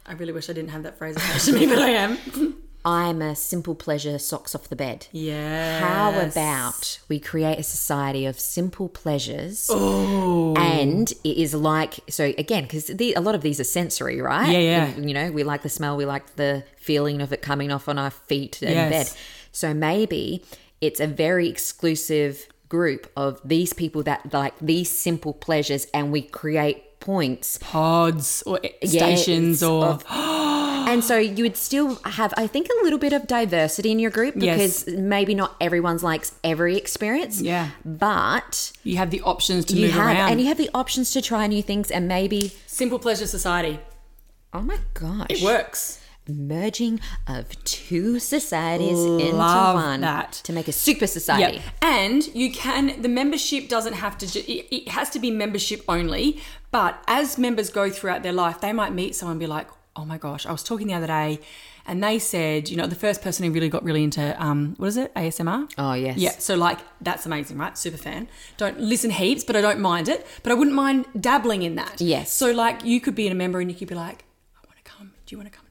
I 0.08 0.13
really 0.13 0.34
wish 0.34 0.50
I 0.50 0.54
didn't 0.54 0.70
have 0.70 0.84
that 0.84 0.98
phrase 0.98 1.15
attached 1.17 1.46
to 1.46 1.54
me, 1.54 1.67
but 1.67 1.80
I 1.80 1.89
am. 1.89 2.17
I'm 2.86 3.22
a 3.22 3.36
simple 3.36 3.76
pleasure 3.76 4.17
socks 4.17 4.56
off 4.56 4.70
the 4.70 4.76
bed. 4.78 5.08
Yeah. 5.12 5.80
How 5.82 6.22
about 6.22 7.00
we 7.10 7.20
create 7.20 7.60
a 7.60 7.63
society 7.63 8.26
of 8.26 8.39
simple 8.39 8.88
pleasures? 8.88 9.67
Oh. 9.70 10.56
And 10.56 11.12
it 11.26 11.38
is 11.38 11.54
like, 11.54 11.96
so 12.10 12.34
again, 12.38 12.63
because 12.63 12.89
a 12.89 13.20
lot 13.20 13.36
of 13.36 13.41
these 13.41 13.60
are 13.60 13.65
sensory, 13.65 14.22
right? 14.22 14.50
Yeah, 14.50 14.60
yeah. 14.60 14.96
You, 14.96 15.08
you 15.10 15.13
know, 15.13 15.32
we 15.32 15.43
like 15.43 15.63
the 15.63 15.70
smell, 15.70 15.98
we 15.98 16.06
like 16.06 16.38
the 16.38 16.63
feeling 16.78 17.20
of 17.22 17.34
it 17.34 17.41
coming 17.41 17.74
off 17.74 17.89
on 17.89 18.00
our 18.00 18.12
feet 18.12 18.62
and 18.62 18.72
Yes. 18.72 18.89
bed. 18.89 19.20
So 19.52 19.74
maybe 19.74 20.46
it's 20.80 21.02
a 21.02 21.08
very 21.08 21.50
exclusive 21.50 22.48
group 22.70 23.12
of 23.17 23.41
these 23.43 23.74
people 23.74 24.04
that 24.04 24.32
like 24.34 24.54
these 24.60 24.89
simple 24.98 25.34
pleasures 25.34 25.88
and 25.93 26.12
we 26.12 26.22
create 26.22 26.84
points 27.00 27.58
Pods 27.62 28.44
or 28.46 28.60
Yes, 28.82 28.92
stations 28.92 29.64
or. 29.64 30.00
and 30.10 31.04
so 31.04 31.18
you 31.18 31.44
would 31.44 31.58
still 31.58 31.96
have 32.06 32.34
i 32.38 32.48
think 32.48 32.68
a 32.70 32.84
little 32.84 33.00
bit 33.00 33.14
of 33.14 33.28
diversity 33.28 33.92
in 33.92 34.00
your 34.00 34.12
group 34.12 34.34
Yes. 34.38 34.84
because 34.84 34.98
maybe 34.98 35.36
not 35.36 35.56
everyone's 35.62 36.04
likes 36.04 36.34
every 36.44 36.76
experience 36.78 37.42
Yeah. 37.42 37.70
but 37.86 38.72
you 38.84 38.98
have 38.98 39.10
the 39.12 39.22
options 39.22 39.66
to 39.66 39.76
you 39.76 39.86
move 39.88 39.92
have 39.96 40.06
around. 40.08 40.32
and 40.32 40.42
you 40.42 40.48
have 40.48 40.58
the 40.58 40.70
options 40.74 41.12
to 41.12 41.22
try 41.22 41.46
new 41.48 41.62
things 41.62 41.92
and 41.92 42.08
maybe 42.08 42.52
Simple 42.66 43.00
Pleasure 43.00 43.28
Society. 43.28 43.80
oh 44.54 44.62
my 44.62 44.78
gosh 44.94 45.28
It 45.30 45.42
works. 45.42 46.00
Merging 46.30 47.00
of 47.28 47.62
two 47.63 48.20
societies 48.20 48.98
into 49.04 49.36
one 49.36 50.02
that. 50.02 50.34
to 50.44 50.54
make 50.54 50.68
a 50.68 50.72
super 50.72 51.08
society 51.08 51.58
Yeah. 51.58 51.62
And 51.82 52.28
you 52.36 52.52
can, 52.52 53.02
the 53.02 53.10
membership 53.10 53.70
doesn't 53.70 53.94
have 53.94 54.18
to, 54.20 54.32
ju- 54.32 54.44
it, 54.48 54.68
it 54.72 54.88
has 54.90 55.10
to 55.12 55.20
be 55.20 55.32
membership 55.32 55.84
only. 55.88 56.40
But 56.72 57.02
as 57.08 57.38
members 57.38 57.70
go 57.70 57.90
throughout 57.90 58.24
their 58.24 58.34
life, 58.34 58.60
they 58.62 58.74
might 58.74 58.94
meet 58.94 59.16
someone 59.16 59.34
and 59.34 59.40
be 59.40 59.48
like, 59.48 59.68
oh 59.96 60.06
my 60.06 60.18
gosh, 60.18 60.46
I 60.46 60.52
was 60.52 60.63
talking 60.63 60.88
the 60.88 60.94
other 60.94 61.08
day 61.08 61.40
and 61.90 62.04
they 62.04 62.20
said, 62.20 62.70
you 62.70 62.76
know, 62.76 62.86
the 62.86 62.96
first 62.96 63.22
person 63.22 63.46
who 63.46 63.52
really 63.52 63.70
got 63.70 63.84
really 63.84 64.04
into, 64.04 64.40
um, 64.44 64.76
what 64.78 64.88
is 64.88 64.98
it, 64.98 65.13
ASMR? 65.16 65.72
oh 65.78 65.94
yes 65.94 66.18
Yeah, 66.18 66.32
so 66.38 66.56
like 66.56 66.80
that's 67.02 67.26
amazing, 67.26 67.58
right? 67.58 67.78
Super 67.78 67.98
fan. 67.98 68.28
Don't 68.58 68.80
listen 68.80 69.10
heaps, 69.10 69.44
but 69.46 69.56
I 69.56 69.62
don't 69.62 69.80
mind 69.80 70.10
it. 70.10 70.28
But 70.44 70.52
I 70.52 70.56
wouldn't 70.56 70.76
mind 70.76 71.06
dabbling 71.20 71.63
in 71.63 71.76
that. 71.76 72.00
Yes. 72.02 72.32
So 72.32 72.52
like 72.52 72.84
you 72.84 73.00
could 73.02 73.16
be 73.16 73.26
in 73.26 73.32
a 73.32 73.36
member 73.36 73.60
and 73.62 73.72
you 73.72 73.78
could 73.78 73.88
be 73.88 73.96
like, 73.96 74.26
I 74.62 74.68
want 74.68 74.78
to 74.84 74.92
come. 74.92 75.13
Do 75.26 75.34
you 75.34 75.40
want 75.40 75.52
to 75.52 75.58
come? 75.58 75.67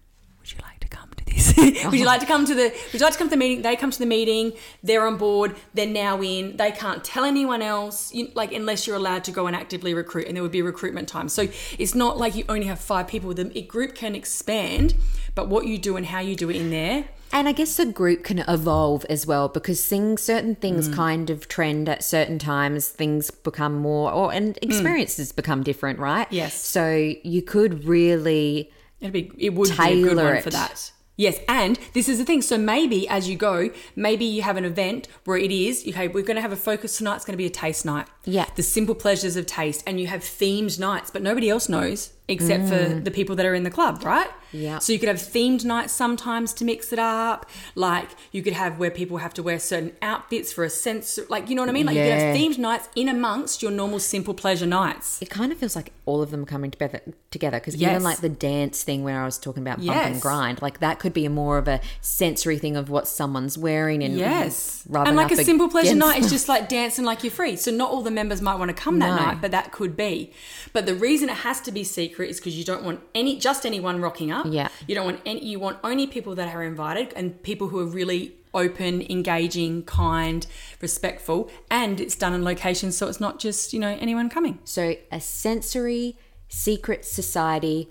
Would 0.47 0.53
you 0.53 0.59
like 0.63 0.79
to 0.79 0.87
come 0.87 1.09
to 1.17 1.25
this? 1.25 1.57
would 1.87 1.99
you 1.99 2.05
like 2.05 2.21
to 2.21 2.27
come 2.27 2.47
to 2.47 2.55
the 2.55 2.73
would 2.93 2.95
you 2.95 3.01
like 3.01 3.13
to 3.15 3.19
come 3.19 3.27
to 3.27 3.35
the 3.35 3.37
meeting 3.37 3.63
they 3.63 3.75
come 3.75 3.91
to 3.91 3.99
the 3.99 4.07
meeting 4.07 4.53
they're 4.81 5.05
on 5.05 5.17
board 5.17 5.57
they're 5.75 5.89
now 5.89 6.23
in 6.23 6.57
they 6.57 6.71
can't 6.71 7.03
tell 7.03 7.25
anyone 7.25 7.63
else 7.63 8.15
you, 8.15 8.31
like 8.35 8.53
unless 8.53 8.87
you're 8.87 8.95
allowed 8.95 9.25
to 9.25 9.33
go 9.33 9.49
and 9.49 9.57
actively 9.57 9.93
recruit 9.93 10.29
and 10.29 10.37
there 10.37 10.43
would 10.45 10.53
be 10.53 10.63
recruitment 10.63 11.09
time 11.09 11.29
so 11.29 11.49
it's 11.81 11.97
not 11.97 12.17
like 12.17 12.37
you 12.37 12.45
only 12.49 12.67
have 12.67 12.79
five 12.79 13.09
people 13.09 13.35
the 13.35 13.63
group 13.63 13.97
can 13.97 14.15
expand 14.15 14.95
but 15.35 15.49
what 15.49 15.67
you 15.67 15.79
do 15.79 15.97
and 15.97 16.07
how 16.07 16.21
you 16.21 16.37
do 16.37 16.49
it 16.49 16.55
in 16.55 16.71
there 16.71 17.07
And 17.33 17.49
I 17.49 17.53
guess 17.53 17.77
the 17.77 17.87
group 17.87 18.23
can 18.23 18.39
evolve 18.47 19.05
as 19.07 19.27
well 19.27 19.49
because 19.49 19.85
things, 19.85 20.23
certain 20.23 20.55
things 20.55 20.89
mm. 20.89 20.95
kind 20.95 21.29
of 21.29 21.49
trend 21.49 21.89
at 21.89 22.05
certain 22.05 22.39
times. 22.39 22.89
Things 22.89 23.33
become 23.33 23.75
more, 23.75 24.13
or 24.13 24.33
and 24.33 24.55
mm. 24.55 24.63
experiences 24.63 25.33
become 25.33 25.65
different, 25.65 25.99
right? 25.99 26.29
Yes. 26.31 26.55
So 26.55 27.15
you 27.25 27.43
could 27.43 27.85
really, 27.85 28.71
It'd 29.01 29.13
be 29.13 29.31
it 29.39 29.55
would 29.55 29.69
be 29.77 29.83
a 29.83 30.03
good 30.03 30.17
one 30.17 30.37
it. 30.37 30.45
for 30.45 30.51
that. 30.51 30.93
Yes, 31.19 31.39
and 31.49 31.79
this 31.95 32.11
is 32.11 32.19
the 32.19 32.25
thing. 32.25 32.43
So 32.43 32.59
maybe 32.59 33.09
as 33.09 33.29
you 33.29 33.37
go, 33.37 33.71
maybe 33.95 34.27
you 34.27 34.43
have 34.43 34.59
an 34.59 34.67
event 34.67 35.09
where 35.25 35.39
it 35.39 35.51
is 35.51 35.85
okay. 35.89 36.09
We're 36.09 36.25
going 36.25 36.37
to 36.37 36.43
have 36.43 36.53
a 36.53 36.57
focus 36.57 36.99
tonight. 36.99 37.17
It's 37.17 37.25
going 37.25 37.33
to 37.33 37.39
be 37.39 37.47
a 37.47 37.51
taste 37.51 37.85
night. 37.87 38.07
Yeah. 38.25 38.47
the 38.55 38.63
simple 38.63 38.95
pleasures 38.95 39.37
of 39.37 39.47
taste, 39.47 39.83
and 39.87 39.99
you 39.99 40.09
have 40.09 40.21
themed 40.21 40.79
nights, 40.79 41.11
but 41.11 41.23
nobody 41.23 41.49
else 41.49 41.69
knows 41.69 42.13
except 42.29 42.69
for 42.69 42.75
mm. 42.75 43.05
the 43.05 43.11
people 43.11 43.37
that 43.37 43.47
are 43.47 43.55
in 43.55 43.63
the 43.63 43.71
club, 43.71 44.03
right? 44.05 44.29
Yeah. 44.53 44.79
So 44.79 44.93
you 44.93 44.99
could 44.99 45.09
have 45.09 45.19
themed 45.19 45.65
nights 45.65 45.93
sometimes 45.93 46.53
to 46.55 46.65
mix 46.65 46.93
it 46.93 46.99
up. 46.99 47.49
Like 47.75 48.11
you 48.33 48.43
could 48.43 48.53
have 48.53 48.79
where 48.79 48.91
people 48.91 49.19
have 49.19 49.35
to 49.35 49.43
wear 49.43 49.59
certain 49.59 49.93
outfits 50.03 50.53
for 50.53 50.65
a 50.65 50.71
sense, 50.71 51.19
like 51.29 51.49
you 51.49 51.55
know 51.55 51.63
what 51.63 51.69
I 51.69 51.73
mean. 51.73 51.87
Like 51.87 51.97
you 51.97 52.03
could 52.03 52.13
have 52.13 52.37
themed 52.37 52.59
nights 52.59 52.89
in 52.97 53.09
amongst 53.09 53.63
your 53.63 53.71
normal 53.71 54.01
simple 54.01 54.35
pleasure 54.35 54.67
nights. 54.67 55.21
it 55.23 55.31
kind 55.31 55.53
of 55.53 55.59
feels 55.59 55.77
like 55.77 55.93
all 56.05 56.23
of 56.23 56.31
them 56.31 56.43
are 56.43 56.47
coming 56.47 56.71
together 56.71 57.01
together 57.31 57.59
because 57.59 57.77
Yes. 57.77 57.91
even 57.91 58.03
like 58.03 58.19
the 58.19 58.29
dance 58.29 58.83
thing 58.83 59.05
where 59.05 59.21
I 59.21 59.25
was 59.25 59.39
talking 59.39 59.63
about 59.63 59.85
bump 59.85 59.91
and 59.91 60.21
grind, 60.21 60.63
like 60.63 60.81
that 60.81 60.99
could 60.99 61.13
be 61.13 61.27
a 61.27 61.31
more 61.31 61.59
of 61.59 61.69
a 61.69 61.81
sensory 62.01 62.59
thing 62.59 62.77
of 62.77 62.89
what 62.91 63.07
someone's 63.07 63.59
wearing 63.59 64.03
and 64.03 64.17
Yes. 64.17 64.85
And 64.93 65.17
like 65.17 65.33
a 65.33 65.45
simple 65.45 65.69
pleasure 65.69 65.95
night 65.95 66.19
is 66.21 66.31
just 66.31 66.49
like 66.49 66.69
dancing 66.69 67.05
like 67.05 67.23
you're 67.23 67.31
free. 67.31 67.57
So 67.57 67.71
not 67.71 67.91
all 67.91 68.03
the 68.03 68.11
members 68.11 68.41
might 68.41 68.57
want 68.57 68.71
to 68.71 68.75
come 68.75 68.99
that 69.01 69.17
No. 69.17 69.27
night, 69.27 69.41
but 69.41 69.51
that 69.51 69.71
could 69.71 69.97
be. 69.97 70.33
But 70.73 70.87
the 70.87 70.95
reason 70.95 71.29
it 71.29 71.37
has 71.37 71.61
to 71.63 71.73
be 71.73 71.85
secret 71.85 72.16
is 72.23 72.39
because 72.39 72.57
you 72.57 72.65
don't 72.65 72.83
want 72.85 73.01
any 73.15 73.39
just 73.39 73.67
anyone 73.67 74.01
rocking 74.01 74.31
up. 74.31 74.47
Yeah. 74.49 74.69
You 74.87 74.95
don't 74.95 75.05
want 75.05 75.21
any 75.27 75.45
you 75.45 75.59
want 75.59 75.79
only 75.85 76.07
people 76.07 76.35
that 76.35 76.55
are 76.55 76.63
invited 76.63 77.13
and 77.15 77.43
people 77.43 77.69
who 77.69 77.79
are 77.81 77.87
really 77.87 78.37
open, 78.55 79.03
engaging, 79.11 79.85
kind, 79.85 80.47
respectful, 80.81 81.51
and 81.71 82.01
it's 82.01 82.17
done 82.17 82.33
in 82.33 82.43
locations 82.43 82.97
so 82.97 83.07
it's 83.07 83.21
not 83.21 83.39
just, 83.39 83.73
you 83.73 83.79
know, 83.79 83.97
anyone 84.01 84.31
coming. 84.31 84.59
So 84.65 84.97
a 85.13 85.21
sensory 85.21 86.17
secret 86.49 87.05
society 87.05 87.91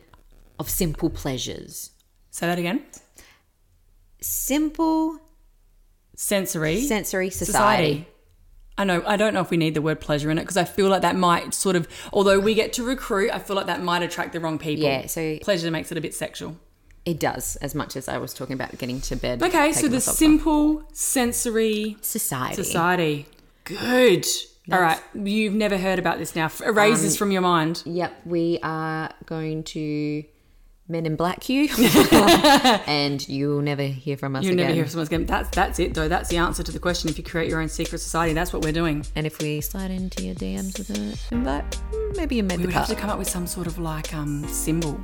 of 0.57 0.69
simple 0.69 1.09
pleasures. 1.09 1.91
Say 2.31 2.47
that 2.47 2.59
again. 2.59 2.83
Simple 4.21 5.19
Sensory. 6.15 6.81
sensory 6.81 7.29
society. 7.29 8.07
I 8.77 8.83
know. 8.83 9.03
I 9.05 9.15
don't 9.15 9.33
know 9.33 9.41
if 9.41 9.49
we 9.49 9.57
need 9.57 9.73
the 9.73 9.81
word 9.81 10.01
pleasure 10.01 10.29
in 10.29 10.37
it 10.37 10.41
because 10.41 10.57
I 10.57 10.65
feel 10.65 10.89
like 10.89 11.01
that 11.01 11.15
might 11.15 11.53
sort 11.53 11.75
of, 11.77 11.87
although 12.11 12.39
we 12.39 12.53
get 12.53 12.73
to 12.73 12.83
recruit, 12.83 13.31
I 13.31 13.39
feel 13.39 13.55
like 13.55 13.67
that 13.67 13.81
might 13.81 14.03
attract 14.03 14.33
the 14.33 14.39
wrong 14.39 14.57
people. 14.59 14.83
Yeah, 14.85 15.05
so- 15.07 15.37
pleasure 15.39 15.71
makes 15.71 15.91
it 15.91 15.97
a 15.97 16.01
bit 16.01 16.13
sexual. 16.13 16.57
It 17.05 17.19
does, 17.19 17.55
as 17.57 17.75
much 17.75 17.95
as 17.95 18.07
I 18.09 18.17
was 18.17 18.33
talking 18.33 18.53
about 18.55 18.77
getting 18.79 18.99
to 19.01 19.15
bed. 19.15 19.43
Okay, 19.43 19.71
so 19.73 19.83
the 19.87 19.97
myself 19.97 20.15
off. 20.15 20.17
simple 20.17 20.83
sensory 20.91 21.97
society. 22.01 22.55
society. 22.55 23.25
Good. 23.63 24.25
All 24.71 24.81
right, 24.81 24.99
you've 25.13 25.53
never 25.53 25.77
heard 25.77 25.99
about 25.99 26.17
this 26.17 26.35
now. 26.35 26.49
Erase 26.65 27.03
Um, 27.13 27.17
from 27.17 27.31
your 27.31 27.43
mind. 27.43 27.83
Yep, 27.85 28.21
we 28.25 28.57
are 28.63 29.11
going 29.27 29.63
to 29.65 30.23
Men 30.87 31.07
in 31.07 31.15
Black 31.15 31.49
you, 31.49 31.67
and 32.85 33.27
you'll 33.27 33.61
never 33.63 33.81
hear 33.81 34.17
from 34.17 34.35
us 34.35 34.43
You'll 34.43 34.53
again. 34.53 34.67
never 34.67 34.75
hear 34.75 34.87
someone's 34.87 35.09
going. 35.09 35.25
That's 35.25 35.49
that's 35.49 35.79
it 35.79 35.95
though. 35.95 36.07
That's 36.07 36.29
the 36.29 36.37
answer 36.37 36.61
to 36.61 36.71
the 36.71 36.77
question. 36.77 37.09
If 37.09 37.17
you 37.17 37.23
create 37.23 37.49
your 37.49 37.59
own 37.59 37.69
secret 37.69 37.97
society, 37.99 38.33
that's 38.33 38.53
what 38.53 38.61
we're 38.63 38.71
doing. 38.71 39.03
and 39.15 39.25
if 39.25 39.41
we 39.41 39.61
slide 39.61 39.89
into 39.89 40.23
your 40.23 40.35
DMs 40.35 40.77
with 40.77 40.91
an 40.91 41.15
invite, 41.31 41.79
maybe 42.15 42.35
you 42.35 42.43
met 42.43 42.57
We 42.57 42.63
the 42.63 42.67
would 42.67 42.73
have 42.75 42.87
cut. 42.87 42.93
to 42.95 43.01
come 43.01 43.09
up 43.09 43.17
with 43.17 43.27
some 43.29 43.47
sort 43.47 43.65
of 43.65 43.79
like 43.79 44.13
um 44.13 44.47
symbol. 44.47 44.99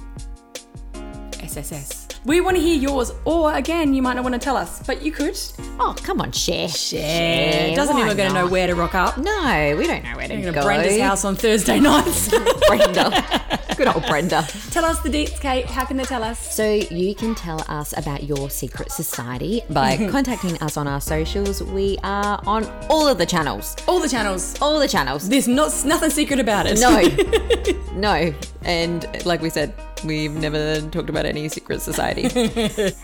SSS. 1.42 2.08
We 2.24 2.40
want 2.40 2.56
to 2.56 2.62
hear 2.62 2.76
yours, 2.76 3.12
or 3.26 3.52
again, 3.56 3.96
you 3.96 4.04
might 4.04 4.14
not 4.14 4.24
want 4.24 4.34
to 4.36 4.40
tell 4.40 4.56
us, 4.56 4.86
but 4.86 5.02
you 5.02 5.12
could. 5.12 5.36
Oh, 5.80 5.96
come 6.04 6.22
on, 6.22 6.32
share. 6.32 6.70
share! 6.70 7.76
doesn't 7.76 7.96
mean 7.96 8.06
we're 8.06 8.14
going 8.14 8.30
to 8.30 8.36
know 8.36 8.48
where 8.48 8.68
to 8.68 8.76
rock 8.76 8.94
up. 8.94 9.18
No, 9.18 9.76
we 9.76 9.88
don't 9.88 10.04
know 10.04 10.16
where 10.16 10.28
to 10.28 10.36
We're 10.36 10.52
go. 10.52 10.62
Brenda's 10.62 11.00
house 11.00 11.26
on 11.26 11.36
Thursday 11.36 11.80
nights. 11.82 12.30
Brenda. 12.68 13.60
Good 13.76 13.88
old 13.88 14.06
Brenda. 14.06 14.48
tell 14.70 14.86
us 14.86 15.00
the 15.00 15.10
deets, 15.10 15.40
Kate. 15.40 15.66
How 15.66 15.84
can 15.84 15.98
they 15.98 16.04
tell 16.04 16.22
us? 16.24 16.56
So 16.56 16.72
you 16.72 17.16
can 17.16 17.34
tell 17.34 17.66
us 17.68 17.98
about 17.98 18.24
your 18.24 18.52
secret 18.52 18.92
society 18.92 19.64
by 19.72 19.98
contacting 20.12 20.62
us 20.62 20.78
on 20.78 20.88
our 20.88 21.02
socials. 21.02 21.64
We 21.64 21.98
are 22.04 22.40
on 22.46 22.66
all 22.88 23.08
of 23.08 23.18
the 23.18 23.26
channels. 23.26 23.76
All 23.88 24.00
the 24.00 24.10
channels. 24.10 24.62
All 24.62 24.80
the 24.80 24.88
channels. 24.88 25.28
There's 25.28 25.48
not 25.48 25.74
nothing 25.86 26.12
secret 26.12 26.40
about 26.40 26.68
it. 26.68 26.80
No. 26.80 27.94
no. 27.94 28.36
And 28.64 29.26
like 29.26 29.42
we 29.42 29.50
said, 29.50 29.74
we've 30.04 30.34
never 30.34 30.82
talked 30.90 31.10
about 31.10 31.26
any 31.26 31.50
secret 31.50 31.82
society. 31.82 32.30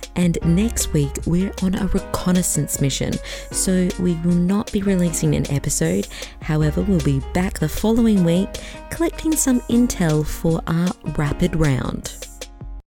and 0.15 0.37
next 0.43 0.93
week, 0.93 1.11
we're 1.25 1.53
on 1.61 1.75
a 1.75 1.87
reconnaissance 1.87 2.81
mission. 2.81 3.13
So 3.51 3.89
we 3.99 4.15
will 4.15 4.33
not 4.33 4.71
be 4.71 4.81
releasing 4.81 5.35
an 5.35 5.49
episode. 5.51 6.07
However, 6.41 6.81
we'll 6.81 6.99
be 7.01 7.21
back 7.33 7.59
the 7.59 7.69
following 7.69 8.23
week 8.23 8.49
collecting 8.89 9.33
some 9.35 9.61
intel 9.61 10.25
for 10.25 10.61
our 10.67 10.89
rapid 11.17 11.55
round. 11.55 12.26